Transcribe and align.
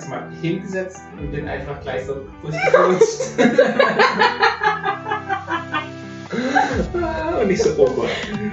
ganz 0.00 0.08
mal 0.08 0.22
hingesetzt 0.40 1.02
und 1.18 1.30
bin 1.30 1.46
einfach 1.48 1.80
gleich 1.82 2.06
so 2.06 2.26
durchgerutscht. 2.42 3.38
und 7.42 7.50
ich 7.50 7.62
so, 7.62 7.74
oh 7.76 7.90
Gott. 7.90 8.08
Dann 8.30 8.48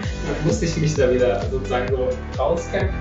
musste 0.45 0.65
ich 0.65 0.75
mich 0.77 0.93
da 0.95 1.13
wieder 1.13 1.41
sozusagen 1.49 1.87
so 1.89 2.09
rauskämpfen. 2.37 2.99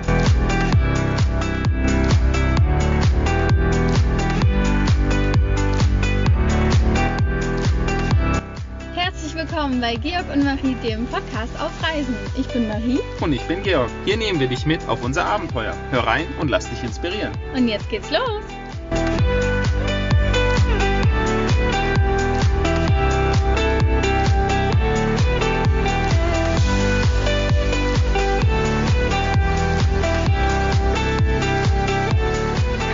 Willkommen 9.77 9.81
bei 9.81 9.95
Georg 9.95 10.25
und 10.33 10.43
Marie, 10.43 10.75
dem 10.83 11.05
Podcast 11.07 11.53
auf 11.61 11.71
Reisen. 11.83 12.15
Ich 12.37 12.47
bin 12.47 12.67
Marie 12.67 12.99
Und 13.21 13.33
ich 13.33 13.41
bin 13.43 13.63
Georg. 13.63 13.89
Hier 14.05 14.17
nehmen 14.17 14.39
wir 14.39 14.47
dich 14.47 14.65
mit 14.65 14.87
auf 14.87 15.03
unser 15.03 15.25
Abenteuer. 15.25 15.75
Hör 15.91 16.05
rein 16.05 16.25
und 16.39 16.49
lass 16.49 16.69
dich 16.69 16.83
inspirieren. 16.83 17.31
und 17.55 17.67
jetzt 17.67 17.89
geht's 17.89 18.09
los. 18.11 18.43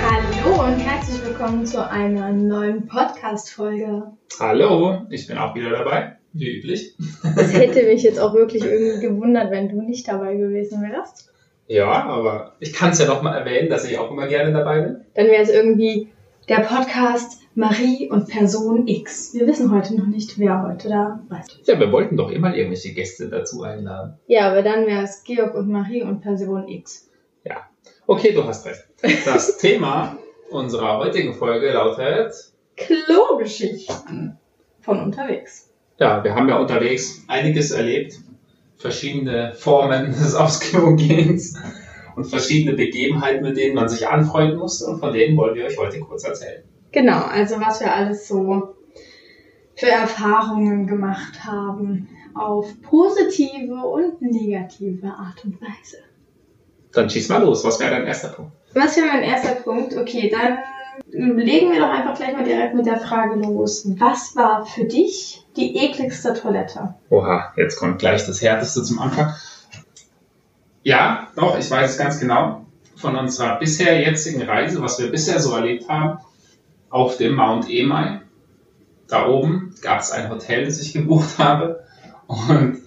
Hallo 0.09 0.63
und 0.65 0.79
herzlich 0.79 1.23
willkommen 1.25 1.65
zu 1.65 1.87
einer 1.89 2.31
neuen 2.31 2.87
Podcast-Folge. 2.87 4.11
Hallo, 4.39 5.05
ich 5.09 5.27
bin 5.27 5.37
auch 5.37 5.55
wieder 5.55 5.69
dabei, 5.69 6.17
wie 6.33 6.57
üblich. 6.57 6.95
Es 7.37 7.53
hätte 7.53 7.83
mich 7.83 8.03
jetzt 8.03 8.19
auch 8.19 8.33
wirklich 8.33 8.63
irgendwie 8.63 9.05
gewundert, 9.05 9.51
wenn 9.51 9.69
du 9.69 9.81
nicht 9.81 10.07
dabei 10.07 10.35
gewesen 10.35 10.81
wärst. 10.81 11.31
Ja, 11.67 12.03
aber 12.03 12.55
ich 12.59 12.73
kann 12.73 12.91
es 12.91 12.99
ja 12.99 13.05
noch 13.05 13.21
mal 13.21 13.35
erwähnen, 13.35 13.69
dass 13.69 13.89
ich 13.89 13.97
auch 13.97 14.11
immer 14.11 14.27
gerne 14.27 14.51
dabei 14.51 14.81
bin. 14.81 14.97
Dann 15.13 15.27
wäre 15.27 15.41
es 15.41 15.49
irgendwie 15.49 16.09
der 16.49 16.61
Podcast 16.61 17.39
Marie 17.55 18.09
und 18.09 18.27
Person 18.27 18.87
X. 18.87 19.33
Wir 19.33 19.47
wissen 19.47 19.71
heute 19.71 19.95
noch 19.95 20.07
nicht, 20.07 20.37
wer 20.39 20.63
heute 20.63 20.89
da 20.89 21.23
ist. 21.39 21.67
Ja, 21.67 21.79
wir 21.79 21.91
wollten 21.91 22.17
doch 22.17 22.29
immer 22.29 22.55
irgendwelche 22.55 22.93
Gäste 22.93 23.29
dazu 23.29 23.63
einladen. 23.63 24.15
Ja, 24.27 24.51
aber 24.51 24.61
dann 24.61 24.85
wäre 24.85 25.03
es 25.03 25.23
Georg 25.23 25.55
und 25.55 25.69
Marie 25.69 26.03
und 26.03 26.21
Person 26.21 26.67
X. 26.67 27.09
Okay, 28.05 28.33
du 28.33 28.43
hast 28.43 28.65
recht. 28.65 28.83
Das 29.25 29.57
Thema 29.59 30.17
unserer 30.49 30.97
heutigen 30.97 31.33
Folge 31.33 31.71
lautet, 31.71 32.33
Klogeschichten 32.75 34.37
von 34.81 35.01
unterwegs. 35.01 35.72
Ja, 35.99 36.23
wir 36.23 36.35
haben 36.35 36.49
ja 36.49 36.57
unterwegs 36.57 37.23
einiges 37.27 37.71
erlebt, 37.71 38.19
verschiedene 38.77 39.53
Formen 39.53 40.05
des 40.11 40.35
Aufs 40.35 40.59
Klo 40.59 40.95
gehens 40.95 41.55
und 42.15 42.25
verschiedene 42.25 42.75
Begebenheiten, 42.75 43.43
mit 43.43 43.57
denen 43.57 43.75
man 43.75 43.89
sich 43.89 44.07
anfreunden 44.07 44.57
musste 44.57 44.85
und 44.85 44.99
von 44.99 45.13
denen 45.13 45.37
wollen 45.37 45.55
wir 45.55 45.65
euch 45.65 45.77
heute 45.77 45.99
kurz 45.99 46.23
erzählen. 46.23 46.63
Genau, 46.91 47.23
also 47.23 47.59
was 47.59 47.79
wir 47.79 47.93
alles 47.93 48.27
so 48.27 48.75
für 49.75 49.89
Erfahrungen 49.89 50.85
gemacht 50.85 51.43
haben 51.43 52.07
auf 52.35 52.67
positive 52.81 53.75
und 53.75 54.21
negative 54.21 55.07
Art 55.07 55.43
und 55.43 55.59
Weise. 55.61 55.97
Dann 56.91 57.09
schieß 57.09 57.29
mal 57.29 57.43
los, 57.43 57.63
was 57.63 57.79
wäre 57.79 57.91
dein 57.91 58.05
erster 58.05 58.29
Punkt? 58.29 58.51
Was 58.73 58.97
wäre 58.97 59.07
mein 59.07 59.23
erster 59.23 59.55
Punkt? 59.55 59.95
Okay, 59.97 60.29
dann 60.29 60.59
legen 61.07 61.71
wir 61.71 61.79
doch 61.79 61.89
einfach 61.89 62.15
gleich 62.15 62.33
mal 62.33 62.43
direkt 62.43 62.73
mit 62.75 62.85
der 62.85 62.97
Frage 62.99 63.35
los. 63.39 63.87
Was 63.99 64.35
war 64.35 64.65
für 64.65 64.85
dich 64.85 65.45
die 65.55 65.77
ekligste 65.77 66.33
Toilette? 66.33 66.95
Oha, 67.09 67.53
jetzt 67.55 67.77
kommt 67.77 67.99
gleich 67.99 68.25
das 68.25 68.41
Härteste 68.41 68.83
zum 68.83 68.99
Anfang. 68.99 69.33
Ja, 70.83 71.27
doch, 71.35 71.57
ich 71.57 71.69
weiß 71.69 71.91
es 71.91 71.97
ganz 71.97 72.19
genau. 72.19 72.65
Von 72.95 73.15
unserer 73.15 73.57
bisher 73.59 73.99
jetzigen 73.99 74.41
Reise, 74.43 74.81
was 74.81 74.99
wir 74.99 75.09
bisher 75.11 75.39
so 75.39 75.53
erlebt 75.55 75.87
haben, 75.89 76.19
auf 76.89 77.17
dem 77.17 77.35
Mount 77.35 77.69
Emai. 77.69 78.21
Da 79.07 79.27
oben 79.27 79.75
gab 79.81 79.99
es 79.99 80.11
ein 80.11 80.29
Hotel, 80.29 80.65
das 80.65 80.79
ich 80.79 80.93
gebucht 80.93 81.29
habe. 81.37 81.83
Und 82.27 82.81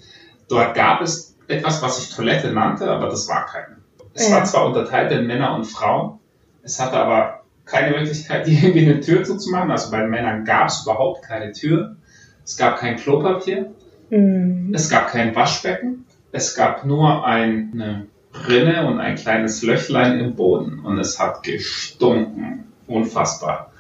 dort 0.49 0.75
gab 0.75 1.01
es 1.03 1.37
etwas, 1.49 1.83
was 1.83 1.99
ich 1.99 2.15
Toilette 2.15 2.53
nannte, 2.53 2.91
aber 2.91 3.07
das 3.09 3.29
war 3.29 3.47
keine. 3.47 3.77
Es 4.15 4.29
Ja. 4.29 4.37
war 4.37 4.45
zwar 4.45 4.67
unterteilt 4.67 5.13
in 5.13 5.27
Männer 5.27 5.55
und 5.55 5.65
Frauen, 5.65 6.19
es 6.63 6.81
hatte 6.81 6.97
aber 6.97 7.43
keine 7.67 7.97
Möglichkeit, 7.97 8.49
irgendwie 8.49 8.89
eine 8.89 9.01
Tür 9.01 9.25
zuzumachen. 9.25 9.71
Also 9.71 9.91
bei 9.91 10.01
den 10.01 10.11
Männern 10.11 10.45
gab 10.45 10.69
es 10.69 10.83
überhaupt 10.83 11.23
keine 11.23 11.53
Tür. 11.53 11.97
Es 12.45 12.57
gab 12.57 12.79
kein 12.79 12.97
Klopapier. 12.97 13.73
Mhm. 14.11 14.73
Es 14.73 14.89
gab 14.89 15.09
kein 15.09 15.35
Waschbecken. 15.35 16.07
Es 16.33 16.55
gab 16.55 16.85
nur 16.85 17.27
eine 17.27 18.07
Rinne 18.49 18.87
und 18.87 19.01
ein 19.01 19.17
kleines 19.17 19.63
Löchlein 19.63 20.21
im 20.21 20.37
Boden. 20.37 20.81
Und 20.81 20.99
es 20.99 21.19
hat 21.19 21.43
gestunken. 21.43 22.73
Unfassbar. 22.87 23.73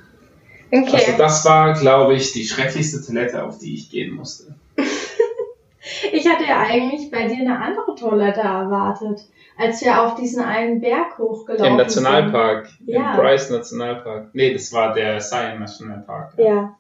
Also 0.72 0.97
Okay, 0.97 1.14
das 1.16 1.44
war, 1.44 1.74
glaube 1.74 2.14
ich, 2.14 2.32
die 2.32 2.44
schrecklichste 2.44 3.04
Toilette, 3.04 3.44
auf 3.44 3.58
die 3.58 3.74
ich 3.74 3.91
gehen 3.91 4.14
musste. 4.14 4.56
ich 6.12 6.28
hatte 6.28 6.44
ja 6.44 6.60
eigentlich 6.60 7.10
bei 7.10 7.28
dir 7.28 7.38
eine 7.38 7.60
andere 7.60 7.94
Toilette 7.94 8.41
erwartet, 8.41 9.26
als 9.56 9.83
wir 9.83 10.03
auf 10.03 10.15
diesen 10.17 10.43
einen 10.43 10.81
Berg 10.81 11.19
hochgelaufen 11.19 11.67
Im 11.72 11.77
Nationalpark. 11.77 12.69
Ja. 12.87 13.12
Im 13.12 13.21
Bryce 13.21 13.50
Nationalpark. 13.50 14.28
Nee, 14.33 14.53
das 14.53 14.72
war 14.72 14.93
der 14.93 15.21
Siam 15.21 15.61
Nationalpark. 15.61 16.33
sind. 16.33 16.44
Ja, 16.44 16.77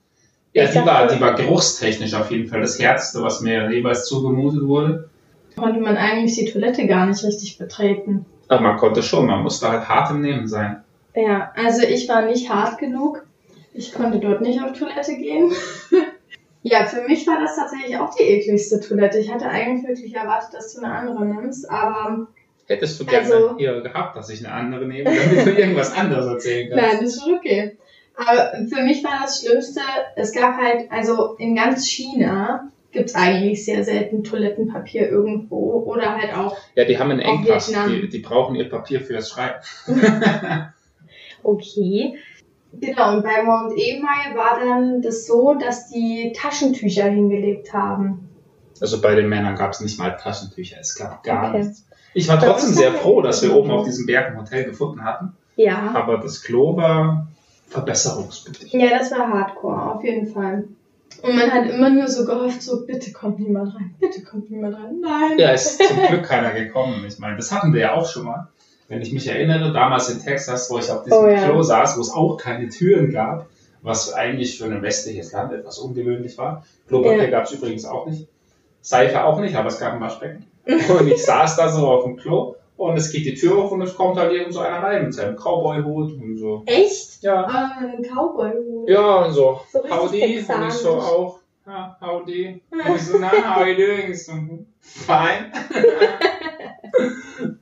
Ja, 0.52 0.64
Ich 0.64 0.70
die 0.70 0.84
war, 0.86 1.06
die 1.06 1.20
war 1.20 1.34
geruchstechnisch 1.34 2.14
auf 2.14 2.30
jeden 2.30 2.48
Fall 2.48 2.60
das 2.60 2.78
Härteste, 2.78 3.22
was 3.22 3.40
mir 3.40 3.70
jeweils 3.70 4.06
zugemutet 4.06 4.66
wurde. 4.66 5.08
konnte 5.56 5.80
man 5.80 5.96
eigentlich 5.96 6.36
die 6.36 6.50
Toilette 6.50 6.86
gar 6.86 7.06
nicht 7.06 7.22
richtig 7.24 7.58
betreten. 7.58 8.26
Aber 8.48 8.60
man 8.60 8.76
konnte 8.76 9.02
schon, 9.02 9.26
man 9.26 9.42
musste 9.42 9.68
halt 9.68 9.88
hart 9.88 10.10
im 10.10 10.20
Nehmen 10.20 10.46
sein. 10.46 10.82
Ja, 11.14 11.50
also 11.56 11.82
ich 11.82 12.08
war 12.08 12.22
nicht 12.26 12.50
hart 12.50 12.78
genug. 12.78 13.24
Ich 13.72 13.92
konnte 13.92 14.18
dort 14.18 14.42
nicht 14.42 14.62
auf 14.62 14.72
Toilette 14.78 15.16
gehen. 15.16 15.50
ja, 16.62 16.84
für 16.84 17.02
mich 17.02 17.26
war 17.26 17.40
das 17.40 17.56
tatsächlich 17.56 17.96
auch 17.98 18.14
die 18.14 18.22
ekligste 18.22 18.80
Toilette. 18.80 19.18
Ich 19.18 19.32
hatte 19.32 19.48
eigentlich 19.48 19.86
wirklich 19.88 20.14
erwartet, 20.14 20.54
dass 20.54 20.74
du 20.74 20.82
eine 20.82 20.94
andere 20.94 21.24
nimmst, 21.24 21.68
aber 21.70 22.28
Hättest 22.68 22.98
du 23.00 23.04
gerne 23.06 23.26
Also- 23.32 23.56
hier 23.58 23.80
gehabt, 23.80 24.16
dass 24.16 24.28
ich 24.30 24.44
eine 24.44 24.54
andere 24.54 24.86
nehme, 24.86 25.04
damit 25.14 25.46
du 25.46 25.50
irgendwas 25.52 25.92
anderes 25.94 26.26
erzählen 26.26 26.68
kannst. 26.70 26.84
nein, 26.84 27.04
das 27.04 27.16
ist 27.16 27.26
okay. 27.26 27.76
Aber 28.16 28.52
für 28.68 28.82
mich 28.82 29.04
war 29.04 29.20
das 29.22 29.40
Schlimmste, 29.42 29.80
es 30.16 30.32
gab 30.32 30.56
halt, 30.56 30.90
also 30.90 31.34
in 31.38 31.54
ganz 31.54 31.86
China 31.86 32.70
gibt 32.90 33.10
es 33.10 33.14
eigentlich 33.14 33.62
sehr 33.64 33.84
selten 33.84 34.24
Toilettenpapier 34.24 35.06
irgendwo 35.10 35.82
oder 35.84 36.16
halt 36.16 36.34
auch, 36.34 36.56
Ja, 36.74 36.84
die 36.86 36.98
haben 36.98 37.10
einen 37.10 37.20
Engpass. 37.20 37.66
Die, 37.88 38.08
die 38.08 38.18
brauchen 38.20 38.56
ihr 38.56 38.70
Papier 38.70 39.02
fürs 39.02 39.28
Schreiben. 39.30 39.56
okay. 41.42 42.16
Genau, 42.72 43.16
und 43.16 43.22
bei 43.22 43.42
Mount 43.42 43.72
Emai 43.78 44.34
war 44.36 44.60
dann 44.60 45.00
das 45.02 45.26
so, 45.26 45.54
dass 45.54 45.88
die 45.88 46.32
Taschentücher 46.36 47.04
hingelegt 47.04 47.72
haben. 47.72 48.28
Also 48.80 49.00
bei 49.00 49.14
den 49.14 49.28
Männern 49.28 49.56
gab 49.56 49.72
es 49.72 49.80
nicht 49.80 49.98
mal 49.98 50.10
Taschentücher. 50.16 50.76
Es 50.80 50.94
gab 50.94 51.22
gar 51.22 51.50
Okay. 51.50 51.58
nichts. 51.64 51.86
Ich 52.16 52.28
war 52.28 52.40
trotzdem 52.40 52.72
sehr 52.72 52.92
froh, 52.94 53.20
dass 53.20 53.42
wir 53.42 53.54
oben 53.54 53.70
auf 53.70 53.84
diesem 53.84 54.06
Berg 54.06 54.28
ein 54.30 54.38
Hotel 54.38 54.64
gefunden 54.64 55.04
hatten. 55.04 55.34
Ja. 55.56 55.92
Aber 55.94 56.16
das 56.16 56.42
Klo 56.42 56.74
war 56.74 57.26
verbesserungsbedürftig. 57.68 58.72
Ja, 58.72 58.98
das 58.98 59.10
war 59.10 59.28
Hardcore, 59.28 59.94
auf 59.94 60.02
jeden 60.02 60.26
Fall. 60.26 60.64
Und 61.22 61.36
man 61.36 61.50
hat 61.50 61.68
immer 61.68 61.90
nur 61.90 62.08
so 62.08 62.24
gehofft, 62.24 62.62
so 62.62 62.86
bitte 62.86 63.12
kommt 63.12 63.38
niemand 63.38 63.74
rein, 63.74 63.94
bitte 64.00 64.22
kommt 64.22 64.50
niemand 64.50 64.76
rein. 64.76 64.98
Nein. 65.00 65.38
Ja, 65.38 65.50
ist 65.50 65.82
zum 65.82 66.06
Glück 66.08 66.22
keiner 66.22 66.52
gekommen. 66.52 67.04
Ich 67.06 67.18
meine, 67.18 67.36
das 67.36 67.52
hatten 67.52 67.74
wir 67.74 67.82
ja 67.82 67.94
auch 67.94 68.08
schon 68.08 68.24
mal. 68.24 68.48
Wenn 68.88 69.02
ich 69.02 69.12
mich 69.12 69.26
erinnere, 69.28 69.74
damals 69.74 70.08
in 70.08 70.22
Texas, 70.22 70.70
wo 70.70 70.78
ich 70.78 70.90
auf 70.90 71.02
diesem 71.02 71.18
Oh 71.18 71.26
ja. 71.26 71.44
Klo 71.44 71.60
saß, 71.60 71.98
wo 71.98 72.00
es 72.00 72.10
auch 72.10 72.38
keine 72.38 72.70
Türen 72.70 73.12
gab, 73.12 73.46
was 73.82 74.14
eigentlich 74.14 74.56
für 74.56 74.64
ein 74.64 74.80
westliches 74.80 75.32
Land 75.32 75.52
etwas 75.52 75.78
ungewöhnlich 75.78 76.38
war. 76.38 76.64
Klopapier 76.88 77.24
Ja. 77.24 77.30
gab 77.30 77.44
es 77.44 77.52
übrigens 77.52 77.84
auch 77.84 78.06
nicht. 78.06 78.26
Seife 78.80 79.22
auch 79.24 79.38
nicht, 79.40 79.54
aber 79.54 79.68
es 79.68 79.78
gab 79.78 79.92
ein 79.92 80.00
Waschbecken. 80.00 80.46
Und 80.66 81.08
ich 81.08 81.24
saß 81.24 81.56
da 81.56 81.68
so 81.68 81.86
auf 81.86 82.04
dem 82.04 82.16
Klo 82.16 82.56
und 82.76 82.96
es 82.96 83.10
geht 83.12 83.24
die 83.24 83.34
Tür 83.34 83.56
auf 83.56 83.72
und 83.72 83.82
es 83.82 83.94
kommt 83.94 84.16
halt 84.18 84.32
irgend 84.32 84.52
so 84.52 84.60
einer 84.60 84.82
rein 84.82 85.04
mit 85.04 85.14
seinem 85.14 85.36
Cowboy-Hut 85.36 86.12
und 86.20 86.36
so. 86.38 86.62
Echt? 86.66 87.22
Ja. 87.22 87.44
Ein 87.78 88.02
Cowboy-Hut. 88.02 88.88
Ja, 88.88 89.24
und 89.24 89.32
so. 89.32 89.60
So 89.72 89.78
Howdy. 89.88 90.22
Und 90.22 90.28
ich 90.30 90.36
texanisch. 90.38 90.74
so 90.74 90.90
auch. 90.90 91.38
Ja, 91.66 91.96
howdy. 92.00 92.60
Und 92.70 92.94
ich 92.96 93.02
so, 93.02 93.18
na, 93.18 93.30
how 93.32 93.56
are 93.62 93.70
you 93.70 93.76
doing? 93.76 94.12
Ich 94.12 94.24
so, 94.24 94.32
fine. 94.80 95.50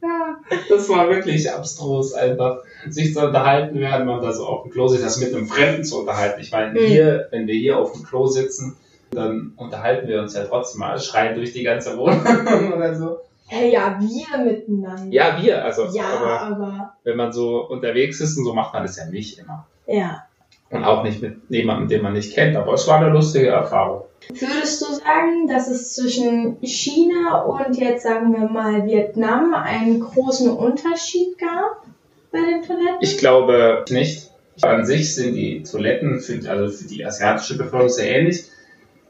ja, 0.03 0.37
das 0.69 0.89
war 0.89 1.09
wirklich 1.09 1.51
abstrus 1.51 2.13
einfach. 2.13 2.59
Sich 2.89 3.15
zu 3.15 3.27
unterhalten, 3.27 3.79
während 3.81 4.07
man 4.07 4.21
da 4.21 4.33
so 4.33 4.45
auf 4.47 4.63
dem 4.65 4.73
Klo 4.73 4.89
sitzt, 4.89 5.05
das 5.05 5.21
mit 5.21 5.35
einem 5.35 5.47
Fremden 5.47 5.85
zu 5.85 6.01
unterhalten. 6.01 6.41
Ich 6.41 6.53
meine, 6.53 6.79
Mhm. 6.79 6.85
hier, 6.87 7.29
wenn 7.31 7.47
wir 7.47 7.55
hier 7.55 7.79
auf 7.79 7.93
dem 7.93 8.03
Klo 8.05 8.27
sitzen, 8.27 8.77
dann 9.15 9.53
unterhalten 9.57 10.09
wir 10.09 10.21
uns 10.21 10.35
ja 10.35 10.45
trotzdem 10.45 10.81
mal, 10.81 10.99
schreien 10.99 11.35
durch 11.35 11.53
die 11.53 11.63
ganze 11.63 11.97
Wohnung 11.97 12.73
oder 12.77 12.95
so. 12.95 13.19
Hey, 13.47 13.73
ja, 13.73 13.99
wir 14.01 14.39
miteinander. 14.45 15.13
Ja, 15.13 15.39
wir, 15.41 15.65
also, 15.65 15.87
Ja, 15.93 16.05
aber 16.19 16.41
aber, 16.41 16.95
wenn 17.05 17.17
man 17.17 17.33
so 17.33 17.67
unterwegs 17.67 18.21
ist 18.21 18.39
und 18.39 18.45
so 18.45 18.55
macht 18.55 18.73
man 18.73 18.83
das 18.85 18.97
ja 18.97 19.07
nicht 19.07 19.39
immer. 19.39 19.67
ja. 19.87 20.25
Und 20.71 20.83
auch 20.83 21.05
nicht 21.05 21.23
mit 21.23 21.37
jemandem, 21.51 21.89
den 21.89 22.03
man 22.03 22.15
nicht 22.15 22.35
kennt. 22.35 22.57
Aber 22.57 22.73
es 22.73 22.89
war 22.89 22.99
eine 22.99 23.11
lustige 23.11 23.49
Erfahrung. 23.49 24.05
Würdest 24.31 24.81
du 24.81 24.87
sagen, 24.87 25.47
dass 25.47 25.69
es 25.69 25.95
zwischen 25.95 26.57
China 26.63 27.43
und 27.43 27.77
jetzt 27.79 28.03
sagen 28.03 28.33
wir 28.33 28.49
mal 28.49 28.85
Vietnam 28.87 29.55
einen 29.55 30.01
großen 30.01 30.51
Unterschied 30.51 31.39
gab 31.39 31.85
bei 32.33 32.41
den 32.41 32.63
Toiletten? 32.63 32.99
Ich 33.01 33.19
glaube 33.19 33.85
nicht. 33.91 34.31
An 34.63 34.85
sich 34.85 35.15
sind 35.15 35.35
die 35.35 35.63
Toiletten 35.63 36.21
für, 36.21 36.41
also 36.49 36.77
für 36.77 36.89
die 36.89 37.05
asiatische 37.05 37.57
Bevölkerung 37.57 37.89
sehr 37.89 38.17
ähnlich. 38.17 38.45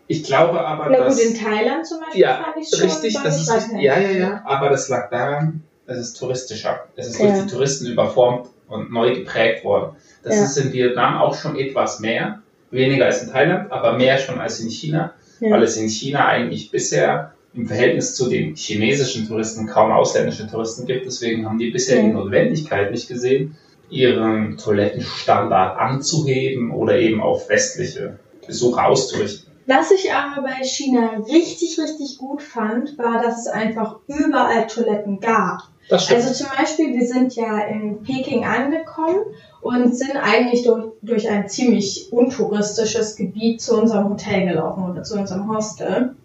Ich 0.06 0.24
glaube 0.24 0.60
aber, 0.60 0.90
Na 0.90 0.98
gut, 0.98 1.06
dass... 1.06 1.20
in 1.20 1.34
Thailand 1.36 1.86
zum 1.86 2.00
Beispiel 2.00 2.20
Ja, 2.20 2.42
fand 2.44 2.56
ich 2.62 2.68
schon 2.68 2.88
richtig, 2.88 3.18
das 3.22 3.40
ist 3.40 3.48
deutlich 3.48 3.64
richtig. 3.64 3.82
Ja, 3.82 3.98
ja, 3.98 4.10
ja. 4.10 4.42
Aber 4.44 4.68
das 4.68 4.88
lag 4.88 5.10
daran, 5.10 5.62
es 5.86 5.98
ist 5.98 6.14
touristischer. 6.18 6.84
Es 6.96 7.08
ist 7.08 7.18
Ja. 7.20 7.28
durch 7.28 7.44
die 7.44 7.50
Touristen 7.50 7.86
überformt 7.86 8.48
und 8.68 8.92
neu 8.92 9.14
geprägt 9.14 9.64
worden. 9.64 9.96
Das 10.22 10.36
Ja. 10.36 10.44
ist 10.44 10.56
in 10.58 10.72
Vietnam 10.72 11.16
auch 11.18 11.34
schon 11.36 11.56
etwas 11.58 12.00
mehr. 12.00 12.40
Weniger 12.70 13.06
als 13.06 13.22
in 13.22 13.30
Thailand, 13.30 13.70
aber 13.70 13.96
mehr 13.96 14.18
schon 14.18 14.40
als 14.40 14.60
in 14.60 14.68
China. 14.68 15.14
Ja. 15.40 15.50
Weil 15.50 15.62
es 15.62 15.76
in 15.76 15.88
China 15.88 16.26
eigentlich 16.26 16.70
bisher 16.70 17.32
im 17.54 17.68
Verhältnis 17.68 18.14
zu 18.16 18.28
den 18.28 18.56
chinesischen 18.56 19.28
Touristen 19.28 19.66
kaum 19.66 19.92
ausländische 19.92 20.48
Touristen 20.48 20.86
gibt. 20.86 21.06
Deswegen 21.06 21.46
haben 21.46 21.58
die 21.58 21.70
bisher 21.70 22.02
die. 22.02 22.08
Notwendigkeit 22.08 22.90
nicht 22.90 23.08
gesehen, 23.08 23.56
ihren 23.90 24.58
Toilettenstandard 24.58 25.78
anzuheben 25.78 26.72
oder 26.72 26.98
eben 26.98 27.20
auf 27.20 27.48
westliche 27.48 28.18
Besucher 28.46 28.86
auszurichten. 28.86 29.43
Was 29.66 29.90
ich 29.90 30.12
aber 30.12 30.42
bei 30.42 30.62
China 30.62 31.22
richtig, 31.26 31.78
richtig 31.78 32.18
gut 32.18 32.42
fand, 32.42 32.98
war, 32.98 33.22
dass 33.22 33.40
es 33.40 33.46
einfach 33.46 34.00
überall 34.06 34.66
Toiletten 34.66 35.20
gab. 35.20 35.62
Also 35.90 36.32
zum 36.32 36.46
Beispiel, 36.56 36.94
wir 36.94 37.06
sind 37.06 37.34
ja 37.36 37.60
in 37.60 38.02
Peking 38.02 38.44
angekommen 38.44 39.24
und 39.60 39.94
sind 39.94 40.16
eigentlich 40.16 40.64
durch, 40.64 40.92
durch 41.02 41.28
ein 41.28 41.48
ziemlich 41.48 42.08
untouristisches 42.10 43.16
Gebiet 43.16 43.60
zu 43.60 43.78
unserem 43.78 44.10
Hotel 44.10 44.46
gelaufen 44.46 44.90
oder 44.90 45.02
zu 45.02 45.18
unserem 45.18 45.48
Hostel. 45.54 46.16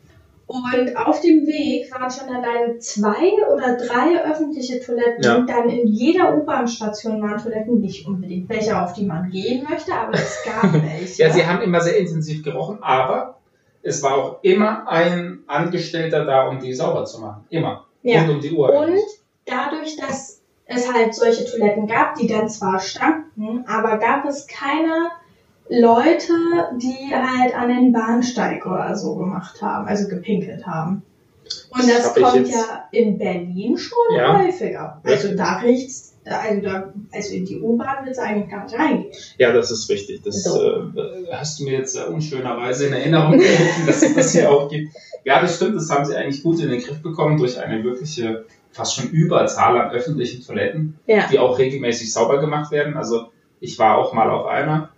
Und 0.50 0.98
auf 0.98 1.22
dem 1.22 1.46
Weg 1.46 1.94
waren 1.94 2.10
schon 2.10 2.28
alleine 2.28 2.80
zwei 2.80 3.34
oder 3.54 3.78
drei 3.78 4.20
öffentliche 4.24 4.80
Toiletten. 4.80 5.24
Ja. 5.24 5.42
Dann 5.42 5.70
in 5.70 5.86
jeder 5.86 6.36
U-Bahn-Station 6.36 7.22
waren 7.22 7.38
Toiletten 7.38 7.80
nicht 7.80 8.08
unbedingt 8.08 8.50
welche, 8.50 8.82
auf 8.82 8.94
die 8.94 9.06
man 9.06 9.30
gehen 9.30 9.68
möchte, 9.70 9.94
aber 9.94 10.16
es 10.16 10.44
gab 10.44 10.74
welche. 10.74 11.22
Ja, 11.22 11.32
sie 11.32 11.46
haben 11.46 11.62
immer 11.62 11.82
sehr 11.82 12.00
intensiv 12.00 12.44
gerochen, 12.44 12.80
aber 12.82 13.38
es 13.84 14.02
war 14.02 14.18
auch 14.18 14.40
immer 14.42 14.88
ein 14.88 15.44
Angestellter 15.46 16.26
da, 16.26 16.48
um 16.48 16.60
die 16.60 16.74
sauber 16.74 17.06
zu 17.06 17.22
machen. 17.22 17.46
Immer. 17.52 17.86
Ja. 18.02 18.22
Rund 18.22 18.32
um 18.32 18.42
die 18.42 18.52
Uhr. 18.52 18.74
Und 18.74 18.98
dadurch, 19.46 19.98
dass 19.98 20.42
es 20.66 20.92
halt 20.92 21.14
solche 21.14 21.46
Toiletten 21.46 21.86
gab, 21.86 22.16
die 22.16 22.26
dann 22.26 22.50
zwar 22.50 22.80
stanken, 22.80 23.66
aber 23.68 24.00
gab 24.00 24.26
es 24.26 24.48
keine 24.48 25.12
Leute, 25.70 26.34
die 26.78 27.14
halt 27.14 27.56
an 27.56 27.70
den 27.70 27.92
Bahnsteig 27.92 28.66
oder 28.66 28.96
so 28.96 29.16
gemacht 29.16 29.62
haben, 29.62 29.88
also 29.88 30.08
gepinkelt 30.08 30.66
haben. 30.66 31.04
Und 31.72 31.88
Das 31.90 32.14
das 32.14 32.16
kommt 32.16 32.48
ja 32.48 32.86
in 32.92 33.18
Berlin 33.18 33.78
schon 33.78 33.98
Ja. 34.16 34.38
häufiger. 34.40 35.00
Also 35.04 35.36
da 35.36 35.58
riecht's, 35.58 36.16
also 36.26 36.62
da, 36.62 36.94
also 37.12 37.34
in 37.34 37.46
die 37.46 37.60
U-Bahn 37.60 38.06
wird 38.06 38.16
es 38.16 38.20
eigentlich 38.20 38.50
gar 38.52 38.64
nicht 38.64 38.78
reingehen. 38.78 39.12
Ja, 39.38 39.52
das 39.52 39.72
ist 39.72 39.90
richtig. 39.90 40.22
Das 40.24 40.44
So. 40.44 40.60
äh, 40.62 41.28
hast 41.32 41.60
du 41.60 41.64
mir 41.66 41.74
jetzt 41.74 41.96
äh, 41.96 42.04
unschönerweise 42.04 42.88
in 42.88 42.94
Erinnerung 42.94 43.32
gerufen, 43.38 43.84
dass 43.88 44.02
es 44.04 44.16
das 44.16 44.32
hier 44.34 44.52
auch 44.52 44.70
gibt. 44.70 44.94
Ja, 45.24 45.42
das 45.42 45.56
stimmt. 45.56 45.76
Das 45.76 45.90
haben 45.90 46.06
sie 46.06 46.16
eigentlich 46.16 46.44
gut 46.44 46.60
in 46.62 46.70
den 46.70 46.82
Griff 46.82 47.02
bekommen 47.02 47.38
durch 47.38 47.60
eine 47.60 47.84
wirkliche, 47.84 48.46
fast 48.72 48.96
schon 48.96 49.10
Überzahl 49.10 49.80
an 49.80 49.92
öffentlichen 49.92 50.44
Toiletten, 50.46 51.00
Ja. 51.08 51.28
die 51.32 51.40
auch 51.40 51.58
regelmäßig 51.58 52.12
sauber 52.14 52.40
gemacht 52.40 52.72
werden. 52.72 52.96
Also 52.96 53.30
ich 53.60 53.78
war 53.80 53.98
auch 53.98 54.14
mal 54.14 54.30
auf 54.30 54.46
einer. 54.46 54.89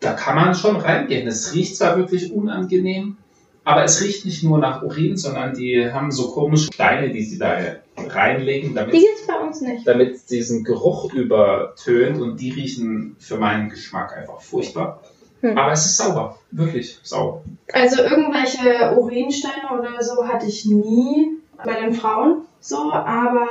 Da 0.00 0.12
kann 0.12 0.36
man 0.36 0.54
schon 0.54 0.76
reingehen. 0.76 1.26
Es 1.26 1.54
riecht 1.54 1.76
zwar 1.76 1.96
wirklich 1.96 2.32
unangenehm, 2.32 3.16
aber 3.64 3.84
es 3.84 4.00
riecht 4.02 4.24
nicht 4.24 4.44
nur 4.44 4.58
nach 4.58 4.82
Urin, 4.82 5.16
sondern 5.16 5.54
die 5.54 5.90
haben 5.92 6.10
so 6.10 6.30
komische 6.30 6.72
Steine, 6.72 7.10
die 7.10 7.22
sie 7.22 7.38
da 7.38 7.58
reinlegen, 7.96 8.74
damit 8.74 8.94
Die 8.94 9.00
gibt's 9.00 9.26
bei 9.26 9.34
uns 9.34 9.60
nicht. 9.60 9.86
damit 9.86 10.14
es 10.14 10.26
diesen 10.26 10.64
Geruch 10.64 11.12
übertönt 11.12 12.20
und 12.20 12.40
die 12.40 12.50
riechen 12.50 13.16
für 13.18 13.36
meinen 13.36 13.68
Geschmack 13.68 14.16
einfach 14.16 14.40
furchtbar. 14.40 15.02
Hm. 15.40 15.56
Aber 15.58 15.72
es 15.72 15.84
ist 15.84 15.96
sauber, 15.96 16.38
wirklich 16.50 16.98
sauber. 17.02 17.42
Also 17.72 18.02
irgendwelche 18.02 18.96
Urinsteine 18.96 19.78
oder 19.78 20.02
so 20.02 20.26
hatte 20.26 20.46
ich 20.46 20.64
nie 20.64 21.38
bei 21.64 21.80
den 21.80 21.92
Frauen 21.92 22.42
so, 22.60 22.92
aber 22.92 23.48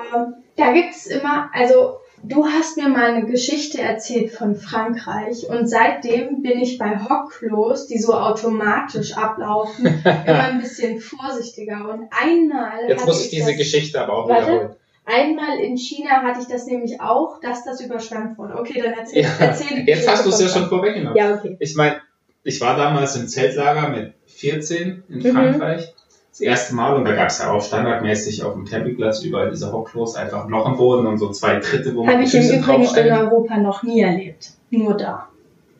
da 0.55 0.71
gibt's 0.73 1.05
immer, 1.05 1.49
also 1.53 1.97
du 2.23 2.45
hast 2.45 2.77
mir 2.77 2.89
mal 2.89 3.13
eine 3.13 3.25
Geschichte 3.25 3.81
erzählt 3.81 4.31
von 4.31 4.55
Frankreich 4.55 5.47
und 5.49 5.67
seitdem 5.67 6.41
bin 6.41 6.59
ich 6.59 6.77
bei 6.77 6.97
Hockklos, 6.99 7.87
die 7.87 7.99
so 7.99 8.13
automatisch 8.13 9.15
ablaufen, 9.17 9.85
immer 10.25 10.43
ein 10.43 10.59
bisschen 10.61 10.99
vorsichtiger 10.99 11.89
und 11.89 12.07
einmal 12.11 12.87
Jetzt 12.89 13.05
muss 13.05 13.23
ich 13.25 13.29
diese 13.29 13.51
das, 13.51 13.57
Geschichte 13.57 14.01
aber 14.01 14.13
auch 14.13 14.29
Warte. 14.29 14.45
wiederholen. 14.47 14.75
einmal 15.05 15.57
in 15.59 15.77
China 15.77 16.21
hatte 16.23 16.41
ich 16.41 16.47
das 16.47 16.65
nämlich 16.65 16.99
auch, 17.01 17.39
dass 17.39 17.63
das 17.63 17.81
überschwemmt 17.81 18.37
wurde. 18.37 18.55
Okay, 18.57 18.81
dann 18.81 18.93
erzähl, 18.93 19.23
Ja, 19.23 19.29
erzähl 19.39 19.87
Jetzt 19.87 20.07
hast 20.09 20.25
du 20.25 20.29
es 20.29 20.41
ja 20.41 20.47
schon 20.49 20.67
vorweggenommen. 20.69 21.17
Ja, 21.17 21.35
okay. 21.35 21.55
Ich 21.59 21.75
meine, 21.75 21.97
ich 22.43 22.59
war 22.61 22.75
damals 22.77 23.15
im 23.15 23.27
Zeltlager 23.27 23.89
mit 23.89 24.13
14 24.27 25.03
in 25.09 25.17
Mhm. 25.19 25.31
Frankreich. 25.33 25.93
Das 26.37 26.41
erste 26.41 26.75
Mal 26.75 26.95
und 26.95 27.05
da 27.05 27.15
gab 27.15 27.29
es 27.29 27.39
ja 27.39 27.51
auch 27.51 27.63
standardmäßig 27.63 28.43
auf 28.43 28.53
dem 28.53 28.65
Campingplatz 28.65 29.23
überall 29.23 29.49
diese 29.49 29.71
Hockklos, 29.71 30.13
einfach 30.13 30.45
ein 30.45 30.51
Loch 30.51 30.67
im 30.67 30.77
Boden 30.77 31.07
und 31.07 31.17
so 31.17 31.31
zwei 31.31 31.55
Tritte, 31.55 31.95
wo 31.95 32.03
man 32.03 32.13
Habe 32.13 32.25
ich 32.25 32.33
im 32.35 32.61
Übrigen 32.61 33.07
in. 33.07 33.11
Europa 33.11 33.57
noch 33.57 33.81
nie 33.81 34.01
erlebt. 34.01 34.51
Nur 34.69 34.95
da. 34.95 35.29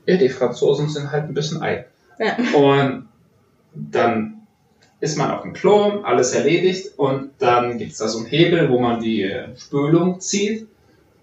Ja, 0.08 0.18
die 0.18 0.30
Franzosen 0.30 0.90
sind 0.90 1.12
halt 1.12 1.26
ein 1.26 1.36
bisschen 1.36 1.62
eigen. 1.62 1.86
Ja. 2.18 2.38
Und 2.58 3.08
dann 3.76 4.48
ist 5.00 5.16
man 5.16 5.30
auf 5.30 5.44
dem 5.44 5.54
Klo, 5.54 6.02
alles 6.02 6.34
erledigt 6.34 6.98
und 6.98 7.30
dann 7.38 7.78
gibt 7.78 7.92
es 7.92 8.00
da 8.00 8.08
so 8.08 8.18
einen 8.18 8.28
Hebel, 8.28 8.72
wo 8.72 8.80
man 8.80 9.00
die 9.00 9.22
äh, 9.22 9.56
Spülung 9.58 10.20
zieht. 10.20 10.68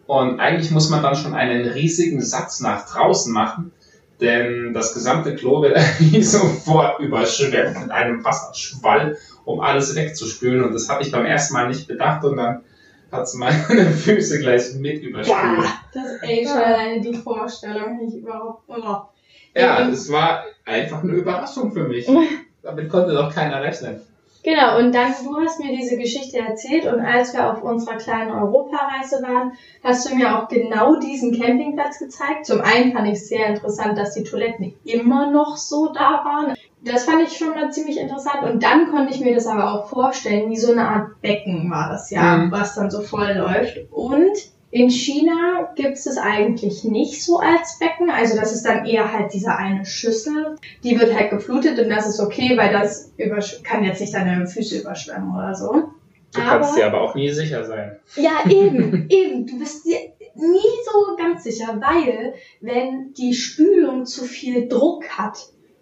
Und 0.07 0.39
eigentlich 0.39 0.71
muss 0.71 0.91
man 0.91 1.03
dann 1.03 1.17
schon 1.17 1.35
einen 1.35 1.67
riesigen 1.67 2.21
Satz 2.21 2.61
nach 2.61 2.89
draußen 2.89 3.33
machen, 3.33 3.73
denn 4.20 4.72
das 4.72 4.94
gesamte 4.94 5.34
Klo 5.34 5.62
wird 5.62 5.78
sofort 6.25 7.00
überschwemmt 7.00 7.81
mit 7.81 7.90
einem 7.90 8.25
Wasserschwall, 8.25 9.16
um 9.44 9.61
alles 9.61 9.94
wegzuspülen. 9.96 10.64
Und 10.64 10.72
das 10.72 10.88
habe 10.88 11.02
ich 11.02 11.11
beim 11.11 11.26
ersten 11.26 11.55
Mal 11.55 11.69
nicht 11.69 11.87
bedacht 11.88 12.25
und 12.25 12.37
dann 12.37 12.62
hat 13.11 13.22
es 13.22 13.34
meine 13.34 13.58
Füße 13.64 14.38
gleich 14.40 14.75
mit 14.75 15.02
überspült. 15.02 15.56
Boah, 15.56 15.64
das 15.93 16.12
ist 16.12 16.22
echt 16.22 16.49
schon 16.49 16.58
alleine 16.58 17.00
die 17.00 17.14
Vorstellung, 17.14 18.00
ich 18.06 18.16
überhaupt. 18.16 18.62
Oh. 18.69 18.96
Ja, 19.56 19.88
es 19.88 20.11
war 20.11 20.44
einfach 20.64 21.02
eine 21.02 21.12
Überraschung 21.12 21.72
für 21.72 21.84
mich. 21.84 22.06
Damit 22.62 22.88
konnte 22.88 23.12
doch 23.12 23.32
keiner 23.32 23.62
rechnen. 23.62 24.00
Genau, 24.44 24.79
und 24.79 24.94
dann, 24.94 25.14
du 25.25 25.41
hast 25.41 25.58
mir 25.58 25.75
diese 25.75 25.96
Geschichte 25.96 26.38
erzählt 26.38 26.85
und 26.85 27.00
als 27.00 27.33
wir 27.33 27.50
auf 27.50 27.62
unserer 27.62 27.97
kleinen 27.97 28.30
Europareise 28.30 29.23
waren, 29.23 29.52
hast 29.83 30.09
du 30.09 30.14
mir 30.14 30.38
auch 30.38 30.49
genau 30.49 30.97
diesen 30.97 31.40
Campingplatz 31.40 31.99
gezeigt. 31.99 32.45
Zum 32.45 32.61
einen 32.61 32.92
fand 32.92 33.09
ich 33.09 33.14
es 33.14 33.28
sehr 33.28 33.47
interessant, 33.47 33.97
dass 33.97 34.12
die 34.12 34.23
Toiletten 34.23 34.75
immer 34.85 35.30
noch 35.30 35.57
so 35.57 35.92
da 35.95 36.23
waren. 36.25 36.54
Das 36.83 37.04
fand 37.04 37.23
ich 37.23 37.38
schon 37.38 37.50
mal 37.50 37.73
ziemlich 37.73 37.99
interessant 37.99 38.42
und 38.42 38.62
dann 38.62 38.90
konnte 38.90 39.14
ich 39.14 39.21
mir 39.21 39.35
das 39.35 39.47
aber 39.47 39.73
auch 39.73 39.88
vorstellen, 39.88 40.50
wie 40.50 40.59
so 40.59 40.73
eine 40.73 40.87
Art 40.87 41.23
Becken 41.23 41.71
war 41.71 41.88
das 41.88 42.11
ja, 42.11 42.37
Mhm. 42.37 42.52
was 42.52 42.75
dann 42.75 42.90
so 42.90 43.00
voll 43.00 43.33
läuft. 43.33 43.78
Und 43.90 44.37
in 44.75 44.90
China 44.90 45.73
gibt 45.76 45.93
es 45.93 46.07
es 46.07 46.19
eigentlich 46.19 46.83
nicht 46.83 47.23
so 47.25 47.38
als 47.38 47.78
Becken, 47.78 48.11
also 48.11 48.37
das 48.37 48.52
ist 48.52 48.64
dann 48.66 48.85
eher 48.85 49.12
halt 49.12 49.33
diese 49.33 49.54
eine 49.54 49.87
Schüssel, 49.87 50.57
die 50.83 50.99
wird 50.99 51.14
halt 51.14 51.31
geflutet 51.31 51.78
und 51.78 51.88
das 51.88 52.09
ist 52.09 52.19
okay, 52.19 52.57
weil 52.57 52.73
das 52.73 53.12
kann 53.62 53.85
jetzt 53.85 54.00
nicht 54.00 54.12
deine 54.12 54.49
Füße 54.49 54.81
überschwemmen 54.81 55.33
oder 55.33 55.54
so. 55.54 55.71
Du 56.33 56.40
Aber- 56.40 56.50
kannst 56.50 56.76
dir 56.76 56.87
aber 56.87 57.02
auch 57.02 57.14
nie 57.14 57.31
sicher 57.31 57.62
sein. 57.64 57.93
Ja, 58.16 58.50
eben, 58.50 59.07
eben. 59.11 59.47
Du 59.47 59.61
bist 59.61 59.87
dir 59.87 59.97
nie 60.35 60.71
so 60.93 61.14
ganz 61.16 61.45
sicher, 61.45 61.81
weil 61.81 62.35
wenn 62.61 63.14
die 63.14 63.33
Spülung 63.33 64.07
zu 64.07 64.25
viel 64.25 64.66
Druck 64.66 65.09
hat, 65.09 65.38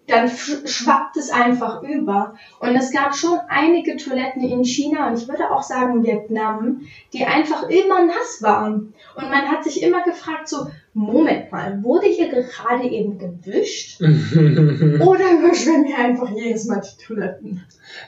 dann 0.07 0.27
sch- 0.27 0.67
schwappt 0.67 1.15
es 1.17 1.29
einfach 1.31 1.81
über. 1.81 2.35
Und 2.59 2.75
es 2.75 2.91
gab 2.91 3.15
schon 3.15 3.39
einige 3.47 3.95
Toiletten 3.95 4.41
in 4.41 4.63
China 4.65 5.07
und 5.07 5.17
ich 5.17 5.27
würde 5.27 5.49
auch 5.51 5.63
sagen 5.63 6.03
Vietnam, 6.03 6.81
die 7.13 7.23
einfach 7.25 7.69
immer 7.69 8.05
nass 8.05 8.41
waren. 8.41 8.93
Und 9.15 9.29
man 9.29 9.49
hat 9.49 9.63
sich 9.63 9.81
immer 9.81 10.03
gefragt, 10.03 10.49
so, 10.49 10.67
Moment 10.93 11.51
mal, 11.51 11.81
wurde 11.83 12.07
hier 12.07 12.29
gerade 12.29 12.83
eben 12.87 13.17
gewischt? 13.17 13.99
Oder 14.01 15.31
überschwemmen 15.39 15.85
hier 15.85 15.97
einfach 15.97 16.29
jedes 16.31 16.65
Mal 16.65 16.81
die 16.81 17.03
Toiletten? 17.05 17.63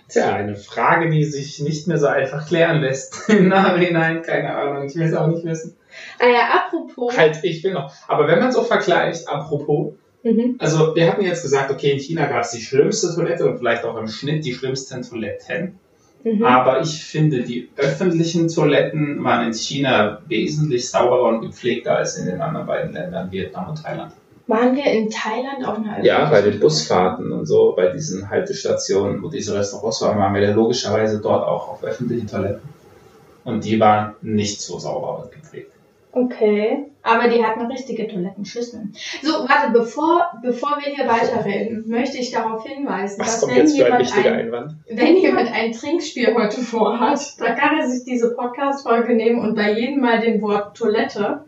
Tja, 0.10 0.34
eine 0.36 0.56
Frage, 0.56 1.10
die 1.10 1.24
sich 1.24 1.60
nicht 1.62 1.88
mehr 1.88 1.98
so 1.98 2.08
einfach 2.08 2.48
klären 2.48 2.82
lässt. 2.82 3.30
Im 3.30 3.48
Nachhinein, 3.48 4.22
keine 4.22 4.54
Ahnung, 4.56 4.84
ich 4.86 4.96
will 4.96 5.06
es 5.08 5.14
auch 5.14 5.28
nicht 5.28 5.46
wissen. 5.46 5.75
Äh, 6.20 6.36
apropos. 6.36 7.18
Halt, 7.18 7.40
ich 7.44 7.64
will 7.64 7.74
noch. 7.74 7.94
Aber 8.08 8.28
wenn 8.28 8.40
man 8.40 8.52
so 8.52 8.64
vergleicht, 8.64 9.30
apropos, 9.30 9.94
Mhm. 10.25 10.55
also 10.58 10.96
wir 10.96 11.08
hatten 11.08 11.24
jetzt 11.24 11.44
gesagt, 11.44 11.70
okay, 11.70 11.91
in 11.91 12.00
China 12.00 12.25
gab 12.25 12.41
es 12.41 12.50
die 12.50 12.62
schlimmste 12.62 13.13
Toilette 13.13 13.48
und 13.48 13.60
vielleicht 13.60 13.86
auch 13.86 13.96
im 13.96 14.08
Schnitt 14.08 14.44
die 14.44 14.55
schlimmsten 14.55 15.03
Toiletten. 15.03 15.79
Mhm. 16.24 16.44
Aber 16.44 16.82
ich 16.82 17.03
finde, 17.03 17.44
die 17.44 17.70
öffentlichen 17.77 18.48
Toiletten 18.48 19.24
waren 19.24 19.46
in 19.46 19.53
China 19.53 20.24
wesentlich 20.27 20.89
sauberer 20.89 21.29
und 21.29 21.41
gepflegter 21.41 21.98
als 21.98 22.17
in 22.17 22.25
den 22.25 22.41
anderen 22.41 22.65
beiden 22.65 22.94
Ländern, 22.94 23.32
Vietnam 23.32 23.70
und 23.70 23.84
Thailand. 23.84 24.13
Waren 24.48 24.75
wir 24.75 24.86
in 24.86 25.12
Thailand 25.12 25.67
auf 25.67 25.77
einer 25.77 26.03
Ja, 26.03 26.25
bei 26.25 26.41
den 26.41 26.60
Busfahrten 26.60 27.32
und 27.32 27.46
so, 27.46 27.74
bei 27.75 27.89
diesen 27.89 28.27
Haltestationen, 28.27 29.22
wo 29.22 29.29
diese 29.29 29.55
Restaurants 29.55 30.01
waren, 30.01 30.17
waren 30.17 30.34
wir 30.34 30.41
ja 30.41 30.53
logischerweise 30.53 31.20
dort 31.22 31.48
auch 31.48 31.70
auf 31.70 31.84
öffentlichen 31.84 32.27
Toiletten. 32.27 32.67
Und 33.44 33.63
die 33.63 33.79
waren 33.79 34.15
nicht 34.24 34.60
so 34.60 34.79
sauber 34.79 35.24
und 35.24 35.32
gepflegt. 35.32 35.75
Okay. 36.15 36.86
Aber 37.03 37.27
die 37.27 37.43
hatten 37.43 37.65
richtige 37.67 38.07
Toilettenschüsseln. 38.07 38.95
So, 39.22 39.34
warte, 39.48 39.72
bevor, 39.74 40.31
bevor 40.41 40.77
wir 40.84 40.93
hier 40.95 41.05
weiterreden, 41.07 41.84
möchte 41.88 42.17
ich 42.17 42.31
darauf 42.31 42.65
hinweisen, 42.65 43.19
Was 43.19 43.34
dass 43.34 43.41
kommt 43.41 43.55
wenn 43.55 43.62
jetzt 43.63 43.77
für 43.77 43.86
ein 43.86 43.91
jemand, 43.91 44.05
wichtiger 44.05 44.31
ein, 44.31 44.39
Einwand? 44.39 44.75
wenn 44.89 45.17
jemand 45.17 45.53
ein 45.53 45.72
Trinkspiel 45.74 46.34
heute 46.34 46.62
vorhat, 46.62 47.39
da 47.39 47.53
kann 47.53 47.77
er 47.77 47.88
sich 47.88 48.05
diese 48.05 48.34
Podcast-Folge 48.34 49.13
nehmen 49.13 49.39
und 49.39 49.55
bei 49.55 49.74
jedem 49.74 50.00
Mal 50.00 50.22
dem 50.22 50.41
Wort 50.41 50.77
Toilette 50.77 51.45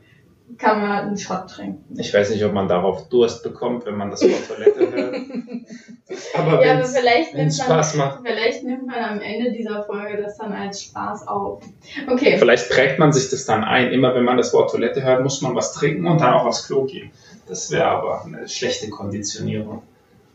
kann 0.58 0.82
man 0.82 1.08
einen 1.08 1.18
Shot 1.18 1.50
trinken. 1.50 2.00
Ich 2.00 2.14
weiß 2.14 2.30
nicht, 2.30 2.44
ob 2.44 2.54
man 2.54 2.68
darauf 2.68 3.10
Durst 3.10 3.44
bekommt, 3.44 3.86
wenn 3.86 3.96
man 3.96 4.10
das 4.10 4.24
Wort 4.24 4.48
Toilette 4.48 4.92
hört. 4.92 5.16
Aber 6.34 6.66
ja, 6.66 6.76
aber 6.76 6.86
vielleicht 6.86 7.34
wenn 7.34 7.48
es 7.48 7.58
nimmt, 7.58 7.70
man, 7.70 7.78
Spaß 7.78 7.96
macht. 7.96 8.20
vielleicht 8.26 8.64
nimmt 8.64 8.88
man 8.88 8.96
am 8.96 9.20
Ende 9.20 9.52
dieser 9.52 9.84
Folge 9.84 10.22
das 10.22 10.38
dann 10.38 10.54
als 10.54 10.82
Spaß 10.84 11.28
auf. 11.28 11.62
Okay. 12.10 12.38
Vielleicht 12.38 12.70
prägt 12.70 12.98
man 12.98 13.12
sich 13.12 13.30
das 13.30 13.46
dann 13.46 13.64
ein. 13.66 13.92
Immer 13.92 14.16
wenn 14.16 14.24
man 14.24 14.38
das 14.38 14.54
Wort 14.54 14.72
Toilette 14.72 15.04
hört, 15.04 15.22
muss 15.22 15.42
man 15.42 15.54
was 15.54 15.74
trinken 15.74 16.08
und 16.08 16.22
dann 16.22 16.34
auch 16.34 16.46
aufs 16.46 16.66
Klo 16.66 16.86
gehen. 16.86 17.12
Das 17.48 17.72
wäre 17.72 17.86
aber 17.86 18.24
eine 18.24 18.48
schlechte 18.48 18.90
Konditionierung. 18.90 19.84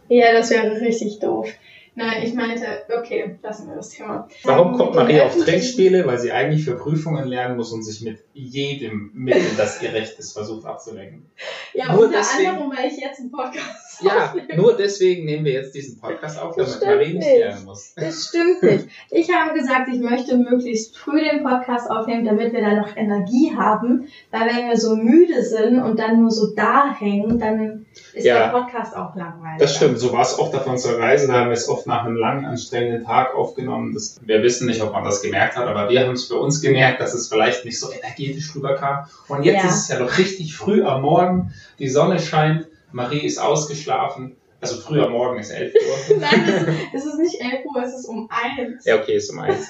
Ja, 0.09 0.33
das 0.33 0.51
wäre 0.51 0.79
richtig 0.81 1.21
doof. 1.21 1.49
Nein, 1.95 2.23
ich 2.23 2.33
meinte, 2.33 2.65
okay, 2.97 3.39
lassen 3.43 3.69
wir 3.69 3.77
das 3.77 3.91
Thema. 3.91 4.27
Warum 4.45 4.73
kommt 4.73 4.95
Marie 4.95 5.21
auf 5.21 5.37
Trinkspiele? 5.37 6.07
Weil 6.07 6.19
sie 6.19 6.33
eigentlich 6.33 6.65
für 6.65 6.77
Prüfungen 6.77 7.27
lernen 7.27 7.57
muss 7.59 7.71
und 7.73 7.83
sich 7.83 8.01
mit 8.01 8.21
jedem 8.33 9.11
Mittel, 9.13 9.51
das 9.59 9.83
ihr 9.83 9.93
recht 9.93 10.19
ist, 10.19 10.33
versucht 10.33 10.65
abzulenken. 10.65 11.27
Ja, 11.75 11.93
Nur 11.95 12.07
unter 12.07 12.19
deswegen- 12.19 12.49
anderem, 12.49 12.71
weil 12.75 12.91
ich 12.91 12.97
jetzt 12.99 13.21
einen 13.21 13.31
Podcast 13.31 13.82
Ja, 14.01 14.35
nur 14.57 14.77
deswegen 14.77 15.25
nehmen 15.27 15.45
wir 15.45 15.53
jetzt 15.53 15.75
diesen 15.75 16.01
Podcast 16.01 16.41
auf, 16.41 16.57
damit 16.57 16.81
Marie 16.85 17.05
nicht 17.15 17.19
nicht. 17.19 17.39
lernen 17.39 17.65
muss. 17.65 17.93
Das 17.97 18.27
stimmt 18.29 18.63
nicht. 18.63 18.87
Ich 19.11 19.31
habe 19.33 19.57
gesagt, 19.59 19.89
ich 19.93 20.01
möchte 20.01 20.37
möglichst 20.37 20.97
früh 20.97 21.21
den 21.23 21.43
Podcast 21.45 21.91
aufnehmen, 21.91 22.25
damit 22.25 22.53
wir 22.53 22.61
da 22.63 22.75
noch 22.75 22.97
Energie 22.97 23.53
haben. 23.57 24.09
Weil 24.31 24.47
wenn 24.49 24.69
wir 24.69 24.77
so 24.77 24.97
müde 24.97 25.43
sind 25.45 25.81
und 25.81 25.99
dann 25.99 26.21
nur 26.23 26.31
so 26.31 26.55
da 26.55 26.95
hängen, 26.99 27.39
dann 27.39 27.87
ist 28.15 28.25
Ja. 28.25 28.45
der 28.51 28.59
Podcast 28.59 28.97
auch 28.97 29.15
langweilig. 29.15 29.59
Das 29.59 29.77
stimmt, 29.77 29.99
so 29.99 30.13
war 30.13 30.23
es 30.23 30.39
oft 30.39 30.55
auf 30.55 30.67
unserer 30.67 30.99
Reise. 30.99 31.27
Da 31.29 31.35
haben 31.35 31.49
wir 31.49 31.53
es 31.53 31.69
oft 31.69 31.87
nach 31.87 32.05
einem 32.05 32.17
langen, 32.17 32.45
anstrengenden 32.45 33.05
Tag 33.05 33.35
aufgenommen. 33.35 33.93
Das, 33.95 34.21
wir 34.25 34.43
wissen 34.43 34.67
nicht, 34.67 34.81
ob 34.83 34.93
man 34.93 35.05
das 35.05 35.23
gemerkt 35.23 35.57
hat, 35.57 35.67
aber 35.67 35.91
wir 35.91 36.01
haben 36.01 36.13
es 36.13 36.27
für 36.27 36.37
uns 36.37 36.61
gemerkt, 36.61 37.01
dass 37.01 37.15
es 37.15 37.29
vielleicht 37.29 37.65
nicht 37.65 37.79
so 37.79 37.91
energetisch 37.93 38.55
rüberkam. 38.55 39.07
Und 39.29 39.45
jetzt 39.45 39.63
Ja. 39.65 39.69
ist 39.69 39.77
es 39.83 39.89
ja 39.89 39.99
doch 39.99 40.19
richtig 40.19 40.55
früh 40.57 40.83
am 40.83 41.03
Morgen. 41.03 41.53
Die 41.79 41.89
Sonne 41.89 42.19
scheint, 42.19 42.67
Marie 42.93 43.27
ist 43.27 43.39
ausgeschlafen. 43.39 44.37
Also 44.63 44.77
früh 44.77 45.03
am 45.03 45.11
Morgen 45.11 45.41
ist 45.41 45.51
11 45.51 45.75
Uhr. 45.75 46.17
Nein, 46.21 46.77
es 46.95 47.05
ist, 47.05 47.07
es 47.07 47.15
ist 47.15 47.19
nicht 47.19 47.41
11 47.41 47.65
Uhr, 47.65 47.83
es 47.83 47.95
ist 47.99 48.05
um 48.07 48.29
1. 48.31 48.85
Ja, 48.85 49.01
okay, 49.01 49.17
ist 49.17 49.29
um 49.33 49.41
eins. 49.41 49.69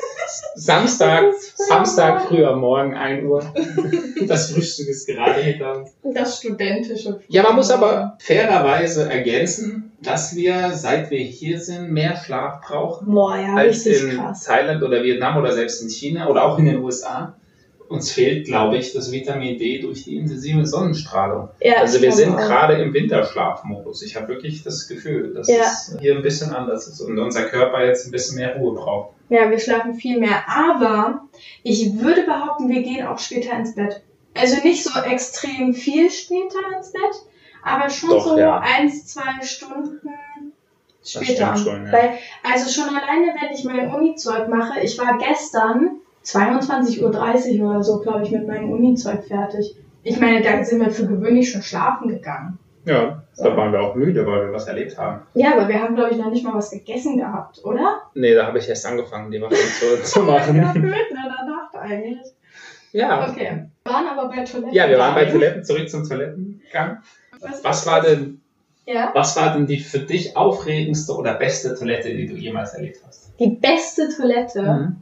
Samstag, 0.54 1.32
Samstag 1.56 2.16
Morgen. 2.16 2.28
früh 2.28 2.44
am 2.44 2.60
Morgen, 2.60 2.94
1 2.94 3.24
Uhr. 3.24 3.42
Das 4.26 4.52
Frühstück 4.52 4.88
ist 4.88 5.06
gerade 5.06 5.40
hinter. 5.40 5.86
Das 6.02 6.38
studentische. 6.38 7.20
Ja, 7.28 7.42
man 7.42 7.56
muss 7.56 7.70
aber 7.70 8.18
fairerweise 8.20 9.10
ergänzen, 9.10 9.92
dass 10.02 10.36
wir, 10.36 10.72
seit 10.74 11.10
wir 11.10 11.20
hier 11.20 11.58
sind, 11.58 11.90
mehr 11.90 12.16
Schlaf 12.16 12.60
brauchen 12.60 13.14
Boah, 13.14 13.38
ja, 13.38 13.54
als 13.54 13.86
in 13.86 14.18
krass. 14.18 14.44
Thailand 14.44 14.82
oder 14.82 15.02
Vietnam 15.02 15.38
oder 15.38 15.52
selbst 15.52 15.80
in 15.82 15.88
China 15.88 16.28
oder 16.28 16.44
auch 16.44 16.58
in 16.58 16.66
den 16.66 16.82
USA. 16.82 17.34
Uns 17.92 18.10
fehlt, 18.10 18.46
glaube 18.46 18.78
ich, 18.78 18.92
das 18.92 19.12
Vitamin 19.12 19.58
D 19.58 19.80
durch 19.80 20.04
die 20.04 20.16
intensive 20.16 20.66
Sonnenstrahlung. 20.66 21.50
Ja, 21.60 21.74
Also 21.80 22.00
wir 22.00 22.10
sind 22.12 22.34
auch. 22.34 22.38
gerade 22.38 22.74
im 22.82 22.94
Winterschlafmodus. 22.94 24.02
Ich 24.02 24.16
habe 24.16 24.28
wirklich 24.28 24.62
das 24.62 24.88
Gefühl, 24.88 25.34
dass 25.34 25.48
Ja. 25.48 25.62
es 25.64 25.96
hier 26.00 26.16
ein 26.16 26.22
bisschen 26.22 26.50
anders 26.54 26.86
ist 26.88 27.00
und 27.00 27.18
unser 27.18 27.44
Körper 27.44 27.84
jetzt 27.84 28.06
ein 28.06 28.10
bisschen 28.10 28.36
mehr 28.36 28.56
Ruhe 28.56 28.74
braucht. 28.74 29.14
Ja, 29.28 29.50
wir 29.50 29.58
schlafen 29.58 29.94
viel 29.94 30.18
mehr. 30.18 30.42
Aber 30.48 31.22
ich 31.62 31.98
würde 32.00 32.22
behaupten, 32.22 32.68
wir 32.68 32.82
gehen 32.82 33.06
auch 33.06 33.18
später 33.18 33.52
ins 33.58 33.74
Bett. 33.74 34.02
Also 34.34 34.62
nicht 34.62 34.82
so 34.84 34.98
extrem 35.00 35.74
viel 35.74 36.10
später 36.10 36.58
ins 36.76 36.92
Bett, 36.92 37.22
aber 37.62 37.90
schon 37.90 38.10
Doch, 38.10 38.24
so 38.26 38.38
ja. 38.38 38.58
eins, 38.60 39.06
zwei 39.06 39.44
Stunden 39.44 40.00
später. 41.04 41.56
schon, 41.56 41.86
ja. 41.86 41.92
Weil, 41.92 42.18
also 42.42 42.70
schon 42.70 42.88
alleine, 42.94 43.34
wenn 43.40 43.54
ich 43.54 43.64
mein 43.64 43.90
Uni-Zeug 43.92 44.48
mache, 44.48 44.80
ich 44.80 44.98
war 44.98 45.18
gestern 45.18 45.98
22.30 46.24 47.60
Uhr 47.60 47.70
oder 47.70 47.82
so, 47.82 47.98
glaube 48.00 48.22
ich, 48.22 48.30
mit 48.30 48.46
meinem 48.46 48.70
Uni-Zeug 48.70 49.24
fertig. 49.24 49.76
Ich 50.02 50.18
meine, 50.20 50.42
da 50.42 50.62
sind 50.64 50.80
wir 50.80 50.90
für 50.90 51.06
gewöhnlich 51.06 51.50
schon 51.50 51.62
schlafen 51.62 52.08
gegangen. 52.08 52.58
Ja, 52.84 53.22
da 53.36 53.56
waren 53.56 53.72
wir 53.72 53.80
auch 53.80 53.94
müde, 53.94 54.26
weil 54.26 54.46
wir 54.46 54.52
was 54.52 54.66
erlebt 54.66 54.98
haben. 54.98 55.20
Ja, 55.34 55.52
aber 55.56 55.68
wir 55.68 55.80
haben, 55.80 55.94
glaube 55.94 56.10
ich, 56.10 56.16
noch 56.18 56.30
nicht 56.30 56.44
mal 56.44 56.54
was 56.54 56.70
gegessen 56.70 57.16
gehabt, 57.16 57.64
oder? 57.64 58.02
Nee, 58.14 58.34
da 58.34 58.46
habe 58.46 58.58
ich 58.58 58.68
erst 58.68 58.84
angefangen, 58.86 59.30
die 59.30 59.40
Waffen 59.40 59.56
zu, 59.56 60.02
zu 60.02 60.20
Ja, 60.20 60.24
machen. 60.26 60.72
blöd, 60.72 60.92
ne, 61.12 61.32
danach 61.38 61.72
eigentlich. 61.80 62.18
Ja. 62.90 63.28
Okay. 63.30 63.66
Waren 63.84 64.06
aber 64.08 64.28
bei 64.28 64.42
Toiletten. 64.44 64.74
Ja, 64.74 64.88
wir 64.88 64.98
waren 64.98 65.14
bei 65.14 65.26
Toiletten, 65.26 65.64
zurück 65.64 65.88
zum 65.88 66.06
Toilettengang. 66.06 66.98
Was 67.62 67.86
war 67.86 68.00
denn, 68.02 68.40
Ja? 68.86 69.10
was 69.14 69.36
war 69.36 69.54
denn 69.54 69.66
die 69.66 69.78
für 69.78 70.00
dich 70.00 70.36
aufregendste 70.36 71.12
oder 71.14 71.34
beste 71.34 71.74
Toilette, 71.76 72.08
die 72.12 72.26
du 72.26 72.34
jemals 72.34 72.74
erlebt 72.74 72.98
hast? 73.06 73.32
Die 73.38 73.48
beste 73.50 74.08
Toilette. 74.08 74.62
Mhm. 74.62 74.96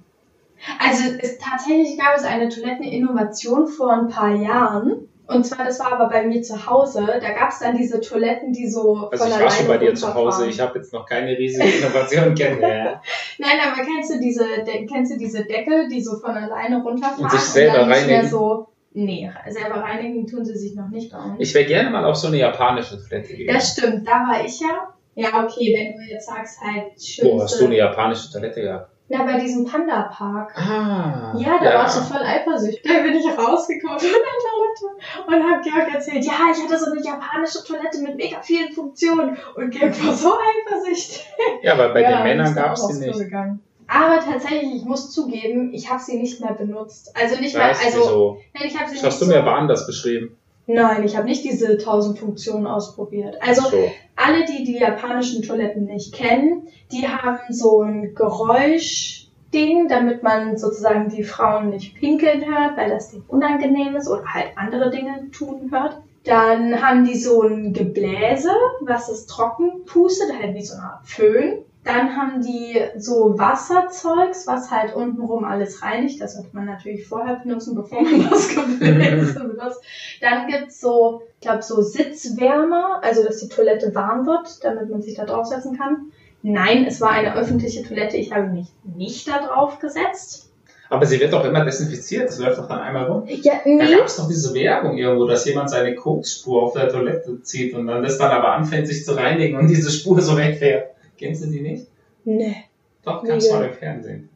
Also 0.79 1.05
es, 1.21 1.39
tatsächlich 1.39 1.99
gab 1.99 2.17
es 2.17 2.25
eine 2.25 2.49
Toiletteninnovation 2.49 3.67
vor 3.67 3.93
ein 3.93 4.09
paar 4.09 4.35
Jahren. 4.35 5.09
Und 5.27 5.45
zwar, 5.45 5.65
das 5.65 5.79
war 5.79 5.93
aber 5.93 6.09
bei 6.09 6.27
mir 6.27 6.43
zu 6.43 6.67
Hause. 6.67 7.07
Da 7.07 7.31
gab 7.31 7.51
es 7.51 7.61
dann 7.61 7.77
diese 7.77 8.01
Toiletten, 8.01 8.53
die 8.53 8.69
so 8.69 9.09
Also 9.13 9.27
ich 9.27 9.41
war 9.41 9.51
schon 9.51 9.69
bei 9.69 9.79
dir 9.79 9.95
zu. 9.95 10.13
Hause. 10.13 10.49
Ich 10.49 10.59
habe 10.59 10.79
jetzt 10.79 10.93
noch 10.93 11.07
keine 11.07 11.39
riesige 11.39 11.69
Innovation 11.69 12.35
kennengelernt. 12.35 13.01
Nein, 13.39 13.59
aber 13.65 13.83
kennst 13.83 14.13
du 14.13 14.19
diese, 14.19 14.45
kennst 14.89 15.13
du 15.13 15.19
diese 15.19 15.45
Deckel, 15.45 15.89
die 15.89 16.03
so 16.03 16.19
von 16.19 16.33
alleine 16.33 16.83
runterfahren 16.83 17.23
Und 17.23 17.31
sich 17.31 17.41
selber 17.41 17.87
mehr 17.87 17.97
reinigen? 17.97 18.29
so. 18.29 18.67
Nee, 18.93 19.31
selber 19.49 19.77
reinigen 19.77 20.27
tun 20.27 20.45
sie 20.45 20.57
sich 20.57 20.75
noch 20.75 20.89
nicht 20.89 21.15
uns. 21.15 21.37
Ich 21.39 21.55
wäre 21.55 21.65
gerne 21.65 21.91
mal 21.91 22.05
auf 22.05 22.17
so 22.17 22.27
eine 22.27 22.39
japanische 22.39 22.99
Toilette 23.01 23.37
gegangen. 23.37 23.57
das 23.57 23.71
stimmt, 23.71 24.09
da 24.09 24.27
war 24.27 24.45
ich 24.45 24.61
ja. 24.61 24.95
Ja, 25.15 25.45
okay, 25.45 25.75
wenn 25.77 25.97
du 25.97 26.13
jetzt 26.13 26.27
sagst, 26.27 26.61
halt 26.61 27.01
schönste. 27.01 27.37
Wo 27.37 27.41
hast 27.41 27.61
du 27.61 27.67
eine 27.67 27.77
japanische 27.77 28.33
Toilette 28.33 28.63
gehabt? 28.63 28.91
Na, 29.13 29.25
bei 29.25 29.41
diesem 29.41 29.65
Panda-Park. 29.67 30.55
Ah. 30.57 31.35
Ja, 31.37 31.59
da 31.61 31.75
warst 31.81 31.99
du 31.99 32.03
voll 32.15 32.23
eifersüchtig. 32.23 32.83
Da 32.85 33.03
bin 33.03 33.15
ich 33.17 33.27
rausgekommen 33.27 33.99
von 33.99 34.09
der 34.09 34.21
Toilette 34.47 35.27
und 35.27 35.53
hab 35.53 35.63
Georg 35.65 35.93
erzählt, 35.93 36.25
ja, 36.25 36.33
ich 36.53 36.63
hatte 36.63 36.79
so 36.79 36.93
eine 36.93 37.03
japanische 37.03 37.65
Toilette 37.65 38.01
mit 38.03 38.15
mega 38.17 38.41
vielen 38.41 38.73
Funktionen 38.73 39.37
und 39.57 39.71
Georg 39.71 40.07
war 40.07 40.15
so 40.15 40.33
eifersüchtig. 40.35 41.27
Ja, 41.63 41.73
aber 41.75 41.89
bei 41.93 42.03
Ja, 42.03 42.19
den 42.19 42.23
Männern 42.23 42.57
er 42.57 42.63
gab 42.63 42.73
es 42.75 42.87
die 42.87 43.05
nicht. 43.05 43.19
Gegangen. 43.19 43.61
Aber 43.89 44.21
tatsächlich, 44.21 44.77
ich 44.77 44.85
muss 44.85 45.11
zugeben, 45.11 45.75
ich 45.75 45.91
habe 45.91 46.01
sie 46.01 46.17
nicht 46.17 46.41
mehr 46.41 46.53
benutzt. 46.53 47.13
Also 47.21 47.41
nicht 47.41 47.57
Was? 47.59 47.85
also 47.85 47.99
Wieso? 47.99 48.39
nein, 48.55 48.69
ich 48.69 48.79
habe 48.79 48.89
sie 48.89 48.95
Das 48.95 49.03
nicht 49.03 49.05
hast 49.05 49.21
du 49.21 49.25
so, 49.25 49.33
mir 49.33 49.39
aber 49.41 49.55
anders 49.57 49.85
beschrieben. 49.89 50.37
Nein, 50.75 51.05
ich 51.05 51.17
habe 51.17 51.27
nicht 51.27 51.45
diese 51.45 51.79
tausend 51.79 52.19
Funktionen 52.19 52.67
ausprobiert. 52.67 53.37
Also 53.41 53.69
so. 53.69 53.91
alle, 54.17 54.45
die 54.45 54.65
die 54.65 54.79
japanischen 54.79 55.43
Toiletten 55.43 55.85
nicht 55.85 56.15
kennen, 56.15 56.69
die 56.93 57.07
haben 57.07 57.39
so 57.51 57.83
ein 57.83 58.15
Geräuschding, 58.15 59.89
damit 59.89 60.23
man 60.23 60.57
sozusagen 60.57 61.09
die 61.09 61.25
Frauen 61.25 61.71
nicht 61.71 61.95
pinkeln 61.95 62.45
hört, 62.45 62.77
weil 62.77 62.91
das 62.91 63.11
denen 63.11 63.25
unangenehm 63.29 63.97
ist 63.97 64.09
oder 64.09 64.25
halt 64.25 64.49
andere 64.57 64.91
Dinge 64.91 65.31
tun 65.31 65.71
hört. 65.71 66.01
Dann 66.25 66.83
haben 66.83 67.05
die 67.05 67.17
so 67.17 67.43
ein 67.43 67.73
Gebläse, 67.73 68.51
was 68.81 69.09
es 69.09 69.27
trocken 69.27 69.85
pustet, 69.87 70.33
halt 70.41 70.55
wie 70.55 70.63
so 70.63 70.75
eine 70.75 70.85
Art 70.85 71.07
Föhn. 71.07 71.65
Dann 71.83 72.15
haben 72.15 72.43
die 72.43 72.79
so 72.99 73.39
Wasserzeugs, 73.39 74.47
was 74.47 74.71
halt 74.71 74.95
untenrum 74.95 75.45
alles 75.45 75.83
reinigt. 75.83 76.21
Das 76.21 76.35
sollte 76.35 76.51
man 76.53 76.67
natürlich 76.67 77.07
vorher 77.07 77.37
benutzen, 77.37 77.75
bevor 77.75 78.03
man 78.03 78.29
das 78.31 78.49
Gebläse 78.49 79.41
benutzt. 79.41 79.81
Dann 80.21 80.47
gibt's 80.47 80.81
so, 80.81 81.23
ich 81.35 81.41
glaube, 81.41 81.63
so 81.63 81.81
Sitzwärmer, 81.81 83.01
also 83.03 83.25
dass 83.25 83.39
die 83.39 83.49
Toilette 83.49 83.95
warm 83.95 84.27
wird, 84.27 84.63
damit 84.63 84.91
man 84.91 85.01
sich 85.01 85.15
da 85.15 85.25
draufsetzen 85.25 85.79
kann. 85.79 86.13
Nein, 86.43 86.85
es 86.87 87.01
war 87.01 87.11
eine 87.11 87.35
öffentliche 87.35 87.83
Toilette. 87.83 88.17
Ich 88.19 88.33
habe 88.33 88.49
mich 88.49 88.67
nicht 88.85 89.29
da 89.29 89.47
drauf 89.47 89.79
gesetzt. 89.79 90.51
Aber 90.91 91.07
sie 91.07 91.21
wird 91.21 91.33
doch 91.33 91.45
immer 91.45 91.65
desinfiziert. 91.65 92.29
Das 92.29 92.39
läuft 92.39 92.59
doch 92.59 92.69
dann 92.69 92.81
einmal 92.81 93.05
rum. 93.05 93.23
Ja, 93.27 93.55
Da 93.65 93.71
nee. 93.71 93.97
gab 93.97 94.07
es 94.07 94.17
doch 94.17 94.29
diese 94.29 94.53
Werbung 94.55 94.99
irgendwo, 94.99 95.27
dass 95.27 95.45
jemand 95.47 95.71
seine 95.71 95.95
Koksspur 95.95 96.63
auf 96.63 96.73
der 96.73 96.89
Toilette 96.89 97.41
zieht 97.43 97.75
und 97.75 97.87
dann 97.87 98.03
das 98.03 98.19
dann 98.19 98.33
aber 98.33 98.53
anfängt, 98.55 98.89
sich 98.89 99.05
zu 99.05 99.17
reinigen 99.17 99.57
und 99.57 99.69
diese 99.69 99.91
Spur 99.91 100.21
so 100.21 100.37
wegfährt. 100.37 100.91
Kennst 101.21 101.45
du 101.45 101.49
die 101.49 101.61
nicht? 101.61 101.87
Nee. 102.25 102.57
Doch, 103.05 103.23
ganz 103.23 103.47
ja. 103.47 103.57
mal 103.57 103.67
im 103.67 103.75
Fernsehen. 103.75 104.29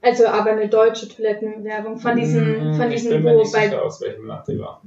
Also 0.00 0.26
aber 0.28 0.52
eine 0.52 0.68
deutsche 0.68 1.08
Toilettenwerbung 1.08 1.98
von 1.98 2.16
diesen, 2.16 2.60
Hm, 2.60 2.74
von 2.74 2.86
ich 2.86 3.02
diesen, 3.02 3.10
bin 3.10 3.24
mir 3.24 3.34
wo 3.34 3.38
nicht 3.40 3.52
bei 3.52 3.64
sicher, 3.64 3.82
aus 3.84 4.00
welchem 4.00 4.26
Land 4.26 4.46
die 4.46 4.58
war. 4.58 4.80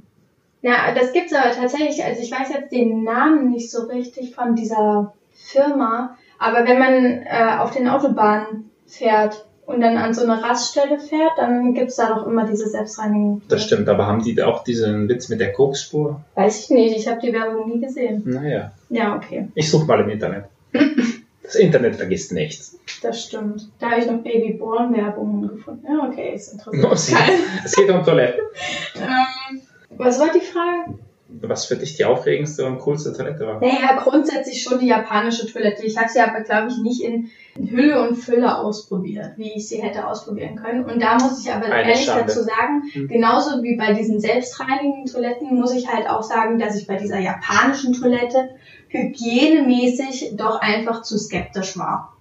Ja, 0.62 0.94
das 0.94 1.12
gibt's 1.12 1.34
aber 1.34 1.50
tatsächlich, 1.52 2.02
also 2.02 2.22
ich 2.22 2.32
weiß 2.32 2.48
jetzt 2.54 2.72
den 2.72 3.04
Namen 3.04 3.50
nicht 3.50 3.70
so 3.70 3.86
richtig 3.86 4.34
von 4.34 4.54
dieser 4.54 5.12
Firma, 5.32 6.16
aber 6.38 6.66
wenn 6.66 6.78
man 6.78 7.22
äh, 7.26 7.58
auf 7.58 7.72
den 7.72 7.88
Autobahnen 7.88 8.70
fährt 8.86 9.44
und 9.66 9.80
dann 9.80 9.96
an 9.98 10.14
so 10.14 10.22
eine 10.22 10.42
Raststelle 10.42 10.98
fährt, 10.98 11.32
dann 11.36 11.74
gibt's 11.74 11.96
da 11.96 12.08
doch 12.14 12.26
immer 12.26 12.46
diese 12.46 12.68
selbstreinigenden. 12.68 13.42
Das 13.48 13.64
stimmt, 13.64 13.88
aber 13.88 14.06
haben 14.06 14.22
die 14.22 14.40
auch 14.42 14.64
diesen 14.64 15.08
Witz 15.08 15.28
mit 15.28 15.40
der 15.40 15.52
Koksspur? 15.52 16.20
Weiß 16.36 16.64
ich 16.64 16.70
nicht, 16.70 16.96
ich 16.96 17.08
habe 17.08 17.20
die 17.20 17.32
Werbung 17.32 17.68
nie 17.68 17.80
gesehen. 17.80 18.22
Naja, 18.24 18.72
Ja, 18.88 19.16
okay, 19.16 19.48
ich 19.54 19.70
suche 19.70 19.84
mal 19.84 20.00
im 20.00 20.08
Internet. 20.08 20.44
Das 21.52 21.60
Internet 21.60 21.96
vergisst 21.96 22.32
nichts. 22.32 22.78
das 23.02 23.24
stimmt. 23.24 23.68
Da 23.78 23.90
habe 23.90 24.00
ich 24.00 24.06
noch 24.06 24.22
Babyborn-Werbungen 24.22 25.48
gefunden. 25.48 25.86
Ja, 25.86 26.08
okay, 26.08 26.32
ist 26.34 26.52
interessant. 26.54 27.20
Es 27.64 27.74
geht 27.74 27.90
um 27.90 28.02
Toiletten. 28.02 28.40
ähm, 28.96 29.60
Was 29.98 30.18
war 30.18 30.30
die 30.32 30.40
Frage? 30.40 30.98
Was 31.40 31.64
für 31.64 31.76
dich 31.76 31.96
die 31.96 32.04
aufregendste 32.04 32.66
und 32.66 32.78
coolste 32.80 33.12
Toilette 33.14 33.46
war? 33.46 33.58
Naja, 33.60 33.98
grundsätzlich 34.02 34.62
schon 34.62 34.78
die 34.78 34.88
japanische 34.88 35.50
Toilette. 35.50 35.82
Ich 35.84 35.96
habe 35.96 36.08
sie 36.10 36.20
aber, 36.20 36.42
glaube 36.42 36.68
ich, 36.68 36.76
nicht 36.82 37.02
in 37.02 37.30
Hülle 37.70 38.06
und 38.06 38.16
Fülle 38.16 38.58
ausprobiert, 38.58 39.32
wie 39.36 39.52
ich 39.54 39.66
sie 39.66 39.82
hätte 39.82 40.06
ausprobieren 40.06 40.56
können. 40.56 40.84
Und 40.84 41.00
da 41.02 41.14
muss 41.14 41.42
ich 41.42 41.50
aber 41.50 41.66
Eine 41.66 41.88
ehrlich 41.90 42.04
Schande. 42.04 42.24
dazu 42.26 42.42
sagen, 42.42 42.82
Hm. 42.92 43.08
genauso 43.08 43.62
wie 43.62 43.76
bei 43.76 43.94
diesen 43.94 44.20
selbstreinigenden 44.20 45.06
Toiletten, 45.06 45.58
muss 45.58 45.74
ich 45.74 45.88
halt 45.88 46.06
auch 46.08 46.22
sagen, 46.22 46.58
dass 46.58 46.76
ich 46.78 46.86
bei 46.86 46.96
dieser 46.96 47.18
japanischen 47.18 47.94
Toilette 47.94 48.50
hygienemäßig 48.92 50.32
doch 50.36 50.60
einfach 50.60 51.02
zu 51.02 51.18
skeptisch 51.18 51.76
war. 51.78 52.16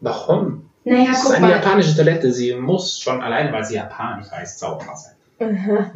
Warum? 0.00 0.70
Naja, 0.84 1.10
Das 1.10 1.24
ist 1.24 1.30
eine 1.32 1.46
mal. 1.48 1.50
japanische 1.56 1.94
Toilette. 1.94 2.32
Sie 2.32 2.54
muss 2.54 2.98
schon 2.98 3.20
alleine, 3.22 3.52
weil 3.52 3.64
sie 3.64 3.74
japanisch 3.74 4.30
heißt, 4.30 4.58
sauber 4.58 4.94
sein. 4.96 5.16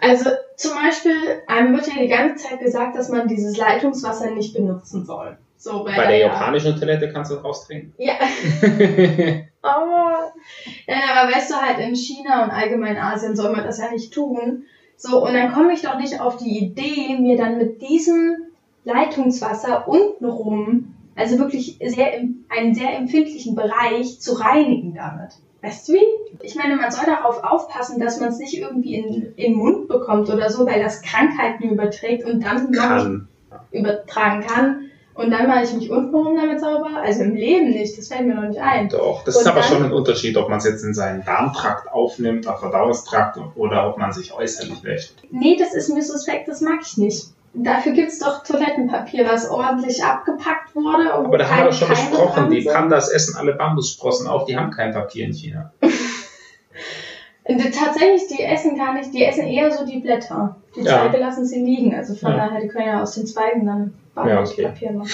Also 0.00 0.30
zum 0.56 0.72
Beispiel, 0.74 1.14
einem 1.46 1.74
wird 1.74 1.86
ja 1.86 1.94
die 2.02 2.08
ganze 2.08 2.44
Zeit 2.48 2.60
gesagt, 2.60 2.96
dass 2.96 3.08
man 3.08 3.28
dieses 3.28 3.56
Leitungswasser 3.56 4.30
nicht 4.32 4.54
benutzen 4.54 5.04
soll. 5.06 5.36
So, 5.56 5.84
weil 5.84 5.94
Bei 5.96 6.02
da 6.04 6.08
der 6.08 6.18
ja- 6.18 6.26
japanischen 6.26 6.76
Toilette 6.78 7.10
kannst 7.12 7.30
du 7.30 7.36
draus 7.36 7.66
trinken. 7.66 7.94
Ja, 7.98 8.14
aber, 9.62 10.32
ja, 10.86 10.96
aber 11.14 11.32
weißt 11.32 11.50
du 11.50 11.54
halt, 11.54 11.78
in 11.78 11.94
China 11.94 12.44
und 12.44 12.50
allgemein 12.50 12.96
Asien 12.98 13.36
soll 13.36 13.52
man 13.52 13.64
das 13.64 13.78
ja 13.78 13.90
nicht 13.90 14.12
tun. 14.12 14.64
So, 14.96 15.24
und 15.24 15.34
dann 15.34 15.52
komme 15.52 15.72
ich 15.72 15.82
doch 15.82 15.98
nicht 15.98 16.20
auf 16.20 16.36
die 16.36 16.58
Idee, 16.58 17.16
mir 17.18 17.36
dann 17.36 17.58
mit 17.58 17.80
diesem 17.80 18.36
Leitungswasser 18.84 19.86
untenrum, 19.88 20.94
also 21.14 21.38
wirklich 21.38 21.78
sehr, 21.84 22.12
einen 22.48 22.74
sehr 22.74 22.96
empfindlichen 22.96 23.54
Bereich 23.54 24.20
zu 24.20 24.32
reinigen 24.34 24.94
damit. 24.94 25.32
Weißt 25.62 25.88
du 25.88 25.92
wie? 25.92 26.04
Ich 26.42 26.56
meine, 26.56 26.76
man 26.76 26.90
soll 26.90 27.06
darauf 27.06 27.44
aufpassen, 27.44 28.00
dass 28.00 28.18
man 28.18 28.30
es 28.30 28.38
nicht 28.38 28.58
irgendwie 28.58 28.96
in, 28.96 29.32
in 29.36 29.52
den 29.52 29.54
Mund 29.54 29.86
bekommt 29.86 30.28
oder 30.28 30.50
so, 30.50 30.66
weil 30.66 30.82
das 30.82 31.02
Krankheiten 31.02 31.70
überträgt 31.70 32.24
und 32.24 32.42
dann 32.42 32.72
Kann. 32.72 33.28
übertragen 33.70 34.44
kann. 34.44 34.90
Und 35.14 35.30
dann 35.30 35.46
mache 35.46 35.64
ich 35.64 35.74
mich 35.74 35.90
untenrum 35.90 36.36
damit 36.36 36.58
sauber. 36.58 37.00
Also 37.02 37.22
im 37.22 37.34
Leben 37.34 37.70
nicht, 37.70 37.96
das 37.96 38.08
fällt 38.08 38.26
mir 38.26 38.34
noch 38.34 38.48
nicht 38.48 38.60
ein. 38.60 38.88
Doch, 38.88 39.22
das 39.24 39.36
Und 39.36 39.42
ist 39.42 39.46
aber 39.46 39.62
schon 39.62 39.84
ein 39.84 39.92
Unterschied, 39.92 40.36
ob 40.36 40.48
man 40.48 40.58
es 40.58 40.64
jetzt 40.64 40.82
in 40.82 40.94
seinen 40.94 41.22
Darmtrakt 41.24 41.92
aufnimmt, 41.92 42.48
auf 42.48 42.60
Verdauungstrakt 42.60 43.38
oder 43.54 43.88
ob 43.88 43.98
man 43.98 44.12
sich 44.12 44.32
äußerlich 44.32 44.82
wäscht. 44.82 45.12
Nee, 45.30 45.56
das 45.58 45.74
ist 45.74 45.90
mir 45.90 46.02
suspekt, 46.02 46.48
das 46.48 46.62
mag 46.62 46.80
ich 46.82 46.96
nicht. 46.96 47.26
Dafür 47.54 47.92
gibt's 47.92 48.18
doch 48.18 48.42
Toilettenpapier, 48.44 49.28
was 49.28 49.48
ordentlich 49.48 50.02
abgepackt 50.02 50.74
wurde. 50.74 51.14
Und 51.18 51.26
Aber 51.26 51.36
da 51.38 51.48
haben 51.48 51.58
wir 51.58 51.64
doch 51.66 51.72
schon 51.74 51.88
besprochen, 51.88 52.50
die. 52.50 52.62
Pandas 52.62 53.10
essen 53.10 53.36
alle 53.36 53.52
Bambussprossen 53.54 54.26
auf, 54.26 54.46
die 54.46 54.56
haben 54.56 54.70
kein 54.70 54.92
Papier 54.92 55.26
in 55.26 55.32
China. 55.34 55.70
Und 57.44 57.58
Tatsächlich, 57.74 58.26
die 58.28 58.42
essen 58.42 58.76
gar 58.76 58.94
nicht, 58.94 59.12
die 59.12 59.24
essen 59.24 59.46
eher 59.46 59.70
so 59.70 59.84
die 59.84 59.98
Blätter. 59.98 60.56
Die 60.74 60.80
Ja. 60.80 61.00
Zweige 61.00 61.18
lassen 61.18 61.44
sie 61.44 61.60
liegen. 61.62 61.94
Also 61.94 62.14
von 62.14 62.30
Ja. 62.30 62.36
daher, 62.46 62.60
die 62.62 62.68
können 62.68 62.86
ja 62.86 63.02
aus 63.02 63.14
den 63.16 63.26
Zweigen 63.26 63.66
dann 63.66 63.94
Ja, 64.16 64.40
okay. 64.40 64.62
Papier 64.64 64.92
machen. 64.92 65.10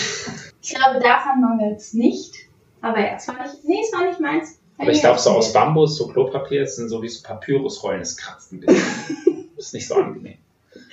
Ich 0.62 0.74
glaube, 0.74 1.00
davon 1.00 1.40
mangelt's 1.40 1.92
nicht. 1.94 2.34
Aber 2.82 3.00
ja, 3.00 3.14
es 3.16 3.26
war 3.26 3.42
nicht, 3.42 3.64
nee, 3.64 3.80
es 3.82 3.92
war 3.92 4.06
nicht 4.06 4.20
meins. 4.20 4.60
Aber 4.78 4.90
ich 4.92 5.00
glaube, 5.00 5.18
so 5.18 5.30
aus 5.30 5.52
Bambus, 5.52 5.96
so 5.96 6.06
Klopapier, 6.06 6.60
das 6.60 6.76
sind 6.76 6.88
so 6.88 7.02
wie 7.02 7.08
so 7.08 7.20
Papyrusrollen, 7.26 7.98
das 7.98 8.16
kratzt 8.16 8.52
ein 8.52 8.60
bisschen. 8.60 9.48
ist 9.56 9.74
nicht 9.74 9.88
so 9.88 9.96
angenehm. 9.96 10.38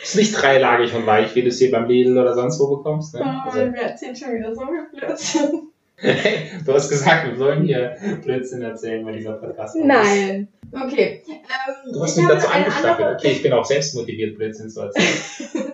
Ist 0.02 0.16
nicht 0.16 0.34
dreilagig 0.34 0.94
und 0.94 1.06
weich, 1.06 1.34
wie 1.36 1.42
du 1.42 1.48
es 1.50 1.60
hier 1.60 1.72
beim 1.72 1.88
Lidl 1.88 2.18
oder 2.18 2.34
sonst 2.34 2.60
wo 2.60 2.76
bekommst. 2.78 3.14
Ne? 3.16 3.22
Oh, 3.24 3.50
Also, 3.50 3.66
mir 3.66 3.82
erzählt 3.82 4.18
schon 4.18 4.34
wieder 4.34 4.54
so 4.54 4.62
viel 4.62 4.88
Blödsinn. 5.00 5.62
hey, 5.98 6.50
du 6.66 6.74
hast 6.74 6.90
gesagt, 6.90 7.28
wir 7.30 7.36
sollen 7.38 7.64
hier 7.64 7.96
Blödsinn 8.24 8.62
erzählen 8.62 9.04
bei 9.06 9.14
dieser 9.14 9.34
Podcast. 9.34 9.76
Nein. 9.78 10.48
Okay. 10.72 11.22
Ähm, 11.28 11.94
Du 11.94 12.04
hast 12.04 12.18
ich 12.18 12.24
mich 12.24 12.32
dazu 12.34 12.48
angestachelt. 12.48 13.18
Okay, 13.20 13.32
ich 13.32 13.44
bin 13.44 13.54
auch 13.54 13.66
selbst 13.66 13.96
motiviert, 13.96 14.38
Blödsinn 14.38 14.70
zu 14.70 14.82
erzählen. 14.82 15.72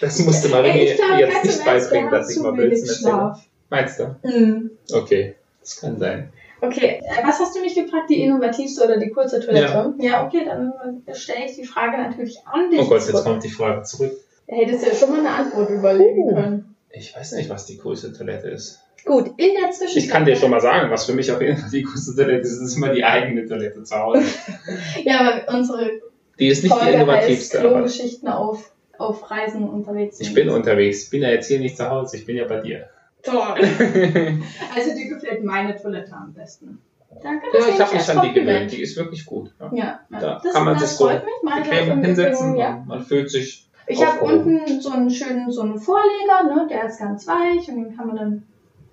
Das 0.00 0.18
musste 0.20 0.48
man 0.48 0.62
mir 0.62 0.84
jetzt 0.84 1.02
nicht 1.44 1.64
beibringen, 1.64 2.10
wir 2.10 2.18
dass 2.18 2.30
ich 2.34 2.42
mal 2.42 2.52
Blödsinn 2.52 2.88
erzähle. 2.88 3.10
Schlaf. 3.10 3.42
Meinst 3.68 3.98
du? 4.00 4.16
Mhm. 4.22 4.70
Okay, 4.92 5.34
das 5.60 5.78
kann 5.80 5.98
sein. 5.98 6.32
Okay, 6.62 7.00
äh, 7.02 7.26
was 7.26 7.38
hast 7.40 7.56
du 7.56 7.60
mich 7.60 7.74
gefragt? 7.74 8.10
Die 8.10 8.22
innovativste 8.22 8.84
oder 8.84 8.98
die 8.98 9.10
kurze 9.10 9.40
Toilette? 9.40 9.94
Ja, 9.98 10.26
okay, 10.26 10.42
dann 10.44 10.72
äh, 11.06 11.14
stelle 11.14 11.46
ich 11.46 11.56
die 11.56 11.64
Frage 11.64 11.96
natürlich 11.96 12.38
an 12.46 12.70
dich. 12.70 12.80
Oh 12.80 12.86
Gott, 12.88 13.06
jetzt 13.06 13.24
kommt 13.24 13.42
die 13.44 13.48
Frage 13.50 13.82
zurück. 13.82 14.12
Hättest 14.46 14.84
du 14.84 14.88
ja 14.90 14.94
schon 14.94 15.10
mal 15.10 15.20
eine 15.20 15.30
Antwort 15.30 15.70
überlegen 15.70 16.24
Oh. 16.24 16.34
können. 16.34 16.74
Ich 16.92 17.14
weiß 17.16 17.32
nicht, 17.32 17.48
was 17.48 17.66
die 17.66 17.78
coolste 17.78 18.12
Toilette 18.12 18.48
ist. 18.48 18.80
Gut, 19.04 19.28
in 19.38 19.54
der 19.60 19.70
Zwischenzeit. 19.70 20.02
Ich 20.02 20.08
kann 20.10 20.24
dir 20.24 20.34
schon 20.36 20.50
mal 20.50 20.60
sagen, 20.60 20.90
was 20.90 21.04
für 21.06 21.12
mich 21.14 21.30
auf 21.32 21.40
jeden 21.40 21.56
Fall 21.56 21.70
die 21.70 21.84
coolste 21.84 22.14
Toilette 22.16 22.40
ist. 22.42 22.60
Ist 22.60 22.76
immer 22.76 22.92
die 22.92 23.04
eigene 23.04 23.46
Toilette 23.46 23.82
zu 23.84 23.96
Hause. 23.96 24.22
Ja, 25.04 25.20
aber 25.20 25.56
unsere 25.56 25.90
Die 26.38 26.48
ist 26.48 26.62
nicht 26.64 26.74
die 26.74 26.78
Folge 26.78 26.86
heißt 26.92 27.02
innovativste, 27.02 27.58
Klogeschichten 27.60 28.28
auf, 28.28 28.72
auf 28.98 29.30
Reisen 29.30 29.68
unterwegs 29.68 30.18
sind. 30.18 30.26
ich 30.26 30.34
bin 30.34 30.50
unterwegs. 30.50 31.08
Bin 31.08 31.22
ja 31.22 31.30
jetzt 31.30 31.46
hier 31.46 31.60
nicht 31.60 31.76
zu 31.76 31.88
Hause, 31.88 32.16
ich 32.18 32.26
bin 32.26 32.36
ja 32.36 32.44
bei 32.46 32.60
dir. 32.60 32.88
Toll. 33.22 33.54
Also 34.74 34.94
dir 34.94 35.08
gefällt 35.08 35.44
meine 35.44 35.76
Toilette 35.76 36.12
am 36.12 36.32
besten. 36.32 36.78
Danke, 37.22 37.46
ja, 37.52 37.58
das 37.58 37.66
ich 37.68 37.72
nehme 37.72 37.84
habe 37.84 37.96
mich 37.96 38.08
an 38.08 38.16
die 38.16 38.20
Kompliment. 38.22 38.48
gewöhnt. 38.58 38.72
Die 38.72 38.82
ist 38.82 38.96
wirklich 38.96 39.26
gut. 39.26 39.52
Ja. 39.60 39.70
Ja, 39.72 40.00
ja. 40.10 40.20
Da 40.20 40.40
das, 40.42 40.52
kann 40.54 40.64
man 40.64 40.74
das 40.74 40.90
sich 40.90 40.98
so 40.98 41.06
freut 41.06 41.24
mich. 41.24 41.34
Meine 41.42 41.64
bequem 41.64 42.04
hinsetzen. 42.04 42.56
Ja. 42.56 42.70
Man, 42.70 42.86
man 42.86 43.02
fühlt 43.04 43.30
sich. 43.30 43.66
Ich 43.86 44.06
habe 44.06 44.20
unten 44.24 44.80
so 44.80 44.90
einen 44.90 45.10
schönen, 45.10 45.50
so 45.50 45.62
einen 45.62 45.78
Vorleger, 45.80 46.44
ne? 46.44 46.68
Der 46.70 46.84
ist 46.84 46.98
ganz 47.00 47.26
weich 47.26 47.68
und 47.68 47.76
den 47.76 47.96
kann 47.96 48.06
man 48.06 48.16
dann. 48.16 48.42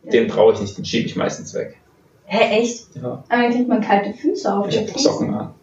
Den 0.04 0.28
brauche 0.28 0.54
ich 0.54 0.62
nicht, 0.62 0.78
den 0.78 0.86
schiebe 0.86 1.06
ich 1.08 1.16
meistens 1.16 1.54
weg. 1.54 1.78
Hä, 2.26 2.60
echt? 2.60 2.88
Ja. 2.96 3.24
Aber 3.30 3.42
dann 3.42 3.52
kriegt 3.52 3.68
man 3.68 3.82
kalte 3.82 4.14
Füße 4.14 4.52
auf 4.54 4.68
Ich 4.68 4.76
den 4.76 4.88
habe. 4.90 5.00
Socken 5.00 5.34
an. 5.34 5.54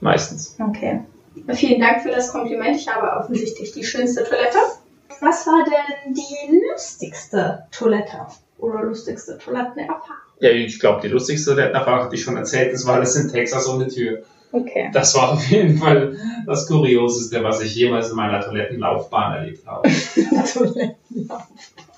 Meistens. 0.00 0.56
Okay. 0.60 1.00
Vielen 1.54 1.80
Dank 1.80 2.02
für 2.02 2.10
das 2.10 2.30
Kompliment. 2.30 2.76
Ich 2.76 2.86
habe 2.88 3.10
offensichtlich 3.18 3.72
die 3.72 3.82
schönste 3.84 4.22
Toilette. 4.24 4.58
Was 5.20 5.46
war 5.46 5.64
denn 5.64 6.14
die 6.14 6.60
lustigste 6.70 7.66
Toilette? 7.70 8.26
Oder 8.58 8.84
lustigste 8.84 9.38
Toilettenerfahrung? 9.38 10.16
Ja, 10.40 10.50
ich 10.50 10.78
glaube, 10.78 11.00
die 11.02 11.08
lustigste 11.08 11.50
Toilettenerfahrung 11.50 12.04
hatte 12.04 12.14
ich 12.14 12.22
schon 12.22 12.36
erzählt. 12.36 12.72
Das 12.72 12.86
war 12.86 13.00
das 13.00 13.16
in 13.16 13.30
Texas 13.30 13.68
ohne 13.68 13.88
Tür. 13.88 14.22
Okay. 14.52 14.88
Das 14.92 15.14
war 15.16 15.32
auf 15.32 15.44
jeden 15.46 15.78
Fall 15.78 16.16
das 16.46 16.68
Kurioseste, 16.68 17.42
was 17.42 17.60
ich 17.60 17.74
jemals 17.74 18.10
in 18.10 18.16
meiner 18.16 18.40
Toilettenlaufbahn 18.40 19.34
erlebt 19.34 19.66
habe. 19.66 19.88
Toilettenlauf. 20.52 21.42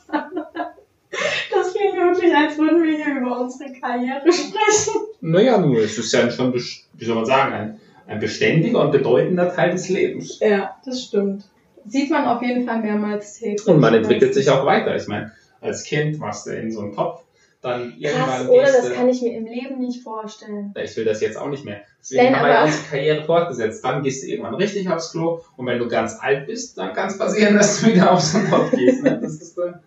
Das 0.08 1.74
klingt 1.74 1.96
wirklich, 1.96 2.34
als 2.34 2.58
würden 2.58 2.82
wir 2.82 2.96
hier 2.96 3.20
über 3.20 3.40
unsere 3.40 3.72
Karriere 3.72 4.32
sprechen. 4.32 5.00
Naja, 5.20 5.58
nur, 5.58 5.78
es 5.78 5.98
ist 5.98 6.12
ja 6.12 6.30
schon, 6.30 6.54
wie 6.54 7.04
soll 7.04 7.14
man 7.14 7.26
sagen, 7.26 7.52
ein, 7.52 7.80
ein 8.06 8.20
beständiger 8.20 8.80
und 8.80 8.92
bedeutender 8.92 9.54
Teil 9.54 9.72
des 9.72 9.88
Lebens. 9.88 10.38
Ja, 10.40 10.76
das 10.84 11.02
stimmt. 11.02 11.44
Sieht 11.88 12.10
man 12.10 12.24
auf 12.26 12.42
jeden 12.42 12.66
Fall 12.66 12.80
mehrmals 12.80 13.34
täglich. 13.38 13.66
Und 13.66 13.80
man 13.80 13.94
entwickelt 13.94 14.34
sich 14.34 14.50
auch 14.50 14.64
weiter. 14.66 14.96
Ich 14.96 15.06
meine, 15.08 15.32
als 15.60 15.84
Kind 15.84 16.18
machst 16.18 16.46
du 16.46 16.50
in 16.50 16.70
so 16.72 16.80
einen 16.80 16.94
Topf, 16.94 17.22
dann 17.62 17.90
Krass, 17.90 17.96
irgendwann 17.98 18.48
oder? 18.48 18.62
gehst 18.64 18.78
Das 18.78 18.92
kann 18.92 19.08
ich 19.08 19.22
mir 19.22 19.36
im 19.36 19.46
Leben 19.46 19.78
nicht 19.78 20.02
vorstellen. 20.02 20.72
Ich 20.82 20.96
will 20.96 21.04
das 21.04 21.20
jetzt 21.20 21.36
auch 21.36 21.48
nicht 21.48 21.64
mehr. 21.64 21.80
Deswegen 22.00 22.24
Nein, 22.24 22.36
haben 22.36 22.46
wir 22.46 22.54
ja 22.54 22.64
unsere 22.64 22.84
Karriere 22.84 23.24
fortgesetzt. 23.24 23.84
Dann 23.84 24.02
gehst 24.02 24.22
du 24.22 24.28
irgendwann 24.28 24.54
richtig 24.54 24.88
aufs 24.88 25.10
Klo 25.10 25.40
und 25.56 25.66
wenn 25.66 25.78
du 25.78 25.88
ganz 25.88 26.16
alt 26.20 26.46
bist, 26.46 26.78
dann 26.78 26.92
kann 26.92 27.08
es 27.08 27.18
passieren, 27.18 27.56
dass 27.56 27.80
du 27.80 27.88
wieder 27.88 28.12
auf 28.12 28.20
so 28.20 28.38
einen 28.38 28.50
Topf 28.50 28.70
gehst. 28.70 29.02
Ne? 29.02 29.18
Das 29.20 29.32
ist 29.34 29.58
dann 29.58 29.80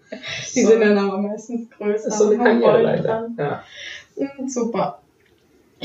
Die 0.56 0.62
sind 0.64 0.82
dann 0.82 0.98
aber 0.98 1.18
meistens 1.20 1.70
größer. 1.70 2.10
das 2.10 2.14
ist 2.14 2.18
so 2.18 2.30
eine 2.32 2.38
Karriereleiter. 2.38 3.04
dran. 3.04 3.36
Ja. 3.38 3.64
Mm, 4.18 4.48
Super. 4.48 4.99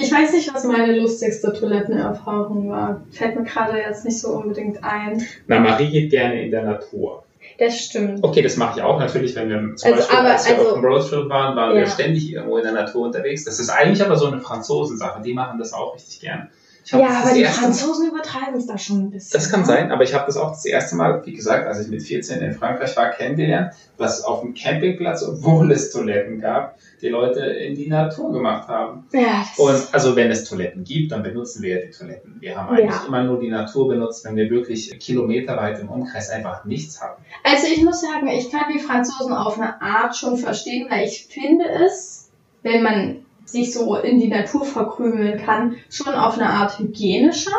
Ich 0.05 0.13
weiß 0.13 0.33
nicht, 0.35 0.53
was 0.55 0.65
meine 0.65 0.95
lustigste 0.99 1.51
Toilettenerfahrung 1.55 2.69
war. 2.69 3.01
Fällt 3.11 3.37
mir 3.37 3.45
gerade 3.45 3.79
jetzt 3.79 4.05
nicht 4.05 4.21
so 4.21 4.33
unbedingt 4.33 4.85
ein. 4.85 5.23
Na, 5.47 5.59
Marie 5.61 5.91
geht 5.91 6.11
gerne 6.11 6.43
in 6.45 6.51
der 6.51 6.63
Natur. 6.65 7.25
Das 7.59 7.79
stimmt. 7.79 8.23
Okay, 8.23 8.43
das 8.43 8.57
mache 8.59 8.79
ich 8.79 8.85
auch 8.85 8.99
natürlich, 8.99 9.35
wenn 9.35 9.49
wir 9.49 9.77
zum 9.77 9.93
Also, 9.93 10.01
Beispiel, 10.07 10.19
aber- 10.19 10.31
als 10.33 10.47
wir 10.49 10.59
also- 10.59 10.69
auf 10.69 10.75
dem 10.75 10.85
Roadtrip 10.85 11.29
waren, 11.31 11.57
waren 11.57 11.71
Ja. 11.75 11.81
wir 11.81 11.87
ständig 11.87 12.31
irgendwo 12.33 12.59
in 12.59 12.65
der 12.65 12.73
Natur 12.73 13.07
unterwegs. 13.07 13.45
Das 13.45 13.59
ist 13.59 13.71
eigentlich 13.71 14.05
aber 14.05 14.17
so 14.17 14.27
eine 14.27 14.41
Franzosensache. 14.41 15.23
Die 15.23 15.33
machen 15.33 15.59
das 15.59 15.73
auch 15.73 15.95
richtig 15.95 16.21
gern. 16.21 16.51
Hab 16.93 17.01
Ja, 17.01 17.09
aber 17.23 17.33
die 17.35 17.41
erste- 17.43 17.63
Franzosen 17.63 18.09
übertreiben 18.11 18.57
es 18.57 18.67
da 18.67 18.77
schon 18.77 19.05
ein 19.05 19.11
bisschen. 19.11 19.31
Das 19.33 19.51
kann 19.51 19.61
ne? 19.61 19.67
sein, 19.67 19.91
aber 19.91 20.05
ich 20.05 20.13
habe 20.13 20.27
das 20.27 20.37
auch 20.37 20.51
das 20.51 20.67
erste 20.67 20.97
Mal, 20.97 21.25
wie 21.25 21.33
gesagt, 21.33 21.67
als 21.67 21.81
ich 21.81 21.89
mit 21.89 22.03
14 22.03 22.43
in 22.43 22.53
Frankreich 22.53 22.95
war, 22.97 23.11
kennengelernt, 23.11 23.73
dass 23.97 24.23
auf 24.23 24.43
dem 24.43 24.53
Campingplatz, 24.55 25.23
obwohl 25.23 25.73
es 25.73 25.91
Toiletten 25.91 26.41
gab, 26.41 26.77
die 27.01 27.09
Leute 27.09 27.41
in 27.41 27.75
die 27.75 27.89
Natur 27.89 28.33
gemacht 28.33 28.69
haben. 28.69 29.05
Ja, 29.13 29.47
Und 29.57 29.89
also 29.93 30.15
wenn 30.17 30.31
es 30.31 30.45
Toiletten 30.45 30.85
gibt, 30.85 31.13
dann 31.13 31.23
benutzen 31.23 31.63
wir 31.63 31.81
ja 31.81 31.87
die 31.87 31.91
Toiletten. 31.91 32.37
Wir 32.41 32.57
haben 32.57 32.69
eigentlich 32.75 32.91
Ja. 33.01 33.05
immer 33.07 33.23
nur 33.25 33.41
die 33.41 33.51
Natur 33.51 33.89
benutzt, 33.89 34.25
wenn 34.25 34.37
wir 34.37 34.51
wirklich 34.51 34.99
kilometerweit 34.99 35.81
im 35.81 35.89
Umkreis 35.89 36.29
einfach 36.31 36.65
nichts 36.65 37.01
hatten. 37.03 37.23
Also 37.45 37.67
ich 37.67 37.83
muss 37.83 38.01
sagen, 38.03 38.29
ich 38.29 38.51
kann 38.51 38.65
die 38.73 38.79
Franzosen 38.81 39.33
auf 39.33 39.59
eine 39.59 39.81
Art 39.81 40.17
schon 40.17 40.37
verstehen, 40.37 40.87
weil 40.91 41.05
ich 41.07 41.27
finde 41.31 41.65
es, 41.87 42.31
wenn 42.63 42.83
man 42.83 43.24
sich 43.45 43.73
so 43.73 43.97
in 43.97 44.19
die 44.19 44.29
Natur 44.29 44.65
verkrümeln 44.65 45.39
kann, 45.45 45.77
schon 45.91 46.15
auf 46.15 46.39
eine 46.39 46.49
Art 46.49 46.79
hygienischer. 46.79 47.57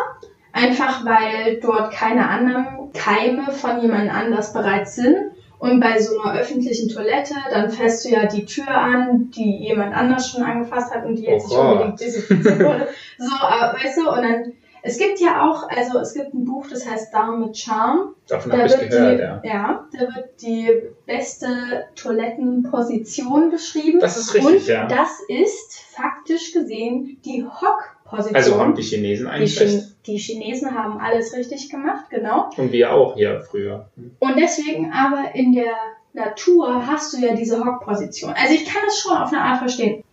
Einfach 0.51 1.03
weil 1.05 1.59
dort 1.61 1.91
keine 1.91 2.29
anderen 2.29 2.93
Keime 2.93 3.51
von 3.51 3.81
jemand 3.81 4.09
anders 4.09 4.53
bereits 4.53 4.95
sind. 4.95 5.17
Und 5.59 5.79
bei 5.79 5.99
so 5.99 6.19
einer 6.19 6.39
öffentlichen 6.39 6.89
Toilette, 6.89 7.33
dann 7.49 7.69
fässt 7.69 8.05
du 8.05 8.09
ja 8.09 8.25
die 8.25 8.45
Tür 8.45 8.69
an, 8.69 9.31
die 9.31 9.57
jemand 9.57 9.95
anders 9.95 10.29
schon 10.29 10.43
angefasst 10.43 10.93
hat 10.93 11.05
und 11.05 11.15
die 11.15 11.23
jetzt 11.23 11.47
Oh 11.49 11.49
nicht 11.49 11.59
unbedingt 11.59 11.99
desinfiziert 11.99 12.59
wurde. 12.59 12.87
So, 13.17 13.35
aber 13.35 13.77
weißt 13.77 13.97
du, 13.97 14.09
und 14.09 14.21
dann 14.21 14.53
Es 14.87 14.99
gibt 14.99 15.19
ja 15.19 15.49
auch, 15.49 15.67
also 15.67 15.97
es 15.97 16.13
gibt 16.13 16.35
ein 16.35 16.45
Buch, 16.45 16.67
das 16.69 16.87
heißt 16.87 17.11
Damen 17.11 17.39
mit 17.39 17.57
Charme. 17.57 18.13
Davon 18.27 18.51
Da 18.51 18.57
habe 18.59 18.67
ich 18.67 18.79
wird 18.79 18.91
gehört, 18.91 19.17
die, 19.17 19.23
ja. 19.23 19.41
ja, 19.43 19.87
da 19.91 19.99
wird 19.99 20.41
die 20.43 20.69
beste 21.07 21.47
Toilettenposition 21.95 23.49
beschrieben. 23.49 23.99
Das 23.99 24.15
ist 24.15 24.35
richtig, 24.35 24.53
Und 24.53 24.67
ja. 24.67 24.85
das 24.85 25.21
ist 25.27 25.79
faktisch 25.91 26.53
gesehen 26.53 27.17
die 27.25 27.43
Hock-Position. 27.43 28.35
Also 28.35 28.59
haben 28.59 28.75
die 28.75 28.83
Chinesen 28.83 29.25
die, 29.25 29.31
eigentlich 29.31 29.57
Chin 29.57 29.69
recht. 29.69 29.95
die 30.05 30.17
Chinesen 30.17 30.75
haben 30.75 30.99
alles 30.99 31.33
richtig 31.33 31.71
gemacht, 31.71 32.05
genau. 32.11 32.51
Und 32.55 32.71
wir 32.71 32.93
auch 32.93 33.15
hier 33.15 33.41
früher. 33.41 33.89
Und 34.19 34.37
deswegen 34.37 34.91
aber 34.93 35.33
in 35.33 35.53
der 35.53 35.73
Natur 36.13 36.85
hast 36.85 37.11
du 37.11 37.17
ja 37.17 37.33
diese 37.33 37.65
Hock-Position. 37.65 38.35
Also 38.37 38.53
ich 38.53 38.65
kann 38.65 38.83
das 38.85 38.99
schon 38.99 39.17
auf 39.17 39.33
eine 39.33 39.41
Art 39.41 39.57
verstehen. 39.57 40.03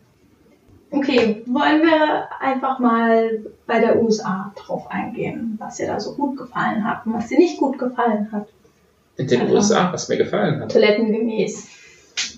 Okay, 0.92 1.42
wollen 1.46 1.82
wir 1.82 2.28
einfach 2.40 2.78
mal 2.78 3.44
bei 3.66 3.80
der 3.80 4.00
USA 4.00 4.52
drauf 4.54 4.90
eingehen, 4.90 5.56
was 5.58 5.76
dir 5.76 5.86
da 5.86 5.98
so 5.98 6.14
gut 6.14 6.36
gefallen 6.36 6.84
hat 6.84 7.06
und 7.06 7.14
was 7.14 7.28
dir 7.28 7.38
nicht 7.38 7.58
gut 7.58 7.78
gefallen 7.78 8.30
hat. 8.30 8.46
In 9.16 9.26
den 9.26 9.40
Also- 9.42 9.54
USA, 9.54 9.92
was 9.92 10.08
mir 10.08 10.18
gefallen 10.18 10.60
hat. 10.60 10.70
Toilettengemäß. 10.72 11.68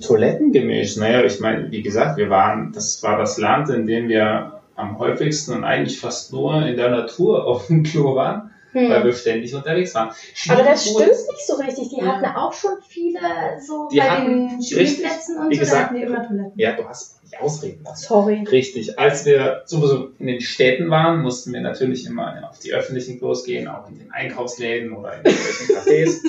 Toilettengemäß, 0.07 0.97
naja, 0.99 1.25
ich 1.25 1.41
meine, 1.41 1.71
wie 1.71 1.83
gesagt, 1.83 2.17
wir 2.17 2.31
waren, 2.31 2.73
das 2.73 3.03
war 3.03 3.19
das 3.19 3.39
Land, 3.39 3.71
in 3.71 3.87
dem 3.87 4.09
wir 4.09 4.61
am 4.77 4.99
häufigsten 4.99 5.53
und 5.55 5.65
eigentlich 5.65 5.99
fast 6.01 6.33
nur 6.33 6.65
in 6.67 6.77
der 6.77 6.91
Natur 6.91 7.47
auf 7.47 7.67
dem 7.67 7.83
Klo 7.83 8.15
waren, 8.15 8.51
weil 8.75 8.99
Hm. 9.01 9.05
wir 9.05 9.13
ständig 9.13 9.55
unterwegs 9.55 9.95
waren. 9.95 10.11
Aber 10.49 10.63
das 10.63 10.85
Schwierig 10.85 11.15
stimmt 11.15 11.33
nicht 11.33 11.47
so 11.47 11.55
richtig. 11.55 11.89
Die 11.91 11.97
Ja. 12.01 12.07
hatten 12.07 12.27
auch 12.37 12.53
schon 12.53 12.73
viele 12.87 13.21
so 13.65 13.89
Die 13.91 13.99
bei 13.99 14.21
den 14.21 14.63
Spielplätzen 14.63 15.39
und 15.39 15.55
so, 15.55 15.65
da 15.65 15.79
hatten 15.85 15.95
die 15.97 16.03
immer 16.03 16.27
Toiletten. 16.27 16.53
Ja, 16.57 16.73
du 16.77 16.89
hast 16.89 17.23
nicht 17.23 17.41
ausreden 17.41 17.85
lassen. 17.85 18.05
Sorry. 18.07 18.45
Richtig. 18.51 18.99
Als 18.99 19.25
wir 19.25 19.63
sowieso 19.67 20.11
in 20.19 20.27
den 20.27 20.41
Städten 20.41 20.91
waren, 20.91 21.23
mussten 21.23 21.53
wir 21.53 21.61
natürlich 21.61 22.07
immer 22.07 22.49
auf 22.51 22.59
die 22.59 22.73
öffentlichen 22.75 23.19
Klos 23.19 23.45
gehen, 23.45 23.69
auch 23.69 23.89
in 23.89 23.99
den 23.99 24.11
Einkaufsläden 24.13 24.93
oder 24.93 25.15
in 25.15 25.25
irgendwelchen 25.25 25.77
Cafés. 25.77 26.21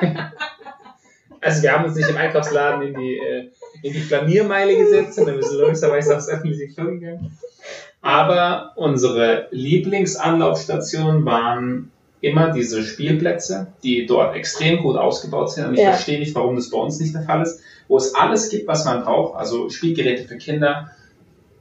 also 1.40 1.62
wir 1.62 1.72
haben 1.72 1.84
uns 1.84 1.96
nicht 1.96 2.08
im 2.08 2.16
Einkaufsladen 2.16 2.82
in 2.88 2.94
die, 3.00 3.18
äh, 3.18 3.50
in 3.82 3.92
die 3.92 4.00
Flaniermeile 4.00 4.76
gesetzt, 4.76 5.14
sondern 5.14 5.36
wir 5.36 5.42
sind 5.44 5.58
logischerweise 5.58 6.16
aufs 6.16 6.28
öffentliche 6.28 6.68
Klo 6.72 6.86
gegangen. 6.90 7.36
Aber 8.04 8.72
unsere 8.76 9.48
Lieblingsanlaufstationen 9.50 11.24
waren 11.24 11.90
immer 12.20 12.50
diese 12.52 12.82
Spielplätze, 12.82 13.68
die 13.82 14.04
dort 14.04 14.36
extrem 14.36 14.82
gut 14.82 14.96
ausgebaut 14.96 15.50
sind. 15.50 15.68
Und 15.68 15.74
ich 15.74 15.80
Ja. 15.80 15.92
verstehe 15.92 16.18
nicht, 16.18 16.34
warum 16.34 16.56
das 16.56 16.68
bei 16.68 16.76
uns 16.76 17.00
nicht 17.00 17.14
der 17.14 17.22
Fall 17.22 17.40
ist, 17.40 17.60
wo 17.88 17.96
es 17.96 18.14
alles 18.14 18.50
gibt, 18.50 18.68
was 18.68 18.84
man 18.84 19.04
braucht. 19.04 19.38
Also 19.38 19.70
Spielgeräte 19.70 20.28
für 20.28 20.36
Kinder, 20.36 20.90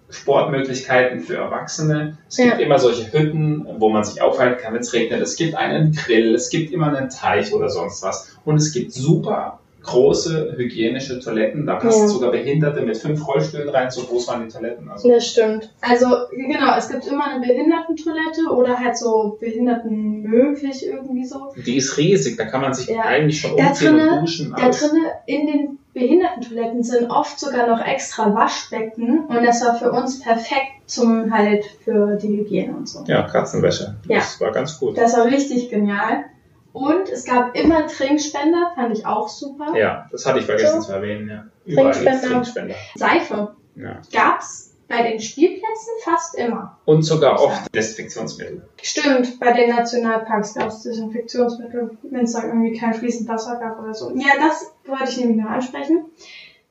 Sportmöglichkeiten 0.09 1.21
für 1.21 1.37
Erwachsene. 1.37 2.17
Es 2.27 2.35
gibt 2.35 2.49
Ja. 2.51 2.57
immer 2.59 2.77
solche 2.77 3.11
Hütten, 3.13 3.65
wo 3.79 3.89
man 3.89 4.03
sich 4.03 4.21
aufhalten 4.21 4.61
kann, 4.61 4.73
wenn 4.73 4.81
es 4.81 4.91
regnet. 4.91 5.21
Es 5.21 5.37
gibt 5.37 5.55
einen 5.55 5.93
Grill, 5.93 6.35
es 6.35 6.49
gibt 6.49 6.73
immer 6.73 6.93
einen 6.93 7.09
Teich 7.09 7.53
oder 7.53 7.69
sonst 7.69 8.03
was. 8.03 8.35
Und 8.43 8.57
es 8.57 8.73
gibt 8.73 8.91
super 8.91 9.59
große 9.83 10.53
hygienische 10.57 11.19
Toiletten. 11.19 11.65
Da 11.65 11.75
passen 11.75 12.03
Ja. 12.03 12.07
sogar 12.07 12.31
Behinderte 12.31 12.81
mit 12.81 12.97
fünf 12.97 13.27
Rollstühlen 13.27 13.69
rein. 13.69 13.91
So 13.91 14.01
groß 14.03 14.27
waren 14.29 14.47
die 14.47 14.53
Toiletten. 14.53 14.89
Also 14.89 15.09
Das 15.09 15.27
stimmt. 15.27 15.69
Also, 15.81 16.07
genau, 16.31 16.75
es 16.77 16.89
gibt 16.89 17.05
immer 17.07 17.25
eine 17.27 17.45
Behindertentoilette 17.45 18.49
oder 18.53 18.79
halt 18.79 18.97
so 18.97 19.37
Behinderten 19.39 20.21
möglich 20.21 20.85
irgendwie 20.85 21.25
so. 21.25 21.53
die 21.65 21.77
ist 21.77 21.97
riesig. 21.97 22.37
Da 22.37 22.45
kann 22.45 22.61
man 22.61 22.73
sich 22.73 22.87
Ja. 22.87 23.01
eigentlich 23.01 23.39
schon 23.41 23.57
Da 23.57 23.67
umziehen 23.67 23.95
drinne- 23.97 24.13
und 24.13 24.21
duschen. 24.21 24.55
Da 24.57 24.69
drinnen 24.69 25.05
in 25.25 25.47
den 25.47 25.79
Behindertentoiletten 25.93 26.81
sind 26.83 27.09
oft 27.11 27.39
sogar 27.39 27.67
noch 27.67 27.85
extra 27.85 28.33
Waschbecken 28.33 29.25
und 29.27 29.43
das 29.45 29.63
war 29.63 29.75
für 29.75 29.91
uns 29.91 30.19
perfekt 30.19 30.71
zum 30.87 31.31
halt 31.31 31.65
für 31.83 32.15
die 32.17 32.37
Hygiene 32.39 32.73
und 32.75 32.89
so. 32.89 33.03
Ja, 33.07 33.23
Katzenwäsche. 33.23 33.95
Ja. 34.07 34.17
Das 34.17 34.39
war 34.41 34.51
ganz 34.51 34.79
gut. 34.79 34.97
Das 34.97 35.15
war 35.15 35.25
richtig 35.25 35.69
genial. 35.69 36.25
Und 36.73 37.07
es 37.09 37.23
gab 37.23 37.55
immer 37.55 37.87
Trinkspender, 37.87 38.71
fand 38.75 38.97
ich 38.97 39.05
auch 39.05 39.29
super. 39.29 39.77
Ja, 39.77 40.07
das 40.11 40.25
hatte 40.25 40.39
ich 40.39 40.45
vergessen 40.45 40.81
So. 40.81 40.87
zu 40.87 40.93
erwähnen. 40.93 41.29
Ja. 41.29 41.45
Überall 41.65 41.91
Trinkspender. 41.93 42.27
Trinkspender. 42.27 42.75
Seife 42.95 43.55
Ja. 43.75 44.01
gab's 44.11 44.71
bei 44.87 45.09
den 45.09 45.19
Spielplätzen 45.19 45.93
fast 46.03 46.35
immer. 46.35 46.77
Und 46.85 47.03
sogar 47.03 47.39
oft 47.41 47.73
Desinfektionsmittel. 47.73 48.63
Stimmt, 48.81 49.39
bei 49.39 49.53
den 49.53 49.69
Nationalparks 49.69 50.55
gab 50.55 50.67
es 50.67 50.81
Desinfektionsmittel, 50.81 51.97
wenn 52.03 52.23
es 52.25 52.33
da 52.33 52.43
irgendwie 52.43 52.77
kein 52.77 52.93
fließend 52.93 53.29
Wasser 53.29 53.57
gab 53.59 53.79
oder 53.79 53.93
so. 53.93 54.11
Ja, 54.15 54.33
das 54.39 54.71
wollte 54.85 55.09
ich 55.09 55.17
nämlich 55.17 55.37
noch 55.37 55.49
ansprechen. 55.51 56.05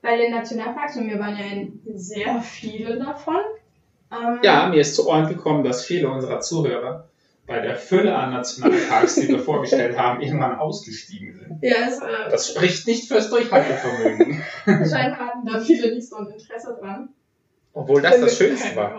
Bei 0.02 0.16
den 0.16 0.32
Nationalparks, 0.32 0.96
und 0.96 1.08
wir 1.08 1.18
waren 1.20 1.36
ja 1.38 1.44
in 1.46 1.80
sehr 1.94 2.40
viele 2.42 2.98
davon. 2.98 3.36
Ähm, 4.12 4.40
Ja, 4.42 4.68
mir 4.68 4.80
ist 4.80 4.94
zu 4.96 5.08
Ohren 5.08 5.28
gekommen, 5.28 5.62
dass 5.64 5.84
viele 5.84 6.10
unserer 6.10 6.40
Zuhörer 6.40 7.08
bei 7.46 7.60
der 7.60 7.76
Fülle 7.76 8.14
an 8.14 8.32
Nationalparks, 8.32 9.16
die 9.16 9.28
wir 9.28 9.38
vorgestellt 9.38 9.98
haben, 9.98 10.20
irgendwann 10.20 10.58
ausgestiegen 10.58 11.34
sind. 11.34 11.58
Ja, 11.62 11.88
es, 11.88 11.98
äh, 11.98 12.30
Das 12.30 12.48
spricht 12.48 12.86
nicht 12.86 13.08
fürs 13.08 13.30
Durchhaltevermögen. 13.30 14.42
scheinbar 14.64 15.26
hatten 15.28 15.46
da 15.46 15.60
viele 15.60 15.94
nicht 15.94 16.08
so 16.08 16.16
ein 16.16 16.28
Interesse 16.28 16.76
dran. 16.80 17.08
Obwohl 17.74 18.02
das 18.02 18.20
das 18.20 18.36
Schönste 18.36 18.76
war. 18.76 18.92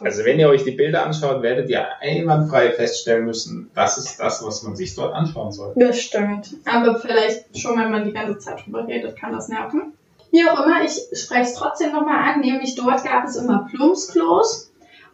Also 0.00 0.24
wenn 0.24 0.38
ihr 0.38 0.48
euch 0.48 0.62
die 0.62 0.70
Bilder 0.70 1.04
anschaut, 1.04 1.42
werdet 1.42 1.68
ihr 1.68 1.84
einwandfrei 2.00 2.70
feststellen 2.70 3.24
müssen, 3.24 3.68
das 3.74 3.98
ist 3.98 4.18
das, 4.20 4.44
was 4.46 4.62
man 4.62 4.76
sich 4.76 4.94
dort 4.94 5.12
anschauen 5.12 5.50
soll. 5.50 5.72
Das 5.74 6.00
stimmt. 6.00 6.54
Aber 6.66 7.00
vielleicht 7.00 7.58
schon, 7.58 7.76
wenn 7.78 7.90
man 7.90 8.04
die 8.04 8.12
ganze 8.12 8.38
Zeit 8.38 8.64
drüber 8.64 8.86
redet, 8.86 9.18
kann 9.18 9.32
das 9.32 9.48
nerven. 9.48 9.94
Wie 10.30 10.44
auch 10.48 10.64
immer, 10.64 10.84
ich 10.84 10.92
spreche 11.18 11.42
es 11.50 11.54
trotzdem 11.54 11.92
nochmal 11.92 12.32
an, 12.32 12.40
nämlich 12.40 12.76
dort 12.76 13.02
gab 13.04 13.24
es 13.24 13.36
immer 13.36 13.66
Plumpsklos. 13.70 14.65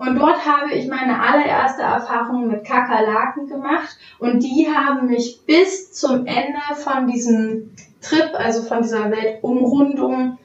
Und 0.02 0.18
dort 0.18 0.44
habe 0.44 0.72
ich 0.72 0.88
meine 0.88 1.22
allererste 1.22 1.82
Erfahrung 1.82 2.48
mit 2.48 2.64
Kakerlaken 2.64 3.46
gemacht. 3.46 3.96
Und 4.18 4.42
die 4.42 4.66
haben 4.66 5.06
mich 5.06 5.42
bis 5.46 5.92
zum 5.92 6.26
Ende 6.26 6.58
von 6.74 7.06
diesem 7.06 7.70
Trip, 8.00 8.30
also 8.34 8.62
von 8.62 8.82
dieser 8.82 9.12
Weltumrundung, 9.12 10.38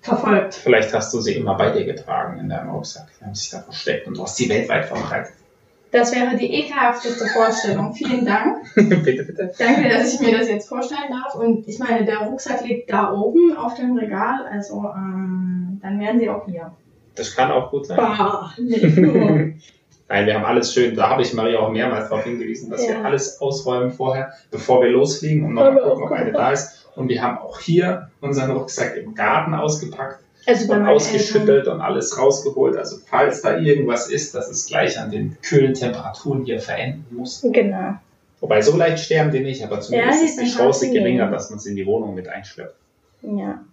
verfolgt. 0.00 0.54
Vielleicht 0.54 0.94
hast 0.94 1.12
du 1.12 1.20
sie 1.20 1.34
immer 1.34 1.54
bei 1.54 1.70
dir 1.70 1.84
getragen 1.84 2.40
in 2.40 2.48
deinem 2.48 2.70
Rucksack. 2.70 3.08
Die 3.20 3.26
haben 3.26 3.34
sich 3.34 3.50
da 3.50 3.60
versteckt 3.60 4.06
und 4.06 4.16
du 4.16 4.22
hast 4.22 4.36
sie 4.36 4.48
weltweit 4.48 4.86
verbreitet. 4.86 5.34
Das 5.90 6.14
wäre 6.14 6.36
die 6.38 6.50
ekelhafteste 6.52 7.26
Vorstellung. 7.26 7.92
Vielen 7.92 8.24
Dank. 8.24 8.64
bitte, 8.74 9.24
bitte. 9.24 9.52
Danke, 9.58 9.90
dass 9.90 10.14
ich 10.14 10.20
mir 10.20 10.38
das 10.38 10.48
jetzt 10.48 10.66
vorstellen 10.66 11.10
darf. 11.10 11.34
Und 11.34 11.68
ich 11.68 11.78
meine, 11.78 12.06
der 12.06 12.20
Rucksack 12.20 12.66
liegt 12.66 12.90
da 12.90 13.12
oben 13.12 13.54
auf 13.54 13.74
dem 13.74 13.98
Regal, 13.98 14.46
also 14.50 14.90
ähm, 14.96 15.78
dann 15.82 16.00
wären 16.00 16.18
sie 16.18 16.30
auch 16.30 16.46
hier. 16.46 16.72
Das 17.14 17.34
kann 17.34 17.50
auch 17.50 17.70
gut 17.70 17.86
sein. 17.86 17.96
Bah, 17.96 18.52
nicht 18.58 18.82
nur. 18.96 19.52
Nein, 20.06 20.26
wir 20.26 20.34
haben 20.34 20.44
alles 20.44 20.74
schön, 20.74 20.94
da 20.94 21.08
habe 21.10 21.22
ich 21.22 21.32
Maria 21.32 21.58
auch 21.60 21.70
mehrmals 21.70 22.08
darauf 22.10 22.24
hingewiesen, 22.24 22.70
dass 22.70 22.82
Ja. 22.86 22.90
wir 22.98 23.04
alles 23.04 23.40
ausräumen 23.40 23.90
vorher, 23.90 24.32
bevor 24.50 24.82
wir 24.82 24.90
losfliegen, 24.90 25.44
um 25.44 25.54
nochmal 25.54 25.80
gucken, 25.82 26.04
ob 26.04 26.12
eine 26.12 26.32
da 26.32 26.52
ist. 26.52 26.86
Und 26.94 27.08
wir 27.08 27.22
haben 27.22 27.38
auch 27.38 27.58
hier 27.58 28.10
unseren 28.20 28.50
Rucksack 28.52 28.96
im 28.96 29.14
Garten 29.14 29.54
ausgepackt 29.54 30.20
Also 30.46 30.72
und 30.72 30.86
ausgeschüttelt 30.86 31.66
und 31.68 31.80
alles 31.80 32.18
rausgeholt. 32.18 32.76
Also 32.76 32.98
falls 33.06 33.40
da 33.42 33.56
irgendwas 33.58 34.08
ist, 34.10 34.34
dass 34.34 34.50
es 34.50 34.66
gleich 34.66 35.00
an 35.00 35.10
den 35.10 35.36
kühlen 35.42 35.72
Temperaturen 35.74 36.44
hier 36.44 36.60
verenden 36.60 37.06
muss. 37.16 37.42
Eltern. 37.42 37.64
Genau. 37.70 37.94
Wobei 38.40 38.60
so 38.60 38.76
leicht 38.76 38.98
sterben 39.02 39.30
die 39.32 39.40
nicht, 39.40 39.64
aber 39.64 39.76
Ja, 39.76 39.80
zumindest 39.80 40.22
die 40.22 40.26
ist 40.26 40.40
die 40.40 40.50
Chance 40.58 40.90
geringer, 40.92 41.30
dass 41.30 41.48
man 41.50 41.58
sie 41.58 41.70
in 41.70 41.76
die 41.76 41.86
Wohnung 41.86 42.14
mit 42.14 42.28
einschleppt. 42.28 42.76
Ja. 43.22 43.64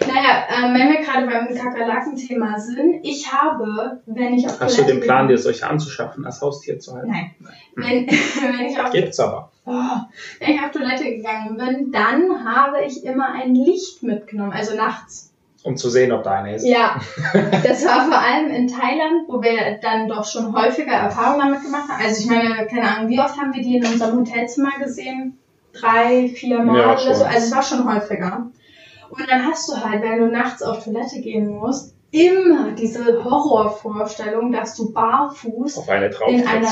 Naja, 0.00 0.44
ähm, 0.50 0.74
wenn 0.74 0.88
wir 0.88 1.00
gerade 1.02 1.26
beim 1.26 1.54
Kakerlaken-Thema 1.54 2.58
sind, 2.58 3.00
ich 3.04 3.32
habe, 3.32 4.00
wenn 4.06 4.34
ich 4.34 4.46
auf 4.46 4.60
Hast 4.60 4.78
du 4.78 4.82
den 4.82 5.00
Plan, 5.00 5.28
dir 5.28 5.38
solche 5.38 5.68
anzuschaffen, 5.68 6.26
als 6.26 6.40
Haustier 6.40 6.80
zu 6.80 6.94
halten? 6.94 7.10
Nein. 7.10 7.30
Wenn, 7.76 8.06
wenn, 8.58 8.66
ich 8.66 8.80
auf, 8.80 8.90
Gibt's 8.90 9.20
aber. 9.20 9.52
oh, 9.66 9.96
wenn 10.40 10.54
ich 10.54 10.60
auf 10.60 10.72
Toilette 10.72 11.04
gegangen 11.04 11.56
bin, 11.56 11.92
dann 11.92 12.44
habe 12.44 12.82
ich 12.84 13.04
immer 13.04 13.32
ein 13.32 13.54
Licht 13.54 14.02
mitgenommen, 14.02 14.52
also 14.52 14.76
nachts. 14.76 15.32
Um 15.62 15.76
zu 15.76 15.90
sehen, 15.90 16.10
ob 16.10 16.24
da 16.24 16.32
eine 16.32 16.56
ist. 16.56 16.66
Ja, 16.66 17.00
das 17.62 17.84
war 17.86 18.06
vor 18.06 18.18
allem 18.18 18.50
in 18.50 18.66
Thailand, 18.66 19.28
wo 19.28 19.40
wir 19.40 19.78
dann 19.80 20.08
doch 20.08 20.24
schon 20.24 20.52
häufiger 20.52 20.92
Erfahrungen 20.92 21.38
damit 21.38 21.62
gemacht 21.62 21.88
haben. 21.88 22.04
Also 22.04 22.20
ich 22.20 22.28
meine, 22.28 22.66
keine 22.66 22.90
Ahnung, 22.90 23.10
wie 23.10 23.20
oft 23.20 23.38
haben 23.38 23.54
wir 23.54 23.62
die 23.62 23.76
in 23.76 23.86
unserem 23.86 24.18
Hotelzimmer 24.18 24.72
gesehen? 24.80 25.38
Drei, 25.72 26.28
vier 26.28 26.58
Mal 26.58 26.78
Ja, 26.78 26.92
oder 26.92 27.14
so. 27.14 27.24
Also 27.24 27.46
es 27.46 27.54
war 27.54 27.62
schon 27.62 27.88
häufiger. 27.88 28.50
Und 29.12 29.30
dann 29.30 29.46
hast 29.46 29.68
du 29.68 29.76
halt, 29.76 30.02
wenn 30.02 30.18
du 30.18 30.26
nachts 30.28 30.62
auf 30.62 30.82
Toilette 30.84 31.20
gehen 31.20 31.48
musst, 31.48 31.94
immer 32.12 32.72
diese 32.72 33.22
Horrorvorstellung, 33.24 34.52
dass 34.52 34.74
du 34.76 34.92
barfuß 34.92 35.78
Auf 35.78 35.88
eine 35.88 36.10
drauf. 36.10 36.28
in 36.28 36.46
einer, 36.46 36.68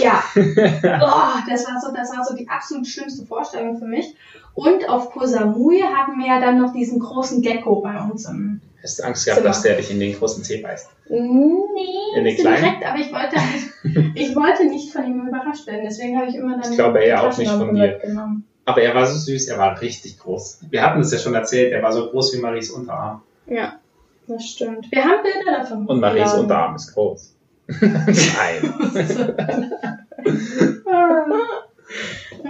ja, 0.00 0.22
oh, 0.36 1.38
das 1.48 1.66
war 1.66 1.80
so, 1.80 1.92
das 1.94 2.16
war 2.16 2.24
so 2.24 2.34
die 2.36 2.48
absolut 2.48 2.86
schlimmste 2.86 3.24
Vorstellung 3.26 3.78
für 3.78 3.86
mich. 3.86 4.14
Und 4.54 4.88
auf 4.88 5.10
Koh 5.10 5.26
Samui 5.26 5.80
hatten 5.80 6.18
wir 6.18 6.26
ja 6.28 6.40
dann 6.40 6.60
noch 6.60 6.72
diesen 6.72 7.00
großen 7.00 7.42
Gecko 7.42 7.80
bei 7.80 7.96
uns 8.00 8.24
im, 8.28 8.60
Hast 8.82 8.98
du 8.98 9.04
Angst 9.04 9.24
gehabt, 9.24 9.38
Zimmer. 9.40 9.48
dass 9.48 9.62
der 9.62 9.76
dich 9.76 9.90
in 9.90 9.98
den 9.98 10.16
großen 10.16 10.44
Zeh 10.44 10.60
beißt? 10.60 10.88
Nee, 11.08 12.18
In 12.18 12.24
den 12.24 12.36
kleinen? 12.36 12.62
direkt, 12.62 12.84
aber 12.86 12.98
ich 12.98 13.12
wollte, 13.12 13.36
nicht, 13.36 14.10
ich 14.14 14.36
wollte 14.36 14.64
nicht 14.66 14.92
von 14.92 15.04
ihm 15.06 15.26
überrascht 15.26 15.66
werden. 15.66 15.80
Deswegen 15.84 16.18
habe 16.18 16.28
ich 16.28 16.36
immer 16.36 16.58
dann 16.60 16.70
Ich 16.70 16.76
glaube, 16.76 17.02
er 17.04 17.22
auch 17.22 17.36
nicht 17.36 17.50
von 17.50 17.74
dir. 17.74 17.92
mitgenommen. 17.92 18.46
Aber 18.66 18.80
er 18.82 18.94
war 18.94 19.06
so 19.06 19.18
süß, 19.18 19.48
er 19.48 19.58
war 19.58 19.80
richtig 19.80 20.18
groß. 20.18 20.60
Wir 20.70 20.82
hatten 20.82 21.00
es 21.00 21.12
ja 21.12 21.18
schon 21.18 21.34
erzählt, 21.34 21.72
er 21.72 21.82
war 21.82 21.92
so 21.92 22.08
groß 22.10 22.34
wie 22.34 22.40
Maries 22.40 22.70
Unterarm. 22.70 23.22
Ja, 23.46 23.78
das 24.26 24.44
stimmt. 24.44 24.90
Wir 24.90 25.04
haben 25.04 25.22
Bilder 25.22 25.58
davon. 25.60 25.86
Und 25.86 26.00
Maries 26.00 26.22
hochgeladen. 26.32 26.40
Unterarm 26.40 26.74
ist 26.76 26.94
groß. 26.94 27.34
Nein. 27.80 28.74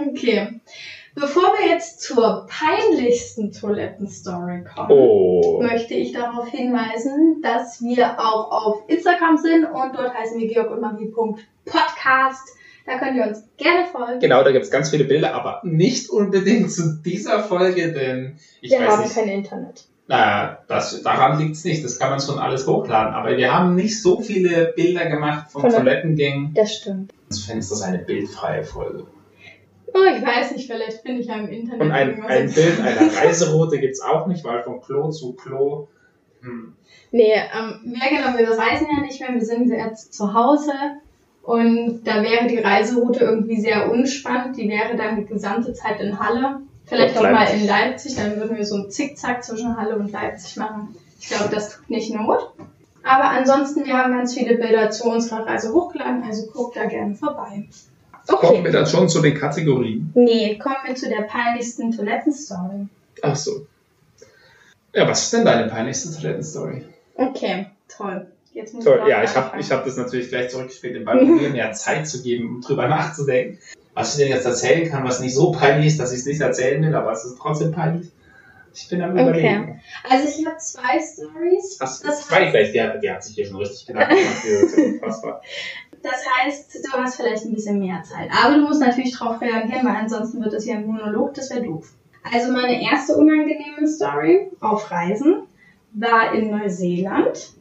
okay. 0.09 0.61
Bevor 1.17 1.43
wir 1.57 1.69
jetzt 1.69 2.01
zur 2.01 2.45
peinlichsten 2.49 3.53
Toilettenstory 3.53 4.65
kommen, 4.65 4.91
Oh. 4.91 5.61
möchte 5.61 5.93
ich 5.93 6.11
darauf 6.11 6.49
hinweisen, 6.49 7.41
dass 7.41 7.81
wir 7.81 8.19
auch 8.19 8.51
auf 8.51 8.83
Instagram 8.87 9.37
sind 9.37 9.63
und 9.65 9.95
dort 9.95 10.13
heißen 10.13 10.37
wir 10.37 10.47
georg 10.49 10.71
und 10.71 10.81
Marie.podcast. 10.81 12.49
Da 12.85 12.99
könnt 12.99 13.17
ihr 13.17 13.25
uns 13.25 13.43
gerne 13.57 13.87
folgen. 13.87 14.19
Genau, 14.19 14.43
da 14.43 14.51
gibt 14.51 14.65
es 14.65 14.71
ganz 14.71 14.89
viele 14.89 15.05
Bilder, 15.05 15.33
aber 15.33 15.61
nicht 15.63 16.09
unbedingt 16.09 16.71
zu 16.71 17.01
dieser 17.03 17.39
Folge, 17.43 17.91
denn 17.91 18.37
ich 18.61 18.71
wir 18.71 18.79
weiß 18.79 18.89
haben 18.89 19.03
nicht. 19.03 19.15
kein 19.15 19.29
Internet. 19.29 19.85
Naja, 20.07 20.59
das, 20.67 21.01
daran 21.01 21.39
liegt 21.39 21.55
es 21.55 21.63
nicht. 21.63 21.83
Das 21.83 21.97
kann 21.97 22.11
man 22.11 22.19
schon 22.19 22.37
alles 22.37 22.67
hochladen. 22.67 23.13
Aber 23.15 23.35
wir 23.37 23.51
haben 23.51 23.73
nicht 23.73 23.99
so 24.01 24.21
viele 24.21 24.71
Bilder 24.75 25.07
gemacht 25.07 25.51
von 25.51 25.61
Von 25.61 25.71
Toilettengängen. 25.71 26.53
Das 26.53 26.75
stimmt. 26.75 27.11
Sonst 27.29 27.45
fände 27.45 27.63
ich 27.63 27.69
das 27.69 27.81
eine 27.81 27.97
bildfreie 27.99 28.63
Folge. 28.63 29.07
Oh, 29.95 30.03
ich 30.15 30.23
weiß 30.23 30.51
nicht, 30.51 30.69
vielleicht 30.69 31.01
finde 31.01 31.21
ich 31.21 31.27
ja 31.27 31.37
im 31.37 31.47
Internet 31.47 31.81
Und 31.81 31.91
ein, 31.91 32.21
ein 32.21 32.53
Bild 32.53 32.79
einer 32.81 33.15
Reiseroute 33.17 33.79
gibt 33.79 33.93
es 33.93 34.01
auch 34.01 34.27
nicht, 34.27 34.43
weil 34.43 34.61
von 34.61 34.81
Klo 34.81 35.09
zu 35.09 35.33
Klo. 35.33 35.87
Hm. 36.41 36.75
Nee, 37.11 37.33
ähm, 37.33 37.95
ja 37.99 38.09
genau, 38.09 38.37
wir 38.37 38.49
reisen 38.49 38.87
ja 38.95 39.01
nicht 39.01 39.21
mehr, 39.21 39.33
wir 39.33 39.41
sind 39.41 39.69
jetzt 39.69 40.13
zu 40.13 40.33
Hause 40.33 40.73
und 41.45 42.03
da 42.05 42.23
wäre 42.23 42.47
die 42.47 42.57
Reiseroute 42.57 43.19
irgendwie 43.19 43.61
sehr 43.61 43.91
unspannend. 43.91 44.57
Die 44.57 44.67
wäre 44.67 44.95
dann 44.97 45.17
die 45.17 45.25
gesamte 45.25 45.73
Zeit 45.73 45.99
in 46.01 46.19
Halle. 46.19 46.61
Vielleicht 46.85 47.17
auch 47.17 47.23
mal 47.23 47.45
in 47.45 47.67
Leipzig, 47.67 48.15
dann 48.15 48.37
würden 48.37 48.57
wir 48.57 48.65
so 48.65 48.75
einen 48.75 48.91
Zickzack 48.91 49.43
zwischen 49.43 49.77
Halle 49.77 49.95
und 49.95 50.11
Leipzig 50.11 50.57
machen. 50.57 50.95
Ich 51.19 51.29
glaube, 51.29 51.53
das 51.53 51.75
tut 51.75 51.89
nicht 51.89 52.13
Not. 52.13 52.51
Aber 53.03 53.29
ansonsten, 53.29 53.85
wir 53.85 53.95
haben 53.95 54.13
ganz 54.13 54.33
viele 54.33 54.55
Bilder 54.55 54.89
zu 54.89 55.07
unserer 55.09 55.45
Reise 55.45 55.71
hochgeladen, 55.71 56.23
also 56.23 56.47
guckt 56.47 56.75
da 56.75 56.85
gerne 56.85 57.13
vorbei. 57.13 57.65
Kommen 58.27 58.63
wir 58.63 58.71
dann 58.71 58.87
schon 58.87 59.07
zu 59.07 59.21
den 59.21 59.35
Kategorien? 59.35 60.11
Nee, 60.15 60.57
kommen 60.57 60.77
wir 60.85 60.95
zu 60.95 61.07
der 61.09 61.23
peinlichsten 61.23 61.91
Toilettenstory. 61.91 62.87
Ach 63.21 63.35
so. 63.35 63.67
Ja, 64.93 65.07
was 65.07 65.23
ist 65.23 65.33
denn 65.33 65.45
deine 65.45 65.69
peinlichste 65.69 66.11
Toilettenstory? 66.15 66.85
Okay, 67.15 67.67
toll. 67.87 68.25
Jetzt 68.55 68.73
muss 68.73 68.85
Toll, 68.85 69.01
auch 69.01 69.07
ja, 69.07 69.21
ich 69.21 69.35
habe 69.35 69.59
ich 69.59 69.69
hab 69.71 69.83
das 69.83 69.97
natürlich 69.97 70.29
gleich 70.29 70.49
zurückgespielt, 70.49 70.95
dem 70.95 71.03
Ball, 71.05 71.23
mir 71.23 71.49
mehr 71.49 71.71
Zeit 71.73 72.07
zu 72.07 72.23
geben, 72.23 72.55
um 72.55 72.61
drüber 72.61 72.87
nachzudenken. 72.87 73.59
Was 73.93 74.13
ich 74.17 74.23
denn 74.23 74.33
jetzt 74.33 74.45
erzählen 74.45 74.89
kann, 74.89 75.03
was 75.03 75.19
nicht 75.19 75.35
so 75.35 75.51
peinlich 75.51 75.87
ist, 75.87 75.99
dass 75.99 76.13
ich 76.13 76.19
es 76.19 76.25
nicht 76.25 76.39
erzählen 76.41 76.81
will, 76.81 76.95
aber 76.95 77.11
es 77.11 77.25
ist 77.25 77.37
trotzdem 77.37 77.71
peinlich. 77.73 78.09
Ich 78.73 78.87
bin 78.89 79.01
am 79.01 79.11
Okay. 79.11 79.21
überlegen. 79.21 79.81
Also 80.09 80.27
ich 80.27 80.45
habe 80.45 80.57
zwei 80.57 80.99
Stories. 80.99 81.77
Hast 81.81 82.03
du 82.03 82.07
Das 82.07 82.27
zwei 82.27 82.47
heißt- 82.47 82.51
gleich? 82.51 82.71
Der, 82.71 82.97
der 82.97 83.15
hat 83.15 83.23
sich 83.23 83.35
hier 83.35 83.45
schon 83.45 83.57
richtig 83.57 83.85
Gedanken 83.87 84.15
gemacht. 84.15 85.01
Das. 85.01 85.21
Das 86.03 86.23
heißt, 86.37 86.85
du 86.85 86.91
hast 86.91 87.15
vielleicht 87.15 87.45
ein 87.45 87.53
bisschen 87.55 87.79
mehr 87.79 88.03
Zeit. 88.03 88.29
Aber 88.31 88.55
du 88.55 88.61
musst 88.61 88.79
natürlich 88.79 89.17
darauf 89.17 89.41
reagieren, 89.41 89.83
weil 89.87 89.95
ansonsten 89.95 90.39
wird 90.43 90.53
es 90.53 90.63
ja 90.65 90.75
ein 90.75 90.85
Monolog, 90.85 91.33
das 91.33 91.49
wäre 91.49 91.63
doof. 91.63 91.93
Also 92.31 92.51
meine 92.51 92.79
erste 92.83 93.15
unangenehme 93.15 93.87
Story 93.87 94.51
auf 94.59 94.91
Reisen 94.91 95.47
war 95.93 96.31
in 96.35 96.51
Neuseeland. 96.51 97.54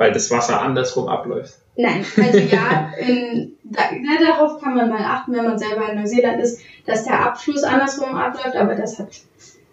Weil 0.00 0.12
das 0.12 0.30
Wasser 0.30 0.62
andersrum 0.62 1.08
abläuft. 1.08 1.58
Nein, 1.76 2.06
also 2.16 2.38
ja, 2.38 2.90
in, 2.98 3.52
da, 3.64 3.82
na, 4.00 4.24
darauf 4.26 4.58
kann 4.58 4.74
man 4.74 4.88
mal 4.88 5.04
achten, 5.04 5.34
wenn 5.34 5.44
man 5.44 5.58
selber 5.58 5.90
in 5.90 6.00
Neuseeland 6.00 6.40
ist, 6.42 6.62
dass 6.86 7.04
der 7.04 7.20
Abfluss 7.20 7.64
andersrum 7.64 8.14
abläuft, 8.14 8.56
aber 8.56 8.76
das 8.76 8.98
hat 8.98 9.08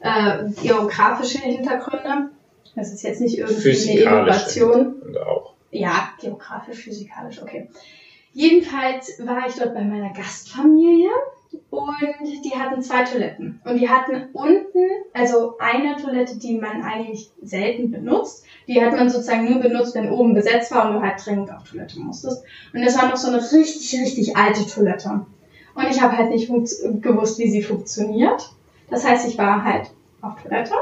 äh, 0.02 0.50
geografische 0.62 1.38
Hintergründe. 1.40 2.32
Das 2.76 2.92
ist 2.92 3.04
jetzt 3.04 3.22
nicht 3.22 3.38
irgendwie 3.38 3.90
eine 3.90 4.02
Innovation. 4.02 5.02
Auch. 5.26 5.54
Ja, 5.72 6.10
geografisch, 6.20 6.80
physikalisch, 6.80 7.42
okay. 7.42 7.70
Jedenfalls 8.34 9.26
war 9.26 9.48
ich 9.48 9.56
dort 9.56 9.74
bei 9.76 9.82
meiner 9.86 10.12
Gastfamilie 10.12 11.10
und 11.70 12.46
die 12.46 12.56
hatten 12.56 12.82
zwei 12.82 13.04
Toiletten. 13.04 13.62
Und 13.66 13.80
die 13.80 13.90
hatten 13.90 14.30
unten, 14.34 14.90
also 15.14 15.58
eine 15.60 15.96
Toilette, 15.96 16.38
die 16.38 16.58
man 16.58 16.82
eigentlich 16.82 17.32
selten 17.42 17.92
benutzt. 17.92 18.46
Die 18.68 18.84
hat 18.84 18.94
man 18.94 19.10
sozusagen 19.10 19.50
nur 19.50 19.62
benutzt, 19.62 19.96
wenn 19.96 20.12
oben 20.12 20.34
besetzt 20.34 20.72
war 20.72 20.88
und 20.88 20.96
du 20.96 21.02
halt 21.02 21.26
dringend 21.26 21.54
auf 21.54 21.70
Toilette 21.70 22.00
musstest. 22.00 22.44
Und 22.74 22.86
das 22.86 22.98
war 22.98 23.10
noch 23.10 23.18
so 23.18 23.28
eine 23.30 23.38
richtig, 23.38 24.00
richtig 24.00 24.36
alte 24.36 24.66
Toilette. 24.66 25.26
Und 25.76 25.90
ich 25.90 26.02
habe 26.02 26.18
halt 26.18 26.32
nicht 26.32 26.48
gewusst, 26.48 27.40
wie 27.40 27.50
sie 27.50 27.62
funktioniert. 27.62 28.50
Das 28.90 29.08
heißt, 29.08 29.28
ich 29.28 29.38
war 29.38 29.64
halt 29.64 29.92
auf 30.22 30.42
Toilette 30.42 30.74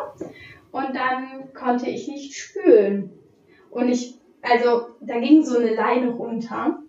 und 0.71 0.95
dann 0.95 1.53
konnte 1.53 1.89
ich 1.89 2.07
nicht 2.07 2.35
spülen. 2.35 3.11
Und 3.69 3.89
ich, 3.89 4.15
also 4.41 4.87
da 5.01 5.19
ging 5.19 5.43
so 5.43 5.57
eine 5.57 5.73
Leine 5.73 6.11
runter, 6.11 6.79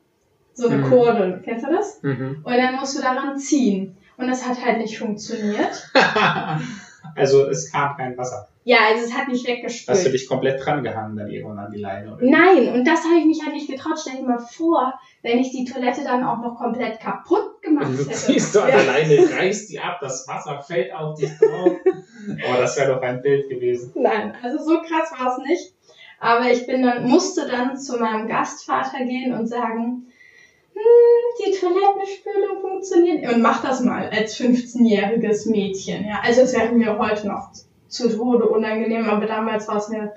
so 0.56 0.68
eine 0.68 0.78
Mhm. 0.78 0.90
Kordel, 0.90 1.42
kennst 1.44 1.64
du 1.66 1.70
das? 1.70 2.02
Mhm. 2.02 2.40
Und 2.42 2.56
dann 2.56 2.74
musst 2.76 2.96
du 2.98 3.02
daran 3.02 3.38
ziehen. 3.38 3.96
Und 4.16 4.26
das 4.28 4.46
hat 4.48 4.64
halt 4.64 4.78
nicht 4.78 4.98
funktioniert. 4.98 5.90
also 7.14 7.46
es 7.48 7.70
kam 7.70 7.96
kein 7.96 8.16
Wasser. 8.16 8.48
Ja, 8.64 8.78
also 8.90 9.04
es 9.04 9.14
hat 9.16 9.28
nicht 9.28 9.46
Hast 9.46 9.86
du 9.86 9.92
weggespült. 9.92 10.12
dich 10.14 10.28
komplett 10.28 10.64
dran 10.64 10.82
gehangen 10.82 11.16
dann 11.16 11.30
irgendwann 11.30 11.66
an 11.66 11.70
die 11.70 11.78
Leine? 11.78 12.14
Oder? 12.14 12.24
Nein, 12.24 12.72
und 12.72 12.84
das 12.84 13.04
habe 13.04 13.18
ich 13.20 13.24
mich 13.26 13.40
halt 13.44 13.54
nicht 13.54 13.70
getraut. 13.70 13.96
Stell 14.00 14.16
dir 14.20 14.26
mal 14.26 14.38
vor, 14.40 14.92
wenn 15.22 15.38
ich 15.38 15.52
die 15.52 15.64
Toilette 15.64 16.02
dann 16.02 16.24
auch 16.24 16.38
noch 16.38 16.56
komplett 16.56 16.98
kaputt 16.98 17.62
gemacht 17.62 17.86
Du 17.92 17.98
hätte. 17.98 18.10
ziehst 18.10 18.54
du 18.56 18.60
an 18.62 18.70
Ja. 18.70 18.76
der 18.78 18.86
Leine, 18.86 19.28
reißt 19.38 19.70
die 19.70 19.78
ab, 19.78 19.98
das 20.00 20.26
Wasser 20.26 20.60
fällt 20.60 20.92
auf 20.94 21.18
dich 21.18 21.30
drauf. 21.38 21.72
Oh, 22.28 22.56
das 22.58 22.76
wäre 22.76 22.92
doch 22.92 23.02
ein 23.02 23.22
Bild 23.22 23.48
gewesen. 23.48 23.92
Nein, 23.94 24.34
also 24.42 24.58
so 24.58 24.80
krass 24.80 25.12
war 25.16 25.30
es 25.38 25.46
nicht. 25.46 25.74
Aber 26.18 26.50
ich 26.50 26.66
bin 26.66 26.82
dann, 26.82 27.06
musste 27.06 27.46
dann 27.46 27.76
zu 27.78 27.98
meinem 27.98 28.26
Gastvater 28.26 29.04
gehen 29.04 29.32
und 29.32 29.46
sagen, 29.46 30.08
hm, 30.76 31.44
die 31.46 31.58
Toilettenspülung 31.58 32.60
funktioniert. 32.60 33.32
Und 33.32 33.40
mach 33.42 33.62
das 33.62 33.80
mal 33.80 34.08
als 34.10 34.38
15-jähriges 34.38 35.48
Mädchen. 35.50 36.06
Ja, 36.06 36.20
also 36.22 36.42
es 36.42 36.54
wäre 36.54 36.72
mir 36.72 36.98
heute 36.98 37.28
noch 37.28 37.50
zu 37.88 38.14
Tode 38.14 38.46
unangenehm, 38.46 39.08
aber 39.08 39.26
damals 39.26 39.66
war 39.68 39.78
es 39.78 39.88
mir 39.88 40.12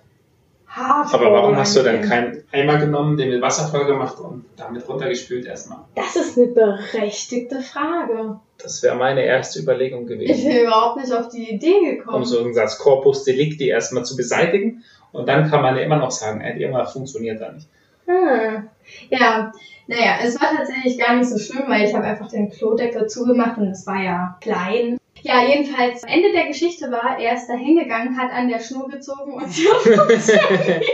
hart. 0.67 1.13
Aber 1.13 1.31
warum 1.31 1.55
hast 1.55 1.75
du 1.77 1.81
dann 1.83 1.99
unangenehm. 1.99 2.43
keinen 2.51 2.69
Eimer 2.69 2.77
genommen, 2.77 3.17
den 3.17 3.29
mit 3.29 3.41
Wasser 3.41 3.67
voll 3.69 3.85
gemacht 3.85 4.19
und 4.19 4.45
damit 4.57 4.87
runtergespült 4.89 5.45
erstmal? 5.45 5.79
Das 5.95 6.15
ist 6.15 6.37
eine 6.37 6.47
berechtigte 6.47 7.61
Frage. 7.61 8.39
Das 8.61 8.83
wäre 8.83 8.95
meine 8.97 9.23
erste 9.23 9.59
Überlegung 9.61 10.01
Ich 10.03 10.07
gewesen. 10.09 10.49
bin 10.49 10.59
überhaupt 10.65 10.97
nicht 10.97 11.13
auf 11.13 11.29
die 11.29 11.49
Idee 11.49 11.95
gekommen. 11.95 12.17
Um 12.17 12.25
so 12.25 12.39
einen 12.39 12.53
Satz 12.53 12.77
Corpus 12.77 13.23
Delicti 13.23 13.69
erstmal 13.69 14.03
zu 14.03 14.17
beseitigen. 14.17 14.83
Und 15.13 15.27
dann 15.29 15.49
kann 15.49 15.61
man 15.61 15.77
ja 15.77 15.83
immer 15.83 15.97
noch 15.97 16.11
sagen, 16.11 16.41
ey, 16.41 16.61
irgendwas 16.61 16.91
funktioniert 16.93 17.41
da 17.41 17.53
nicht. 17.53 17.67
Hm. 18.05 18.67
Ja, 19.09 19.51
naja, 19.89 20.19
es 20.23 20.39
war 20.39 20.55
tatsächlich 20.55 20.99
gar 20.99 21.15
nicht 21.15 21.27
so 21.27 21.39
schlimm, 21.39 21.63
weil 21.67 21.83
ich 21.83 21.95
habe 21.95 22.05
einfach 22.05 22.29
den 22.29 22.51
Klodeckel 22.51 23.07
zugemacht 23.07 23.57
und 23.57 23.69
es 23.69 23.87
war 23.87 24.01
ja 24.01 24.37
klein. 24.39 24.99
Ja, 25.23 25.43
jedenfalls, 25.43 26.03
Ende 26.03 26.31
der 26.31 26.45
Geschichte 26.45 26.91
war, 26.91 27.17
er 27.19 27.33
ist 27.33 27.47
da 27.47 27.55
hingegangen, 27.55 28.15
hat 28.15 28.31
an 28.31 28.47
der 28.47 28.59
Schnur 28.59 28.87
gezogen 28.87 29.33
und 29.33 29.51
sie 29.51 29.67
hat 29.67 29.81
funktioniert. 29.81 30.85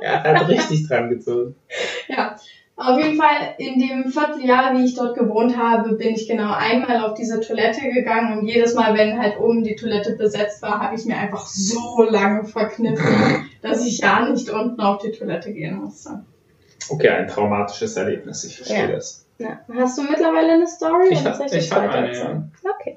er 0.00 0.22
hat 0.22 0.48
richtig 0.48 0.86
dran 0.86 1.10
gezogen. 1.10 1.56
Ja, 2.06 2.36
auf 2.76 2.98
jeden 2.98 3.20
Fall 3.20 3.56
in 3.58 3.80
dem 3.80 4.12
Vierteljahr, 4.12 4.78
wie 4.78 4.84
ich 4.84 4.94
dort 4.94 5.18
gewohnt 5.18 5.56
habe, 5.56 5.96
bin 5.96 6.14
ich 6.14 6.28
genau 6.28 6.52
einmal 6.52 7.04
auf 7.04 7.14
diese 7.14 7.40
Toilette 7.40 7.90
gegangen 7.90 8.38
und 8.38 8.46
jedes 8.46 8.74
Mal, 8.74 8.96
wenn 8.96 9.20
halt 9.20 9.40
oben 9.40 9.64
die 9.64 9.74
Toilette 9.74 10.14
besetzt 10.14 10.62
war, 10.62 10.78
habe 10.78 10.94
ich 10.94 11.04
mir 11.04 11.16
einfach 11.16 11.48
so 11.48 12.04
lange 12.04 12.44
verkniffen, 12.44 13.50
dass 13.60 13.84
ich 13.84 13.98
ja 13.98 14.30
nicht 14.30 14.48
unten 14.50 14.80
auf 14.80 15.02
die 15.02 15.10
Toilette 15.10 15.52
gehen 15.52 15.80
musste. 15.80 16.22
Okay, 16.88 17.08
ein 17.08 17.28
traumatisches 17.28 17.96
Erlebnis, 17.96 18.44
ich 18.44 18.56
verstehe 18.56 18.88
Ja. 18.88 18.94
das. 18.94 19.26
Ja. 19.38 19.58
Hast 19.76 19.98
du 19.98 20.02
mittlerweile 20.02 20.52
eine 20.52 20.66
Story? 20.66 21.08
Ich 21.10 21.24
hab- 21.24 21.40
ich 21.44 21.50
das 21.52 21.70
hab 21.70 21.82
weiter 21.84 21.94
eine, 21.98 22.08
erzählen? 22.08 22.52
Okay. 22.78 22.96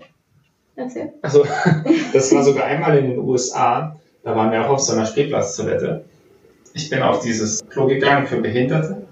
Erzähl. 0.76 1.14
Also, 1.22 1.46
das 2.14 2.34
war 2.34 2.44
sogar 2.44 2.66
einmal 2.66 2.98
in 2.98 3.10
den 3.12 3.20
USA. 3.20 3.96
Da 4.24 4.36
waren 4.36 4.52
wir 4.52 4.66
auch 4.66 4.70
auf 4.72 4.80
so 4.80 4.94
einer 4.94 5.06
Spielplatztoilette. 5.06 6.06
Ich 6.74 6.90
bin 6.90 7.02
auf 7.04 7.20
dieses 7.22 7.64
Klo 7.70 7.86
gegangen 7.88 8.26
für 8.26 8.38
Behinderte 8.42 9.06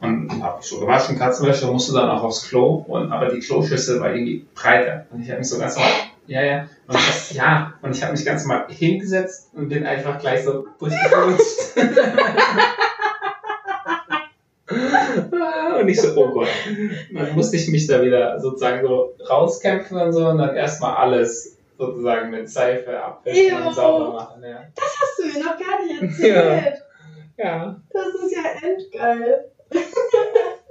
und 0.00 0.42
habe 0.42 0.58
mich 0.58 0.66
schon 0.66 0.80
gewaschen, 0.80 1.16
Katzenwäsche, 1.18 1.66
musste 1.68 1.92
dann 1.94 2.10
auch 2.10 2.22
aufs 2.24 2.48
Klo. 2.48 2.84
Und, 2.88 3.12
aber 3.12 3.28
die 3.30 3.38
Kloschüssel 3.40 4.00
war 4.00 4.10
irgendwie 4.12 4.44
breiter. 4.54 5.06
Und 5.10 5.22
ich 5.22 5.28
habe 5.30 5.38
mich 5.38 5.48
so 5.48 5.58
ganz 5.58 5.76
normal, 5.76 5.92
ja, 6.26 6.42
ja, 6.42 6.66
und 6.88 6.96
ich, 6.98 7.30
ja, 7.32 7.74
und 7.82 7.92
ich 7.96 8.02
habe 8.02 8.12
mich 8.12 8.24
ganz 8.24 8.44
normal 8.44 8.66
hingesetzt 8.68 9.50
und 9.54 9.68
bin 9.68 9.86
einfach 9.86 10.18
gleich 10.18 10.42
so 10.44 10.66
durchgerutscht. 10.78 11.76
und 15.86 15.92
ich 15.92 16.00
so, 16.00 16.16
oh 16.16 16.28
Gott. 16.32 16.48
Dann 17.12 17.34
musste 17.34 17.56
ich 17.56 17.68
mich 17.68 17.86
da 17.86 18.02
wieder 18.02 18.38
sozusagen 18.40 18.86
so 18.86 19.14
rauskämpfen 19.28 19.96
und 19.98 20.12
so 20.12 20.26
und 20.26 20.38
dann 20.38 20.54
erstmal 20.56 20.96
alles 20.96 21.56
sozusagen 21.78 22.30
mit 22.30 22.48
Seife 22.50 23.00
abwischen 23.00 23.62
und 23.62 23.74
sauber 23.74 24.12
machen. 24.12 24.42
Ja. 24.42 24.64
Hast 24.78 25.18
du 25.18 25.26
mir 25.26 25.44
noch 25.44 25.58
gar 25.58 25.84
nicht 25.84 26.02
erzählt. 26.22 26.82
ja. 27.36 27.80
Das 27.90 28.06
ist 28.06 28.34
ja 28.34 28.68
endgeil. 28.68 29.50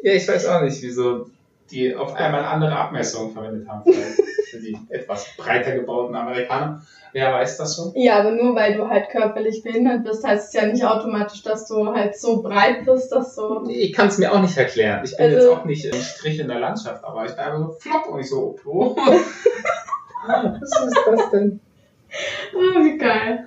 Ja, 0.01 0.13
ich 0.13 0.27
weiß 0.27 0.47
auch 0.47 0.61
nicht, 0.61 0.81
wieso 0.81 1.27
die 1.71 1.95
auf 1.95 2.13
einmal 2.15 2.43
andere 2.45 2.75
Abmessungen 2.75 3.31
verwendet 3.33 3.67
haben. 3.67 3.83
Für 3.91 4.59
die 4.59 4.77
etwas 4.89 5.27
breiter 5.37 5.71
gebauten 5.73 6.15
Amerikaner. 6.15 6.81
Wer 7.11 7.33
weiß 7.33 7.57
das 7.57 7.75
so? 7.75 7.93
Ja, 7.95 8.19
aber 8.19 8.31
nur 8.31 8.55
weil 8.55 8.75
du 8.75 8.89
halt 8.89 9.09
körperlich 9.09 9.63
behindert 9.63 10.03
bist, 10.03 10.25
heißt 10.27 10.49
es 10.49 10.53
ja 10.53 10.67
nicht 10.67 10.83
automatisch, 10.83 11.41
dass 11.43 11.65
du 11.67 11.93
halt 11.93 12.17
so 12.19 12.41
breit 12.41 12.85
bist, 12.85 13.11
dass 13.11 13.35
du. 13.35 13.67
Ich 13.69 13.93
kann 13.93 14.09
es 14.09 14.17
mir 14.17 14.31
auch 14.33 14.41
nicht 14.41 14.57
erklären. 14.57 15.01
Ich 15.05 15.15
bin 15.15 15.27
Also- 15.33 15.37
jetzt 15.37 15.57
auch 15.57 15.65
nicht 15.65 15.93
ein 15.93 16.01
Strich 16.01 16.39
in 16.39 16.47
der 16.47 16.59
Landschaft, 16.59 17.03
aber 17.03 17.25
ich 17.25 17.31
bin 17.31 17.39
einfach 17.39 17.59
so 17.59 17.71
flott 17.79 18.07
und 18.07 18.19
ich 18.19 18.29
so, 18.29 18.55
oh. 18.65 18.95
Was 20.27 20.61
ist 20.87 20.97
das 21.05 21.29
denn? 21.31 21.59
Oh, 22.53 22.79
wie 22.83 22.97
geil. 22.97 23.45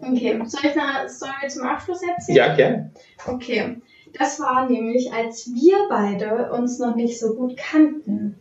Okay, 0.00 0.40
soll 0.46 0.60
ich 0.70 0.80
eine 0.80 1.08
Story 1.08 1.48
zum 1.48 1.66
Abschluss 1.66 2.00
erzählen? 2.02 2.36
Ja, 2.36 2.54
gerne. 2.54 2.90
Okay, 3.26 3.76
das 4.18 4.40
war 4.40 4.68
nämlich, 4.68 5.12
als 5.12 5.50
wir 5.54 5.76
beide 5.88 6.52
uns 6.52 6.78
noch 6.78 6.94
nicht 6.94 7.18
so 7.18 7.34
gut 7.34 7.56
kannten. 7.56 8.36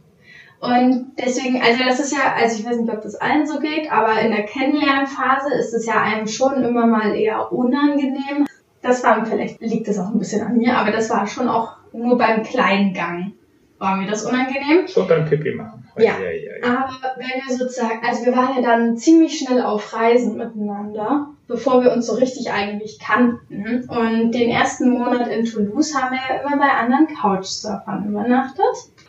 Und 0.59 1.13
deswegen, 1.17 1.61
also 1.61 1.83
das 1.83 1.99
ist 1.99 2.11
ja, 2.11 2.33
also 2.35 2.59
ich 2.59 2.65
weiß 2.65 2.77
nicht, 2.77 2.91
ob 2.91 3.01
das 3.01 3.15
allen 3.15 3.47
so 3.47 3.59
geht, 3.59 3.91
aber 3.91 4.19
in 4.19 4.31
der 4.31 4.43
Kennenlernphase 4.43 5.53
ist 5.53 5.73
es 5.73 5.85
ja 5.85 6.01
einem 6.01 6.27
schon 6.27 6.63
immer 6.63 6.85
mal 6.85 7.15
eher 7.15 7.51
unangenehm. 7.53 8.45
Das 8.81 9.03
war, 9.03 9.25
vielleicht 9.25 9.61
liegt 9.61 9.87
das 9.87 9.99
auch 9.99 10.09
ein 10.09 10.19
bisschen 10.19 10.45
an 10.45 10.57
mir, 10.57 10.77
aber 10.77 10.91
das 10.91 11.09
war 11.09 11.27
schon 11.27 11.47
auch 11.47 11.77
nur 11.93 12.17
beim 12.17 12.43
kleinen 12.43 12.93
Gang 12.93 13.33
war 13.79 13.97
mir 13.97 14.07
das 14.07 14.25
unangenehm. 14.25 14.87
Schon 14.87 15.07
beim 15.07 15.25
Pipi 15.25 15.55
machen. 15.55 15.87
Ja. 15.97 16.13
Ja, 16.21 16.29
ja, 16.29 16.57
ja. 16.61 16.77
Aber 16.77 17.15
wenn 17.17 17.41
wir 17.47 17.57
sozusagen, 17.57 17.99
also 18.05 18.25
wir 18.25 18.35
waren 18.35 18.55
ja 18.55 18.61
dann 18.61 18.97
ziemlich 18.97 19.37
schnell 19.39 19.61
auf 19.61 19.93
Reisen 19.93 20.37
miteinander, 20.37 21.29
bevor 21.47 21.83
wir 21.83 21.91
uns 21.91 22.07
so 22.07 22.15
richtig 22.15 22.51
eigentlich 22.51 22.99
kannten. 22.99 23.87
Und 23.89 24.31
den 24.31 24.49
ersten 24.49 24.91
Monat 24.91 25.27
in 25.29 25.45
Toulouse 25.45 25.95
haben 25.95 26.11
wir 26.15 26.19
ja 26.35 26.41
immer 26.43 26.57
bei 26.57 26.69
anderen 26.71 27.07
Couchsurfern 27.07 28.07
übernachtet. 28.07 28.63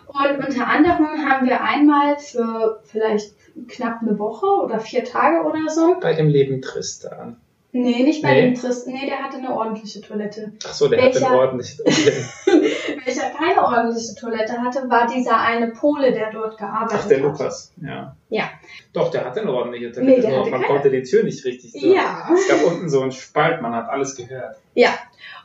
Und 0.08 0.44
unter 0.44 0.66
anderem 0.66 1.06
haben 1.28 1.46
wir 1.46 1.62
einmal 1.62 2.18
für 2.18 2.80
vielleicht 2.84 3.34
knapp 3.68 4.00
eine 4.02 4.18
Woche 4.18 4.46
oder 4.46 4.80
vier 4.80 5.04
Tage 5.04 5.42
oder 5.44 5.68
so. 5.68 5.96
Bei 6.00 6.14
dem 6.14 6.28
Leben 6.28 6.62
Tristan. 6.62 7.36
Nee, 7.72 8.02
nicht 8.02 8.20
bei 8.22 8.32
Nee. 8.34 8.40
dem 8.46 8.54
Tristan. 8.56 8.94
Nee, 8.94 9.06
der 9.06 9.18
hatte 9.22 9.36
eine 9.36 9.54
ordentliche 9.54 10.00
Toilette. 10.00 10.52
Achso, 10.66 10.88
der 10.88 11.00
hat 11.04 11.14
Welcher? 11.14 11.30
ein 11.30 11.36
ordentliches. 11.36 11.80
Okay. 11.86 12.89
Welcher 13.04 13.30
keine 13.30 13.62
ordentliche 13.62 14.14
Toilette 14.14 14.60
hatte, 14.60 14.88
war 14.90 15.06
dieser 15.06 15.38
eine 15.38 15.68
Pole, 15.68 16.12
der 16.12 16.30
dort 16.32 16.58
gearbeitet 16.58 16.98
Ach, 17.02 17.08
der 17.08 17.18
hat. 17.18 17.24
Lukas. 17.24 17.72
Ja. 17.80 18.16
Ja. 18.28 18.50
Doch, 18.92 19.10
der 19.10 19.24
hatte 19.24 19.40
eine 19.42 19.52
ordentliche 19.52 19.86
Nee, 19.86 19.92
Toilette. 19.92 20.20
der 20.22 20.30
nur 20.30 20.40
hatte 20.40 20.50
man 20.50 20.60
keine. 20.62 20.72
konnte 20.74 20.90
die 20.90 21.02
Tür 21.02 21.22
nicht 21.24 21.44
richtig 21.44 21.72
zu. 21.72 21.78
Ja. 21.86 22.28
Es 22.34 22.48
gab 22.48 22.64
unten 22.66 22.88
so 22.88 23.00
einen 23.02 23.12
Spalt, 23.12 23.62
man 23.62 23.74
hat 23.74 23.88
alles 23.88 24.16
gehört. 24.16 24.56
Ja, 24.74 24.90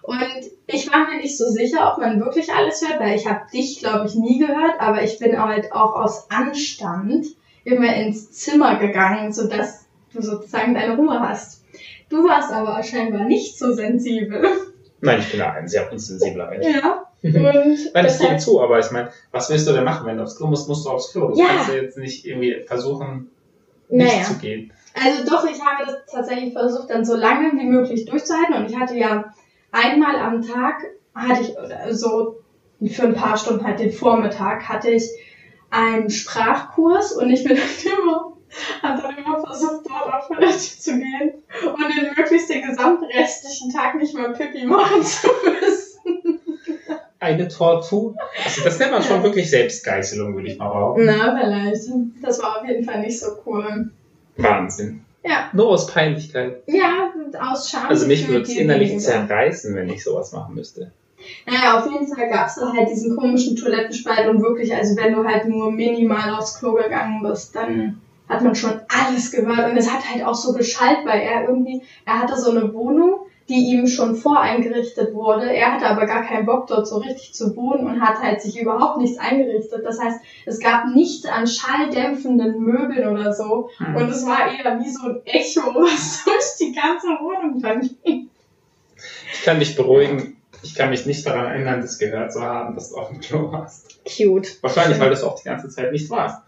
und 0.02 0.22
ich 0.68 0.92
war 0.92 1.08
mir 1.10 1.18
nicht 1.18 1.38
so 1.38 1.46
sicher, 1.46 1.92
ob 1.92 2.00
man 2.00 2.20
wirklich 2.20 2.54
alles 2.54 2.88
hört, 2.88 3.00
weil 3.00 3.16
ich 3.16 3.28
habe 3.28 3.42
dich, 3.52 3.80
glaube 3.80 4.06
ich, 4.08 4.16
nie 4.16 4.40
gehört, 4.40 4.80
aber 4.80 5.02
ich 5.04 5.18
bin 5.20 5.42
halt 5.42 5.72
auch 5.72 5.96
aus 5.96 6.30
Anstand 6.30 7.26
immer 7.64 7.96
ins 7.96 8.32
Zimmer 8.32 8.78
gegangen, 8.78 9.34
sodass 9.34 9.86
du 10.14 10.22
sozusagen 10.22 10.76
deine 10.76 10.96
Ruhe 10.96 11.20
hast. 11.20 11.64
Du 12.10 12.24
warst 12.28 12.52
aber 12.52 12.84
scheinbar 12.84 13.24
nicht 13.24 13.58
so 13.58 13.74
sensibel. 13.74 14.48
Nein, 15.02 15.20
ich 15.20 15.30
bin 15.32 15.40
da 15.40 15.52
ein 15.54 15.68
sehr 15.68 15.92
unsensibler 15.92 16.50
Mensch. 16.52 16.66
Ja. 16.68 17.05
Und 17.24 17.34
Nein, 17.34 17.72
ich 17.74 17.92
deshalb, 17.94 18.40
zu, 18.40 18.62
aber 18.62 18.80
ich 18.80 18.92
meine, 18.92 19.10
was 19.32 19.50
willst 19.50 19.68
du 19.68 19.74
denn 19.74 19.84
machen, 19.84 20.06
wenn 20.06 20.18
du 20.18 20.24
aufs 20.24 20.38
Klo 20.38 20.48
musst, 20.48 20.68
musst 20.68 20.86
du 20.86 20.92
aufs 20.92 21.12
Klo. 21.12 21.30
Du 21.30 21.40
Ja. 21.40 21.46
kannst 21.48 21.70
ja 21.70 21.76
jetzt 21.76 21.98
nicht 21.98 22.26
irgendwie 22.26 22.64
versuchen, 22.68 23.32
nicht 23.90 24.14
naja. 24.14 24.24
zu 24.24 24.36
gehen. 24.36 24.72
Also 24.94 25.26
doch, 25.30 25.46
ich 25.46 25.60
habe 25.60 25.86
das 25.86 26.06
tatsächlich 26.12 26.54
versucht, 26.54 26.90
dann 26.90 27.04
so 27.04 27.16
lange 27.16 27.52
wie 27.54 27.66
möglich 27.66 28.06
durchzuhalten. 28.06 28.54
Und 28.56 28.70
ich 28.70 28.78
hatte 28.78 28.96
ja 28.96 29.34
einmal 29.72 30.16
am 30.18 30.42
Tag, 30.42 30.84
hatte 31.16 31.42
ich 31.42 31.52
oder 31.58 31.94
so 31.94 32.38
für 32.86 33.04
ein 33.04 33.16
paar 33.16 33.38
Stunden 33.38 33.66
halt 33.66 33.80
den 33.80 33.92
Vormittag, 33.92 34.68
hatte 34.70 34.92
ich 34.92 35.10
einen 35.72 36.10
Sprachkurs 36.10 37.14
und 37.14 37.30
ich 37.32 37.44
bin 37.44 37.58
dann 37.58 37.94
immer, 38.00 38.34
habe 38.84 39.02
dann 39.02 39.18
immer 39.18 39.44
versucht, 39.46 39.86
dort 39.88 40.14
auf 40.14 40.28
Toilette 40.28 40.58
zu 40.58 40.92
gehen 40.98 41.34
und 41.66 41.96
den 41.96 42.14
möglichst 42.16 42.50
den 42.50 42.62
gesamten 42.62 43.06
restlichen 43.06 43.72
Tag 43.72 43.96
nicht 43.96 44.14
mehr 44.16 44.30
Pipi 44.30 44.66
machen 44.66 45.04
zu 45.04 45.28
müssen. 45.44 45.85
Eine 47.26 47.48
Tortur. 47.48 48.16
Also 48.44 48.64
das 48.64 48.78
nennt 48.78 48.92
man 48.92 49.02
schon 49.02 49.24
wirklich 49.24 49.50
Selbstgeißelung, 49.50 50.36
würde 50.36 50.50
ich 50.50 50.60
mal 50.60 50.70
behaupten. 50.70 51.06
Na, 51.06 51.36
vielleicht. 51.36 51.90
Das 52.22 52.40
war 52.42 52.62
auf 52.62 52.68
jeden 52.68 52.86
Fall 52.86 53.02
nicht 53.02 53.20
so 53.20 53.32
cool. 53.46 53.90
Wahnsinn. 54.38 55.02
Ja, 55.24 55.50
Nur 55.54 55.70
aus 55.70 55.88
Peinlichkeit. 55.88 56.62
ja, 56.68 57.12
aus 57.42 57.72
Scham. 57.72 57.88
Also 57.90 58.06
mich 58.06 58.28
würde 58.28 58.44
es 58.44 58.56
innerlich 58.56 59.00
zerreißen, 59.00 59.74
wenn 59.76 59.90
ich 59.90 60.04
sowas 60.04 60.32
machen 60.34 60.54
müsste. 60.54 60.92
Naja, 61.48 61.80
auf 61.80 61.92
jeden 61.92 62.08
Fall 62.08 62.30
gab 62.30 62.46
es 62.48 62.56
da 62.56 62.72
halt 62.72 62.90
diesen 62.92 63.18
komischen 63.18 63.56
Toilettenspalt 63.56 64.30
und 64.30 64.44
wirklich, 64.44 64.76
also 64.76 64.96
wenn 64.96 65.14
du 65.14 65.28
halt 65.28 65.48
nur 65.48 65.72
minimal 65.72 66.36
aufs 66.36 66.60
Klo 66.60 66.74
gegangen 66.74 67.24
bist, 67.24 67.56
dann 67.56 68.00
hat 68.30 68.44
man 68.44 68.54
schon 68.54 68.80
alles 68.88 69.32
gehört 69.32 69.72
und 69.72 69.78
es 69.78 69.92
hat 69.92 70.08
halt 70.08 70.24
auch 70.24 70.36
so 70.36 70.54
geschallt, 70.54 71.00
weil 71.06 71.22
er 71.22 71.48
irgendwie, 71.48 71.82
er 72.06 72.20
hatte 72.20 72.40
so 72.40 72.52
eine 72.52 72.72
Wohnung, 72.72 73.25
die 73.48 73.72
ihm 73.72 73.86
schon 73.88 74.16
voreingerichtet 74.16 75.14
wurde. 75.14 75.52
Er 75.54 75.74
hatte 75.74 75.86
aber 75.86 76.06
gar 76.08 76.26
keinen 76.26 76.46
Bock 76.46 76.66
dort 76.68 76.88
so 76.88 76.98
richtig 76.98 77.34
zu 77.34 77.56
wohnen 77.56 77.86
und 77.86 78.02
hat 78.02 78.20
halt 78.20 78.42
sich 78.42 78.60
überhaupt 78.60 78.98
nichts 78.98 79.20
eingerichtet. 79.20 79.86
Das 79.86 80.00
heißt, 80.00 80.20
es 80.48 80.60
gab 80.60 80.88
nichts 80.96 81.26
an 81.28 81.46
schalldämpfenden 81.46 82.60
Möbeln 82.60 83.08
oder 83.08 83.34
so 83.34 83.70
Hm. 83.78 83.96
und 83.96 84.10
es 84.10 84.26
war 84.26 84.48
eher 84.52 84.80
wie 84.80 84.90
so 84.90 85.08
ein 85.10 85.22
Echo, 85.26 85.62
was 85.76 86.24
durch 86.26 86.58
die 86.68 86.74
ganze 86.74 87.08
Wohnung 87.08 87.62
dann 87.62 87.82
ging. 88.04 88.30
Ich 89.34 89.44
kann 89.44 89.60
dich 89.60 89.76
beruhigen. 89.76 90.38
Ich 90.64 90.74
kann 90.74 90.90
mich 90.90 91.06
nicht 91.06 91.24
daran 91.28 91.46
erinnern, 91.46 91.82
das 91.82 92.00
gehört 92.00 92.34
zu 92.34 92.42
haben, 92.42 92.74
dass 92.74 92.90
du 92.90 92.96
auf 92.98 93.10
dem 93.10 93.20
Klo 93.20 93.52
warst. 93.52 94.00
Cute. 94.06 94.58
Wahrscheinlich, 94.64 95.00
weil 95.00 95.10
du 95.10 95.14
es 95.14 95.24
auch 95.24 95.40
die 95.40 95.44
ganze 95.48 95.70
Zeit 95.70 95.92
nicht 95.92 96.10
warst. 96.10 96.42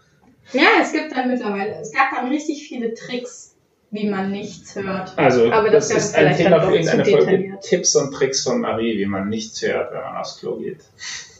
Ja, 0.52 0.66
es 0.80 0.90
gibt 0.92 1.14
dann 1.16 1.28
mittlerweile, 1.28 1.76
es 1.80 1.92
gab 1.92 2.10
dann 2.12 2.28
richtig 2.28 2.66
viele 2.66 2.94
Tricks, 2.94 3.54
wie 3.90 4.08
man 4.08 4.30
nichts 4.30 4.76
hört. 4.76 5.12
Also, 5.16 5.50
Aber 5.50 5.70
das 5.70 5.88
das, 5.88 6.06
ist 6.06 6.16
ein 6.16 6.36
Thema 6.36 6.60
für 6.60 6.72
irgendeine 6.72 7.04
Folge. 7.04 7.58
Tipps 7.62 7.96
und 7.96 8.12
Tricks 8.12 8.42
von 8.42 8.60
Marie, 8.60 8.98
wie 8.98 9.06
man 9.06 9.28
nichts 9.28 9.62
hört, 9.62 9.92
wenn 9.92 10.00
man 10.00 10.16
aufs 10.16 10.38
Klo 10.38 10.56
geht. 10.56 10.80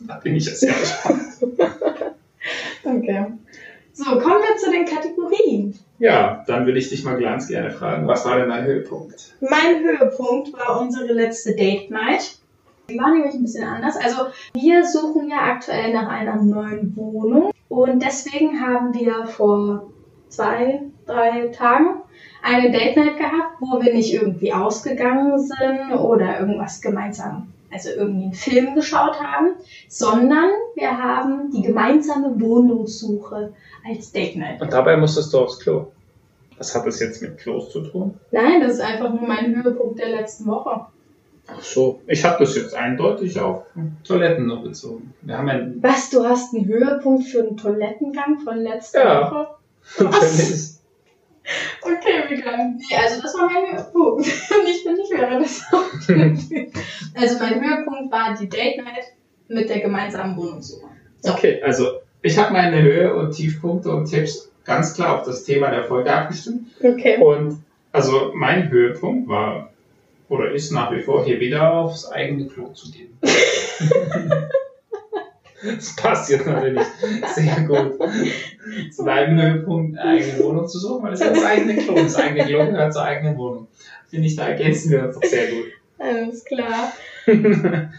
Da 0.07 0.17
bin 0.17 0.37
ich 0.37 0.47
jetzt 0.47 0.61
sehr 0.61 0.73
gespannt. 0.73 1.21
Okay. 2.85 3.27
So, 3.93 4.05
kommen 4.05 4.41
wir 4.41 4.57
zu 4.57 4.71
den 4.71 4.87
Kategorien. 4.87 5.79
Ja, 5.99 6.45
dann 6.47 6.65
würde 6.65 6.79
ich 6.79 6.89
dich 6.89 7.05
mal 7.05 7.21
ganz 7.21 7.49
gerne 7.49 7.71
fragen, 7.71 8.07
was 8.07 8.25
war 8.25 8.39
denn 8.39 8.49
dein 8.49 8.65
Höhepunkt? 8.65 9.35
Mein 9.41 9.83
Höhepunkt 9.83 10.53
war 10.53 10.81
unsere 10.81 11.13
letzte 11.13 11.55
Date 11.57 11.91
Night. 11.91 12.39
Die 12.89 12.99
war 12.99 13.11
nämlich 13.11 13.35
ein 13.35 13.43
bisschen 13.43 13.65
anders. 13.65 13.97
Also, 13.97 14.29
wir 14.55 14.87
suchen 14.87 15.29
ja 15.29 15.39
aktuell 15.43 15.93
nach 15.93 16.09
einer 16.09 16.37
neuen 16.37 16.97
Wohnung. 16.97 17.51
Und 17.69 18.03
deswegen 18.03 18.61
haben 18.61 18.95
wir 18.95 19.27
vor 19.27 19.91
zwei, 20.29 20.83
drei 21.09 21.49
Tagen 21.49 22.03
eine 22.42 22.71
Date 22.71 22.97
Night 22.97 23.16
gehabt, 23.16 23.57
wo 23.61 23.81
wir 23.83 23.92
nicht 23.92 24.12
irgendwie 24.14 24.53
ausgegangen 24.53 25.38
sind 25.38 25.92
oder 25.99 26.40
irgendwas 26.40 26.81
gemeinsam, 26.81 27.53
also 27.73 27.90
irgendwie 27.90 28.25
einen 28.25 28.35
Film 28.35 28.75
geschaut 28.75 29.21
haben, 29.21 29.55
sondern 29.88 30.51
wir 30.75 30.97
haben 30.97 31.51
die 31.51 31.62
gemeinsame 31.62 32.40
Wohnungssuche 32.40 33.53
als 33.88 34.12
Date 34.12 34.37
Night. 34.37 34.61
Und 34.61 34.73
dabei 34.73 34.97
musstest 34.97 35.33
du 35.33 35.38
aufs 35.40 35.59
Klo. 35.59 35.87
Was 36.59 36.75
hat 36.75 36.87
das 36.87 37.01
jetzt 37.01 37.23
mit 37.23 37.38
Klos 37.38 37.71
zu 37.71 37.83
tun? 37.83 38.14
Nein, 38.33 38.61
das 38.61 38.75
ist 38.75 38.81
einfach 38.81 39.11
nur 39.11 39.27
mein 39.27 39.55
Höhepunkt 39.55 39.99
der 39.99 40.09
letzten 40.11 40.47
Woche. 40.47 40.87
Ach 41.47 41.62
so. 41.62 42.01
Ich 42.07 42.25
habe 42.25 42.44
das 42.44 42.57
jetzt 42.57 42.75
eindeutig 42.75 43.38
auf 43.40 43.62
Toiletten 44.05 44.47
noch 44.47 44.62
bezogen. 44.62 45.14
Wir 45.23 45.38
haben 45.38 45.49
ja 45.49 45.61
Was, 45.81 46.11
du 46.11 46.25
hast 46.25 46.55
einen 46.55 46.66
Höhepunkt 46.66 47.25
für 47.25 47.40
einen 47.40 47.57
Toilettengang 47.57 48.40
von 48.40 48.59
letzter 48.59 49.05
Ja. 49.05 49.31
Woche? 49.31 49.47
natürlich. 49.99 50.78
Okay, 51.83 52.25
wie 52.29 52.41
geil. 52.41 52.75
Nee, 52.77 52.97
also 52.97 53.23
das 53.23 53.35
war 53.35 53.51
mein 53.51 53.73
Höhepunkt. 53.73 54.21
Und 54.27 54.69
ich 54.69 54.85
bin 54.85 54.95
nicht 54.95 55.11
wäre 55.11 55.39
das 55.41 55.63
auch. 55.73 55.85
Also 57.15 57.39
mein 57.39 57.65
Höhepunkt 57.65 58.13
war 58.13 58.37
die 58.39 58.49
Date 58.49 58.79
Night 58.79 59.05
mit 59.49 59.69
der 59.69 59.81
gemeinsamen 59.81 60.37
Wohnungssuche. 60.37 60.87
So. 61.21 61.33
Okay, 61.33 61.63
also 61.63 62.01
ich 62.23 62.37
habe 62.39 62.53
meine 62.53 62.83
Höhe- 62.83 63.15
und 63.15 63.33
Tiefpunkte 63.33 63.91
und 63.91 64.07
Tipps 64.07 64.51
ganz 64.65 64.95
klar 64.95 65.19
auf 65.19 65.27
das 65.27 65.45
Thema 65.45 65.71
der 65.71 65.85
Folge 65.85 66.13
abgestimmt. 66.13 66.69
Okay. 66.81 67.17
Und 67.19 67.63
also 67.92 68.33
mein 68.35 68.71
Höhepunkt 68.71 69.29
war 69.29 69.71
oder 70.29 70.51
ist 70.51 70.73
nach 70.73 70.92
wie 70.92 71.03
vor 71.03 71.25
hier 71.25 71.40
wieder 71.40 71.73
aufs 71.73 72.07
eigene 72.11 72.46
Klo 72.46 72.69
zu 72.69 72.90
gehen. 72.92 73.19
Das 75.77 75.96
passt 75.96 76.31
jetzt 76.31 76.46
natürlich 76.46 76.87
sehr 77.35 77.60
gut 77.66 77.98
zu 78.92 79.04
deinem 79.04 79.40
Höhepunkt, 79.40 79.98
eine 79.98 80.10
eigene 80.21 80.44
Wohnung 80.44 80.66
zu 80.69 80.79
suchen, 80.79 81.02
weil 81.04 81.12
es 81.14 81.21
ja 81.21 81.31
das 81.31 81.44
eigene 81.44 81.77
Klo. 81.77 81.94
Das 81.94 82.16
eigene 82.16 82.44
Klo 82.44 82.66
gehört 82.66 82.92
zur 82.92 83.02
eigenen 83.02 83.37
Wohnung. 83.37 83.69
Finde 84.08 84.27
ich, 84.27 84.37
da 84.37 84.48
ergänzen 84.48 84.90
wir 84.92 85.04
uns 85.04 85.14
doch 85.14 85.25
sehr 85.29 85.46
gut. 85.48 85.66
Alles 85.98 86.44
klar. 86.44 86.92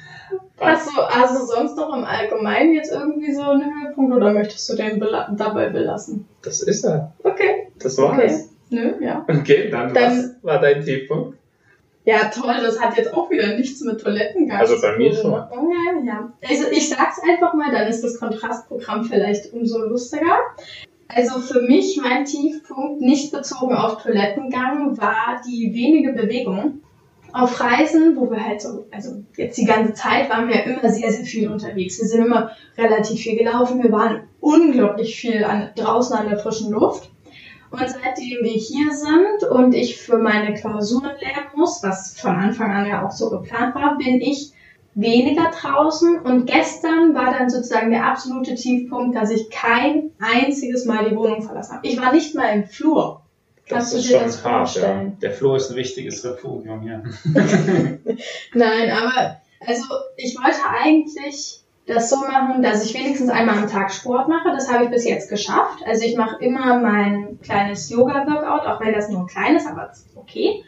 Hast 0.59 0.89
du 0.89 1.01
also 1.01 1.45
sonst 1.45 1.76
noch 1.78 1.95
im 1.95 2.03
Allgemeinen 2.03 2.74
jetzt 2.74 2.91
irgendwie 2.91 3.34
so 3.34 3.41
einen 3.43 3.63
Höhepunkt 3.63 4.13
oder 4.15 4.32
möchtest 4.34 4.70
du 4.70 4.76
den 4.76 4.99
bela 4.99 5.34
dabei 5.38 5.70
belassen? 5.70 6.26
Das 6.41 6.61
ist 6.61 6.84
er. 6.84 7.13
Okay. 7.24 7.67
Das 7.80 7.97
war's. 7.97 8.17
Okay. 8.17 8.43
Nö, 8.70 8.93
ja. 9.01 9.26
Okay, 9.28 9.70
dann, 9.70 9.93
Dann- 9.93 10.17
was 10.17 10.43
war 10.43 10.61
dein 10.61 10.84
Tiefpunkt? 10.84 11.39
Ja, 12.10 12.26
toll, 12.30 12.55
das 12.60 12.82
hat 12.82 12.97
jetzt 12.97 13.14
auch 13.14 13.30
wieder 13.30 13.55
nichts 13.55 13.82
mit 13.82 14.01
Toilettengang 14.01 14.57
Also 14.57 14.78
zu 14.78 14.82
bei 14.82 14.97
mir 14.97 15.12
tun. 15.12 15.22
schon. 15.22 15.32
Ja, 15.34 16.03
ja. 16.03 16.34
Also 16.49 16.64
ich 16.72 16.89
sag's 16.89 17.20
einfach 17.22 17.53
mal, 17.53 17.72
dann 17.72 17.88
ist 17.88 18.03
das 18.03 18.20
Kontrastprogramm 18.20 19.05
vielleicht 19.05 19.53
umso 19.53 19.78
lustiger. 19.78 20.39
Also 21.07 21.39
für 21.39 21.62
mich 21.62 21.99
mein 22.01 22.26
Tiefpunkt, 22.26 23.01
nicht 23.01 23.32
bezogen 23.32 23.76
auf 23.76 24.01
Toilettengang, 24.01 24.97
war 24.97 25.39
die 25.47 25.72
wenige 25.72 26.14
Bewegung. 26.14 26.82
Auf 27.32 27.62
Reisen, 27.62 28.16
wo 28.16 28.32
wir 28.32 28.43
halt 28.43 28.60
so, 28.60 28.88
also 28.89 29.24
jetzt 29.38 29.60
die 29.60 29.66
ganze 29.66 29.93
Zeit 29.93 30.32
waren 30.32 30.47
wir 30.47 30.64
immer 30.64 30.89
sehr, 30.89 31.12
sehr 31.12 31.26
viel 31.26 31.47
unterwegs. 31.47 31.99
Wir 32.01 32.07
sind 32.07 32.26
immer 32.26 32.49
relativ 32.76 33.20
viel 33.22 33.38
gelaufen. 33.38 33.84
Wir 33.84 33.91
waren 33.91 34.22
unglaublich 34.39 35.16
viel 35.16 35.43
an, 35.43 35.70
draußen 35.76 36.18
an 36.18 36.28
der 36.28 36.39
frischen 36.39 36.72
Luft. 36.72 37.12
Und 37.72 37.80
seitdem 37.80 38.43
wir 38.43 38.51
hier 38.51 38.91
sind 38.93 39.49
und 39.49 39.74
ich 39.74 39.97
für 39.97 40.17
meine 40.17 40.55
Klausuren 40.55 41.11
lernen 41.20 41.49
muss, 41.55 41.84
was 41.84 42.20
von 42.20 42.36
Anfang 42.36 42.72
an 42.72 42.88
ja 42.88 43.05
auch 43.05 43.11
so 43.11 43.30
geplant 43.30 43.76
war, 43.76 43.97
bin 43.97 44.22
ich 44.22 44.53
weniger 44.95 45.51
draußen. 45.51 46.20
Und 46.20 46.45
gestern 46.47 47.13
war 47.13 47.32
dann 47.38 47.49
sozusagen 47.49 47.91
der 47.91 48.05
absolute 48.05 48.55
Tiefpunkt, 48.55 49.15
dass 49.15 49.30
ich 49.30 49.49
kein 49.49 50.11
einziges 50.20 50.86
Mal 50.86 51.09
die 51.09 51.15
Wohnung 51.15 51.43
verlassen 51.43 51.76
habe. 51.76 51.88
Ich 51.88 51.99
war 51.99 52.11
nicht 52.11 52.36
mal 52.36 52.49
im 52.55 52.65
Flur. 52.65 53.22
Das 53.67 53.78
Kannst 53.78 53.93
du 53.93 53.97
ist 53.97 54.09
dir 54.09 54.17
schon 54.17 54.26
das 54.26 54.43
hart, 54.43 54.76
ja. 54.76 55.03
Der 55.22 55.32
Flur 55.32 55.55
ist 55.55 55.70
ein 55.70 55.76
wichtiges 55.76 56.26
Refugium 56.26 56.82
hier. 56.82 57.03
Nein, 58.55 58.89
aber 58.89 59.41
also 59.59 59.84
ich 60.17 60.36
wollte 60.38 60.57
eigentlich 60.67 61.61
das 61.90 62.10
so 62.10 62.18
machen, 62.18 62.62
dass 62.62 62.86
ich 62.86 62.94
wenigstens 62.94 63.30
einmal 63.30 63.58
am 63.58 63.68
Tag 63.68 63.92
Sport 63.92 64.28
mache. 64.28 64.50
Das 64.52 64.72
habe 64.72 64.86
ich 64.86 64.90
bis 64.92 65.06
jetzt 65.06 65.30
geschafft. 65.30 65.80
Also 65.86 66.06
ich 66.06 66.16
mache 66.16 66.44
immer 66.44 66.80
mein 66.80 67.40
kleines 67.42 67.90
Yoga-Workout, 67.90 68.68
auch 68.68 68.80
wenn 68.80 68.94
das 68.94 69.10
nur 69.10 69.28
klein 69.28 69.56
ist, 69.56 69.68
aber 69.68 69.92
okay. 70.16 70.64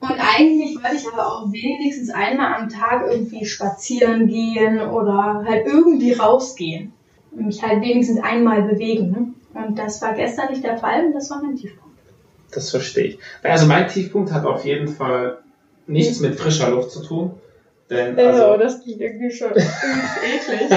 Und 0.00 0.12
eigentlich 0.12 0.76
wollte 0.76 0.96
ich 0.96 1.08
aber 1.12 1.26
auch 1.26 1.52
wenigstens 1.52 2.10
einmal 2.10 2.54
am 2.54 2.68
Tag 2.68 3.06
irgendwie 3.10 3.44
spazieren 3.46 4.28
gehen 4.28 4.80
oder 4.80 5.44
halt 5.48 5.66
irgendwie 5.66 6.12
rausgehen. 6.12 6.92
Und 7.32 7.46
mich 7.46 7.62
halt 7.62 7.82
wenigstens 7.82 8.22
einmal 8.22 8.62
bewegen. 8.62 9.34
Und 9.54 9.78
das 9.78 10.00
war 10.02 10.14
gestern 10.14 10.50
nicht 10.50 10.62
der 10.62 10.76
Fall 10.76 11.06
und 11.06 11.14
das 11.14 11.30
war 11.30 11.42
mein 11.42 11.56
Tiefpunkt. 11.56 11.98
Das 12.52 12.70
verstehe 12.70 13.04
ich. 13.04 13.18
Also 13.42 13.66
mein 13.66 13.88
Tiefpunkt 13.88 14.32
hat 14.32 14.44
auf 14.44 14.64
jeden 14.64 14.88
Fall 14.88 15.38
nichts 15.86 16.20
mit 16.20 16.36
frischer 16.36 16.70
Luft 16.70 16.90
zu 16.90 17.02
tun. 17.02 17.32
Denn 17.90 18.18
also, 18.18 18.56
das 18.58 18.82
klingt 18.82 19.00
irgendwie 19.00 19.30
schon 19.30 19.50
eklig. 19.52 20.70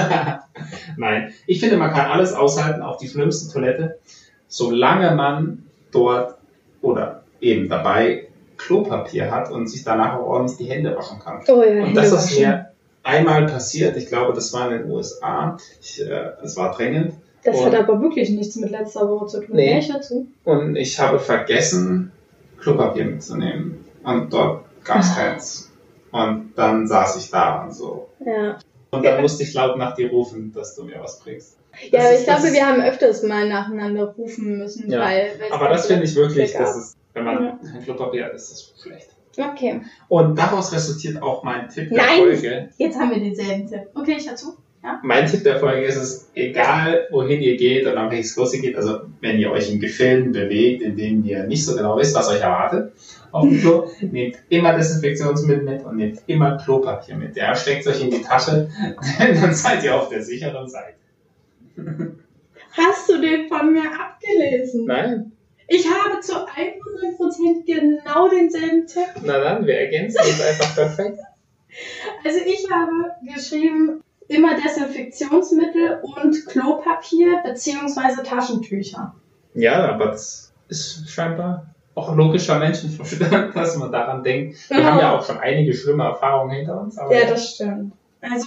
Nein, 0.96 1.32
ich 1.46 1.60
finde, 1.60 1.76
man 1.76 1.92
kann 1.92 2.10
alles 2.10 2.32
aushalten, 2.32 2.82
auch 2.82 2.96
die 2.96 3.08
schlimmste 3.08 3.52
Toilette, 3.52 3.98
solange 4.48 5.14
man 5.14 5.64
dort 5.90 6.36
oder 6.80 7.22
eben 7.40 7.68
dabei 7.68 8.28
Klopapier 8.56 9.30
hat 9.30 9.50
und 9.50 9.66
sich 9.68 9.84
danach 9.84 10.14
auch 10.18 10.26
ordentlich 10.26 10.58
die 10.58 10.72
Hände 10.72 10.96
waschen 10.96 11.18
kann. 11.18 11.40
Oh 11.48 11.62
ja, 11.62 11.84
Und 11.84 11.94
das 11.94 12.12
ist 12.12 12.38
mir 12.38 12.70
einmal 13.02 13.46
passiert, 13.46 13.96
ich 13.96 14.06
glaube, 14.06 14.32
das 14.32 14.52
war 14.52 14.70
in 14.72 14.82
den 14.82 14.90
USA, 14.90 15.56
ich, 15.80 16.00
äh, 16.00 16.30
es 16.42 16.56
war 16.56 16.74
drängend 16.74 17.14
Das 17.44 17.58
Und- 17.58 17.66
hat 17.66 17.74
aber 17.74 18.00
wirklich 18.00 18.30
nichts 18.30 18.54
mit 18.56 18.70
letzter 18.70 19.08
Woche 19.08 19.26
zu 19.26 19.40
tun. 19.40 19.56
Nee. 19.56 19.78
Ich 19.80 19.88
dazu. 19.88 20.28
und 20.44 20.76
ich 20.76 20.98
habe 21.00 21.18
vergessen, 21.18 22.12
Klopapier 22.60 23.04
mitzunehmen 23.06 23.84
und 24.04 24.32
dort 24.32 24.64
gab 24.84 25.00
es 25.00 25.10
Ah. 25.10 25.14
keins. 25.16 25.71
Und 26.12 26.52
dann 26.56 26.86
saß 26.86 27.16
ich 27.16 27.30
da 27.30 27.64
und 27.64 27.74
so. 27.74 28.08
Ja. 28.24 28.58
Und 28.90 29.04
dann 29.04 29.22
musste 29.22 29.42
ich 29.42 29.54
laut 29.54 29.78
nach 29.78 29.94
dir 29.94 30.10
rufen, 30.10 30.52
dass 30.54 30.74
du 30.76 30.84
mir 30.84 31.00
was 31.00 31.18
bringst. 31.20 31.56
Ja, 31.90 31.98
Das 32.00 32.04
aber 32.04 32.12
ist- 32.14 32.20
ich 32.20 32.26
glaube, 32.26 32.52
wir 32.52 32.66
haben 32.66 32.82
öfters 32.82 33.22
mal 33.22 33.48
nacheinander 33.48 34.04
rufen 34.04 34.58
müssen, 34.58 34.90
Ja. 34.90 35.00
weil. 35.00 35.30
Aber 35.50 35.68
das 35.70 35.86
finde 35.86 36.04
ich 36.04 36.14
wirklich, 36.14 36.52
das 36.52 36.76
ist, 36.76 36.96
wenn 37.14 37.24
man 37.24 37.42
Ja. 37.42 37.58
kein 37.72 37.82
Klopapier 37.82 38.26
hat, 38.26 38.34
ist 38.34 38.50
das 38.52 38.74
schlecht. 38.82 39.08
Okay, 39.38 39.80
Und 40.08 40.38
daraus 40.38 40.74
resultiert 40.74 41.22
auch 41.22 41.42
mein 41.42 41.66
Tipp 41.70 41.88
der 41.88 41.96
Nein! 42.02 42.18
Folge. 42.18 42.68
jetzt 42.76 42.98
haben 42.98 43.10
wir 43.12 43.18
denselben 43.20 43.66
Tipp. 43.66 43.88
Okay, 43.94 44.16
ich 44.18 44.26
dazu. 44.26 44.58
Mein 45.04 45.26
Tipp 45.26 45.44
der 45.44 45.58
Folge 45.60 45.86
ist 45.86 45.96
es, 45.96 46.28
egal 46.34 47.06
wohin 47.12 47.40
ihr 47.40 47.56
geht 47.56 47.86
und 47.86 47.96
an 47.96 48.10
welches 48.10 48.34
Kurs 48.34 48.52
ihr 48.52 48.60
geht, 48.60 48.76
also 48.76 49.02
wenn 49.20 49.38
ihr 49.38 49.50
euch 49.52 49.70
in 49.72 49.78
Gefilden 49.80 50.32
bewegt, 50.32 50.82
in 50.82 50.96
denen 50.96 51.24
ihr 51.24 51.44
nicht 51.44 51.64
so 51.64 51.74
genau 51.76 51.96
wisst, 51.96 52.14
was 52.16 52.28
euch 52.28 52.40
erwartet, 52.40 52.92
auf 53.32 53.48
dem 53.48 53.60
Klo, 53.60 53.90
nehmt 54.00 54.38
immer 54.48 54.76
Desinfektionsmittel 54.76 55.64
mit 55.64 55.84
und 55.84 55.96
nehmt 55.96 56.20
immer 56.26 56.58
Klopapier 56.58 57.16
mit. 57.16 57.36
Ja, 57.36 57.54
steckt 57.54 57.86
euch 57.86 58.00
in 58.02 58.10
die 58.10 58.22
Tasche, 58.22 58.68
denn 59.18 59.34
dann 59.40 59.54
seid 59.54 59.82
ihr 59.82 59.94
auf 59.94 60.08
der 60.08 60.22
sicheren 60.22 60.68
Seite. 60.68 60.94
Hast 62.72 63.08
du 63.08 63.20
den 63.20 63.48
von 63.48 63.72
mir 63.72 63.84
abgelesen? 63.84 64.86
Nein? 64.86 65.32
Ich 65.68 65.86
habe 65.86 66.20
zu 66.20 66.34
100% 66.34 67.64
genau 67.64 68.28
denselben 68.28 68.86
Tipp. 68.86 69.22
Na 69.22 69.38
dann, 69.38 69.66
wir 69.66 69.78
ergänzen 69.78 70.20
uns 70.20 70.40
einfach 70.40 70.74
perfekt. 70.74 71.18
Also 72.24 72.40
ich 72.44 72.70
habe 72.70 72.90
geschrieben, 73.34 74.02
immer 74.28 74.54
Desinfektionsmittel 74.60 76.00
und 76.02 76.46
Klopapier 76.46 77.40
beziehungsweise 77.44 78.22
Taschentücher. 78.22 79.14
Ja, 79.54 79.88
aber 79.88 80.06
das 80.06 80.52
ist 80.68 81.08
scheinbar 81.08 81.74
auch 81.94 82.14
logischer 82.14 82.58
Menschenverstand, 82.58 83.54
dass 83.54 83.76
man 83.76 83.92
daran 83.92 84.22
denkt. 84.22 84.70
Wir 84.70 84.84
haben 84.84 84.98
ja 84.98 85.16
auch 85.16 85.24
schon 85.24 85.38
einige 85.38 85.74
schlimme 85.74 86.04
Erfahrungen 86.04 86.56
hinter 86.56 86.80
uns. 86.80 86.96
Ja, 86.96 87.28
das 87.28 87.54
stimmt. 87.54 87.92
Also 88.20 88.46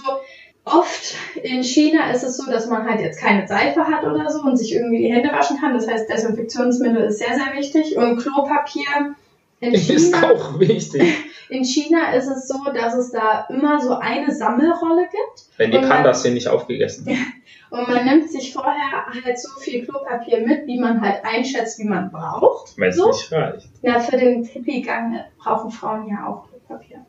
oft 0.64 1.14
in 1.42 1.62
China 1.62 2.10
ist 2.10 2.24
es 2.24 2.36
so, 2.36 2.50
dass 2.50 2.66
man 2.66 2.88
halt 2.88 3.00
jetzt 3.00 3.20
keine 3.20 3.46
Seife 3.46 3.86
hat 3.86 4.04
oder 4.04 4.28
so 4.30 4.40
und 4.40 4.56
sich 4.56 4.74
irgendwie 4.74 4.98
die 4.98 5.12
Hände 5.12 5.30
waschen 5.30 5.58
kann. 5.60 5.74
Das 5.74 5.88
heißt, 5.88 6.10
Desinfektionsmittel 6.10 7.04
ist 7.04 7.18
sehr, 7.18 7.34
sehr 7.34 7.54
wichtig. 7.56 7.96
Und 7.96 8.18
Klopapier 8.18 9.14
in 9.60 9.72
ist 9.72 10.14
China, 10.14 10.32
auch 10.32 10.58
wichtig. 10.58 11.02
in 11.48 11.64
China 11.64 12.12
ist 12.12 12.28
es 12.28 12.48
so, 12.48 12.58
dass 12.74 12.94
es 12.94 13.10
da 13.10 13.46
immer 13.48 13.80
so 13.80 13.94
eine 13.94 14.34
Sammelrolle 14.34 15.08
gibt. 15.10 15.46
Wenn 15.56 15.70
die 15.70 15.78
Pandas 15.78 16.22
hier 16.22 16.32
nicht 16.32 16.48
aufgegessen 16.48 17.06
haben. 17.06 17.32
Und 17.68 17.88
man 17.88 18.04
nimmt 18.04 18.30
sich 18.30 18.52
vorher 18.52 19.06
halt 19.06 19.38
so 19.38 19.48
viel 19.60 19.84
Klopapier 19.84 20.46
mit, 20.46 20.66
wie 20.66 20.78
man 20.78 21.00
halt 21.00 21.24
einschätzt, 21.24 21.78
wie 21.80 21.84
man 21.84 22.10
braucht. 22.10 22.78
Wenn 22.78 22.90
es 22.90 22.96
So? 22.96 23.08
nicht 23.08 23.32
reicht. 23.32 23.68
Na, 23.82 23.98
für 23.98 24.16
den 24.16 24.44
Hippie-Gang 24.44 25.24
brauchen 25.38 25.70
Frauen 25.70 26.08
ja 26.08 26.26
auch 26.26 26.48
Klopapier. 26.48 27.04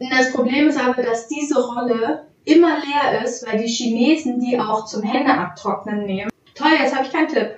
Und 0.00 0.10
das 0.10 0.32
Problem 0.32 0.68
ist 0.68 0.80
aber, 0.80 1.02
dass 1.02 1.28
diese 1.28 1.64
Rolle 1.64 2.26
immer 2.44 2.78
leer 2.78 3.22
ist, 3.24 3.46
weil 3.46 3.62
die 3.62 3.68
Chinesen 3.68 4.40
die 4.40 4.58
auch 4.58 4.84
zum 4.84 5.02
Hände 5.02 5.32
abtrocknen 5.32 6.04
nehmen. 6.04 6.30
Toll, 6.54 6.72
jetzt 6.78 6.94
habe 6.94 7.06
ich 7.06 7.12
keinen 7.12 7.28
Tipp. 7.28 7.56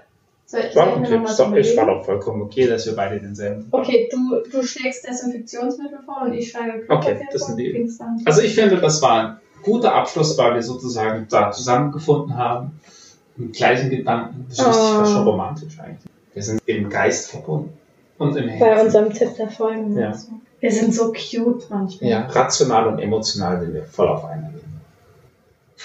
Soll, 0.49 0.62
soll 0.72 0.74
War 0.76 1.03
ich 1.03 1.11
noch 1.11 1.22
was 1.24 1.30
Ist 1.32 1.40
doch, 1.40 1.53
ist, 1.57 1.76
war 1.76 1.86
doch 1.86 2.05
vollkommen 2.05 2.42
okay, 2.42 2.66
dass 2.68 2.86
wir 2.86 2.94
beide 2.94 3.18
denselben. 3.18 3.66
Okay, 3.72 4.09
du, 4.12 4.49
du 4.49 4.62
schlägst 4.62 5.07
Desinfektionsmittel 5.07 5.99
vor 6.05 6.22
und 6.22 6.32
ich 6.34 6.51
schlage 6.51 6.82
Klopapier 6.84 7.14
Okay, 7.16 7.26
das 7.32 7.40
vor. 7.42 7.49
sind 7.49 7.57
die- 7.59 7.72
Findest 7.72 8.01
dann- 8.01 8.22
Also 8.24 8.42
ich 8.42 8.55
finde, 8.55 8.76
das 8.80 9.03
war 9.03 9.20
ein 9.20 9.36
guter 9.64 9.92
Abschluss, 9.94 10.38
weil 10.38 10.55
wir 10.55 10.62
sozusagen 10.62 11.26
da 11.28 11.51
zusammengefunden 11.51 12.36
haben. 12.36 12.80
Mit 13.38 13.55
gleichen 13.55 13.90
Gedanken. 13.90 14.47
Das 14.49 14.59
ist 14.61 14.66
Oh. 14.66 15.05
schon 15.05 15.24
romantisch 15.24 15.78
eigentlich. 15.80 16.11
Wir 16.32 16.42
sind 16.42 16.62
im 16.66 16.88
Geist 16.88 17.30
verbunden. 17.30 17.72
Und 18.18 18.34
im 18.36 18.49
Herzen. 18.49 18.61
Bei 18.76 18.82
unserem 18.82 19.12
Tipp 19.12 19.36
der 19.36 19.51
Folgen. 19.51 19.99
Ja. 19.99 20.14
So. 20.14 20.28
Wir 20.61 20.72
sind 20.72 20.94
so 20.94 21.12
cute 21.12 21.68
manchmal. 21.68 22.09
Ja, 22.11 22.20
rational 22.26 22.86
und 22.86 22.99
emotional 23.01 23.61
sind 23.61 23.74
wir 23.74 23.84
voll 23.84 24.09
auf 24.09 24.24
einer 24.24 24.49
Ebene. 24.49 24.62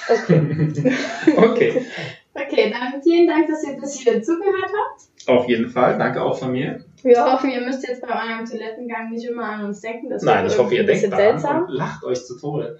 Okay. 0.07 0.93
Okay, 1.37 1.85
okay, 2.45 2.71
dann 2.71 3.01
vielen 3.01 3.27
Dank, 3.27 3.47
dass 3.47 3.63
ihr 3.63 3.79
bis 3.79 3.99
hierhin 3.99 4.23
zugehört 4.23 4.71
habt. 4.71 5.29
auf 5.29 5.47
jeden 5.47 5.69
Fall. 5.69 5.97
Danke 5.97 6.21
auch 6.21 6.37
von 6.37 6.51
mir. 6.51 6.83
Wir 7.03 7.23
hoffen, 7.25 7.49
ihr 7.49 7.61
müsst 7.61 7.87
jetzt 7.87 8.01
bei 8.01 8.09
eurem 8.09 8.45
Toilettengang 8.45 9.09
nicht 9.09 9.25
immer 9.27 9.43
an 9.43 9.65
uns 9.65 9.81
denken. 9.81 10.09
Das 10.09 10.23
Nein, 10.23 10.45
ich 10.45 10.57
hoffe, 10.57 10.75
ihr 10.75 10.85
denkt 10.85 11.11
daran 11.11 11.63
und 11.63 11.69
lacht 11.73 12.03
euch 12.03 12.25
zu 12.25 12.37
Tode 12.37 12.79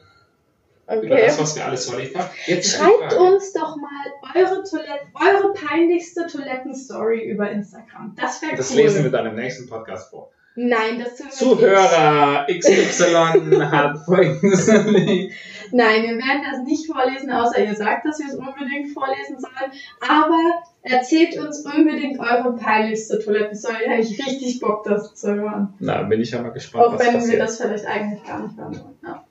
über 0.91 1.15
Okay. 1.15 1.25
das, 1.25 1.39
was 1.39 1.55
wir 1.55 1.65
alles 1.65 1.89
verlegt 1.89 2.17
haben. 2.17 2.29
Jetzt 2.47 2.75
Schreibt 2.75 3.13
uns 3.13 3.53
doch 3.53 3.77
mal 3.77 4.35
eure, 4.35 4.61
Toilette, 4.63 5.07
eure 5.15 5.53
peinlichste 5.53 6.27
Toilettenstory 6.27 7.23
über 7.29 7.49
Instagram. 7.49 8.13
Das 8.19 8.41
wäre 8.41 8.51
cool. 8.51 8.57
Das 8.57 8.73
lesen 8.73 9.03
wir 9.05 9.11
dann 9.11 9.27
im 9.27 9.35
nächsten 9.35 9.69
Podcast 9.69 10.09
vor. 10.09 10.31
Nein, 10.55 10.99
das 10.99 11.15
tun 11.15 11.27
wir 11.27 11.27
nicht. 11.27 11.37
Zuhörer 11.37 12.45
XY 12.47 13.61
hat 13.71 13.97
folgendes 14.05 14.67
erlebt. 14.67 15.33
Nein, 15.71 16.03
wir 16.03 16.17
werden 16.17 16.41
das 16.51 16.63
nicht 16.65 16.85
vorlesen, 16.91 17.31
außer 17.31 17.63
ihr 17.63 17.73
sagt, 17.75 18.05
dass 18.05 18.19
wir 18.19 18.27
es 18.27 18.33
unbedingt 18.35 18.91
vorlesen 18.93 19.39
sollen. 19.39 19.71
Aber 20.01 20.37
erzählt 20.81 21.37
uns 21.39 21.65
unbedingt 21.65 22.19
eure 22.19 22.55
peinlichste 22.57 23.19
Toilettenstory. 23.19 23.85
Da 23.85 23.91
habe 23.91 24.01
ich 24.01 24.19
richtig 24.27 24.59
Bock, 24.59 24.83
das 24.83 25.15
zu 25.15 25.33
hören. 25.35 25.73
Na, 25.79 26.03
bin 26.03 26.19
ich 26.19 26.31
ja 26.31 26.41
mal 26.41 26.49
gespannt, 26.51 26.85
Auch 26.85 26.93
was 26.93 26.99
wenn 27.05 27.13
passiert. 27.13 27.31
wir 27.33 27.39
das 27.39 27.57
vielleicht 27.57 27.85
eigentlich 27.85 28.23
gar 28.25 28.43
nicht 28.43 28.57
hören 28.57 28.75
wollen. 28.75 28.95
Ja. 29.05 29.23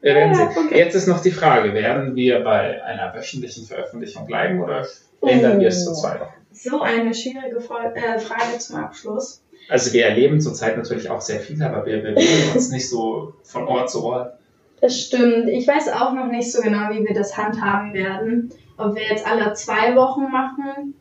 Wir 0.00 0.14
werden 0.14 0.32
Ja, 0.34 0.50
sehen. 0.52 0.64
okay. 0.66 0.78
Jetzt 0.78 0.94
ist 0.96 1.06
noch 1.06 1.20
die 1.22 1.30
Frage, 1.30 1.72
werden 1.74 2.16
wir 2.16 2.40
bei 2.42 2.82
einer 2.82 3.14
wöchentlichen 3.14 3.66
Veröffentlichung 3.66 4.26
bleiben 4.26 4.60
oder 4.60 4.84
ändern 5.22 5.60
wir 5.60 5.68
es 5.68 5.84
zu 5.84 5.92
Oh. 5.92 5.94
zwei 5.94 6.20
Wochen? 6.20 6.32
So 6.52 6.80
eine 6.80 7.14
schwierige 7.14 7.56
äh, 7.58 8.18
Frage 8.18 8.58
zum 8.58 8.76
Abschluss. 8.76 9.42
Also 9.68 9.92
wir 9.92 10.06
erleben 10.06 10.40
zurzeit 10.40 10.76
natürlich 10.76 11.10
auch 11.10 11.20
sehr 11.20 11.40
viel, 11.40 11.62
aber 11.62 11.84
wir 11.86 12.02
bewegen 12.02 12.52
uns 12.54 12.70
nicht 12.70 12.88
so 12.88 13.34
von 13.42 13.66
Ort 13.66 13.90
zu 13.90 14.04
Ort. 14.04 14.34
Das 14.80 15.00
stimmt. 15.00 15.48
Ich 15.48 15.66
weiß 15.66 15.88
auch 15.88 16.12
noch 16.12 16.26
nicht 16.26 16.52
so 16.52 16.60
genau, 16.60 16.90
wie 16.90 17.04
wir 17.04 17.14
das 17.14 17.36
handhaben 17.36 17.94
werden. 17.94 18.50
Ob 18.76 18.94
wir 18.94 19.02
jetzt 19.02 19.26
alle 19.26 19.54
zwei 19.54 19.96
Wochen 19.96 20.30
machen. 20.30 20.94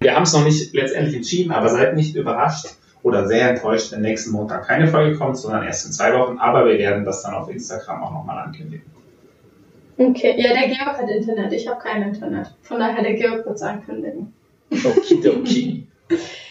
Wir 0.00 0.14
haben 0.14 0.22
es 0.22 0.32
noch 0.32 0.44
nicht 0.44 0.72
letztendlich 0.72 1.16
entschieden, 1.16 1.52
aber 1.52 1.68
seid 1.68 1.94
nicht 1.94 2.16
überrascht 2.16 2.66
oder 3.02 3.26
sehr 3.26 3.50
enttäuscht, 3.50 3.92
wenn 3.92 4.00
nächsten 4.00 4.32
Montag 4.32 4.66
keine 4.66 4.88
Folge 4.88 5.16
kommt, 5.16 5.36
sondern 5.36 5.64
erst 5.64 5.86
in 5.86 5.92
zwei 5.92 6.18
Wochen. 6.18 6.38
Aber 6.38 6.66
wir 6.66 6.78
werden 6.78 7.04
das 7.04 7.22
dann 7.22 7.34
auf 7.34 7.50
Instagram 7.50 8.02
auch 8.02 8.12
nochmal 8.12 8.38
ankündigen. 8.46 8.86
Okay. 9.98 10.34
Ja, 10.38 10.54
der 10.54 10.68
Georg 10.68 10.98
hat 10.98 11.10
Internet. 11.10 11.52
Ich 11.52 11.68
habe 11.68 11.78
kein 11.78 12.02
Internet. 12.02 12.54
Von 12.62 12.78
daher, 12.78 13.02
der 13.02 13.14
Georg 13.14 13.44
wird 13.44 13.56
es 13.56 13.62
ankündigen. 13.62 14.32
Okidoki. 14.70 15.86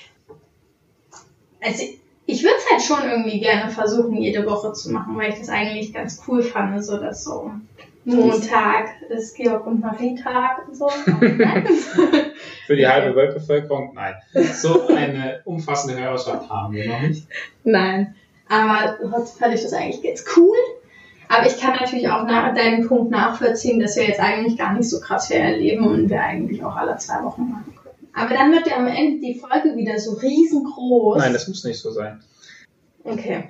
Also 1.61 1.83
ich 2.25 2.43
würde 2.43 2.55
es 2.57 2.71
halt 2.71 2.81
schon 2.81 3.09
irgendwie 3.09 3.39
gerne 3.39 3.71
versuchen, 3.71 4.15
jede 4.15 4.45
Woche 4.45 4.73
zu 4.73 4.91
machen, 4.91 5.17
weil 5.17 5.31
ich 5.31 5.39
das 5.39 5.49
eigentlich 5.49 5.93
ganz 5.93 6.21
cool 6.27 6.43
fand, 6.43 6.83
so 6.83 6.97
dass 6.97 7.23
so 7.23 7.51
Montag 8.05 9.01
ist 9.09 9.35
Georg 9.35 9.65
und 9.65 9.81
Marie 9.81 10.15
Tag 10.15 10.67
und 10.67 10.75
so. 10.75 10.89
Für 12.67 12.75
die 12.75 12.87
halbe 12.87 13.15
Weltbevölkerung? 13.15 13.93
Nein. 13.93 14.13
So 14.53 14.87
eine 14.87 15.41
umfassende 15.45 16.01
Hörerschaft 16.01 16.49
haben 16.49 16.73
wir 16.73 16.87
noch 16.87 17.01
nicht. 17.01 17.27
Nein. 17.63 18.15
Aber 18.47 18.97
trotzdem 18.99 19.39
fand 19.39 19.55
ich 19.55 19.61
das 19.61 19.73
eigentlich 19.73 20.01
ganz 20.01 20.25
cool. 20.37 20.57
Aber 21.27 21.45
ich 21.45 21.59
kann 21.59 21.75
natürlich 21.79 22.09
auch 22.09 22.25
nach 22.25 22.55
deinem 22.55 22.87
Punkt 22.87 23.11
nachvollziehen, 23.11 23.79
dass 23.79 23.95
wir 23.95 24.05
jetzt 24.05 24.19
eigentlich 24.19 24.57
gar 24.57 24.73
nicht 24.73 24.89
so 24.89 24.99
krass 24.99 25.27
viel 25.27 25.37
erleben 25.37 25.85
und 25.85 26.09
wir 26.09 26.21
eigentlich 26.21 26.63
auch 26.63 26.75
alle 26.75 26.97
zwei 26.97 27.23
Wochen 27.23 27.51
machen 27.51 27.75
können. 27.75 27.88
Aber 28.13 28.33
dann 28.33 28.51
wird 28.51 28.67
ja 28.67 28.77
am 28.77 28.87
Ende 28.87 29.19
die 29.19 29.35
Folge 29.35 29.75
wieder 29.75 29.99
so 29.99 30.13
riesengroß. 30.13 31.17
Nein, 31.19 31.33
das 31.33 31.47
muss 31.47 31.63
nicht 31.63 31.79
so 31.79 31.91
sein. 31.91 32.21
Okay. 33.03 33.49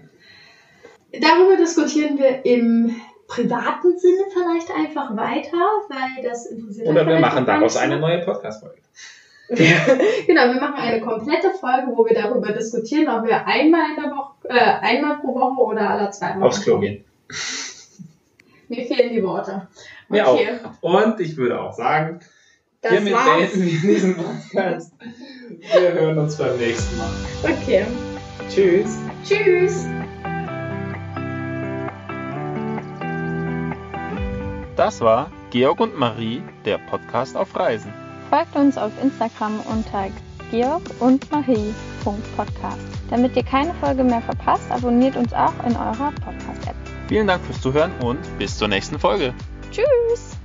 Darüber 1.12 1.58
diskutieren 1.58 2.18
wir 2.20 2.46
im 2.46 2.96
privaten 3.28 3.98
Sinne 3.98 4.24
vielleicht 4.32 4.72
einfach 4.72 5.16
weiter, 5.16 5.58
weil 5.88 6.24
das 6.24 6.48
interessiert 6.48 6.88
Oder 6.88 7.08
wir 7.08 7.20
machen 7.20 7.46
daraus 7.46 7.78
eine 7.78 8.00
neue 8.00 8.20
Podcast-Folge. 8.20 8.78
genau, 9.50 10.54
wir 10.54 10.62
machen 10.62 10.76
eine 10.76 11.02
komplette 11.02 11.50
Folge, 11.52 11.88
wo 11.96 12.06
wir 12.06 12.14
darüber 12.14 12.52
diskutieren, 12.52 13.08
ob 13.10 13.26
wir 13.26 13.48
einmal 13.48 13.90
in 13.90 14.04
der 14.04 14.12
Woche, 14.12 14.34
äh, 14.44 14.60
einmal 14.60 15.18
pro 15.18 15.34
Woche 15.34 15.62
oder 15.62 15.90
alle 15.90 16.12
zwei 16.12 16.36
Wochen. 16.36 16.44
Aufs 16.44 16.62
Klo 16.62 16.80
gehen. 16.80 17.04
Mir 18.68 18.86
fehlen 18.86 19.12
die 19.12 19.24
Worte. 19.24 19.68
Mir 20.08 20.28
Okay. 20.28 20.60
auch. 20.82 21.04
Und 21.04 21.20
ich 21.20 21.36
würde 21.36 21.60
auch 21.60 21.74
sagen, 21.74 22.20
Das 22.82 22.92
hiermit 22.92 23.14
war's. 23.14 23.52
beenden 23.52 23.66
wir 23.66 23.80
diesen 23.82 24.16
Podcast. 24.16 24.94
Wir 25.74 25.94
hören 25.94 26.18
uns 26.18 26.38
beim 26.38 26.58
nächsten 26.58 26.98
Mal. 26.98 27.10
Okay. 27.44 27.86
Tschüss. 28.50 28.98
Tschüss. 29.26 29.86
Das 34.76 35.02
war 35.02 35.30
Georg 35.50 35.82
und 35.82 36.00
Marie, 36.00 36.42
der 36.64 36.78
Podcast 36.78 37.36
auf 37.36 37.54
Reisen. 37.56 37.94
Folgt 38.30 38.56
uns 38.56 38.78
auf 38.78 38.92
Instagram 39.02 39.60
unter 39.62 40.08
georg 40.52 40.84
und 41.00 41.30
Marie.podcast. 41.32 42.80
Damit 43.10 43.36
ihr 43.36 43.44
keine 43.44 43.74
Folge 43.76 44.04
mehr 44.04 44.22
verpasst, 44.22 44.70
abonniert 44.72 45.18
uns 45.18 45.34
auch 45.34 45.54
in 45.66 45.76
eurer 45.76 46.12
Podcast-App. 46.24 46.76
Vielen 47.08 47.28
Dank 47.28 47.44
fürs 47.44 47.60
Zuhören 47.60 47.92
und 48.04 48.20
bis 48.38 48.58
zur 48.58 48.68
nächsten 48.68 48.98
Folge. 49.00 49.34
Tschüss! 49.72 50.39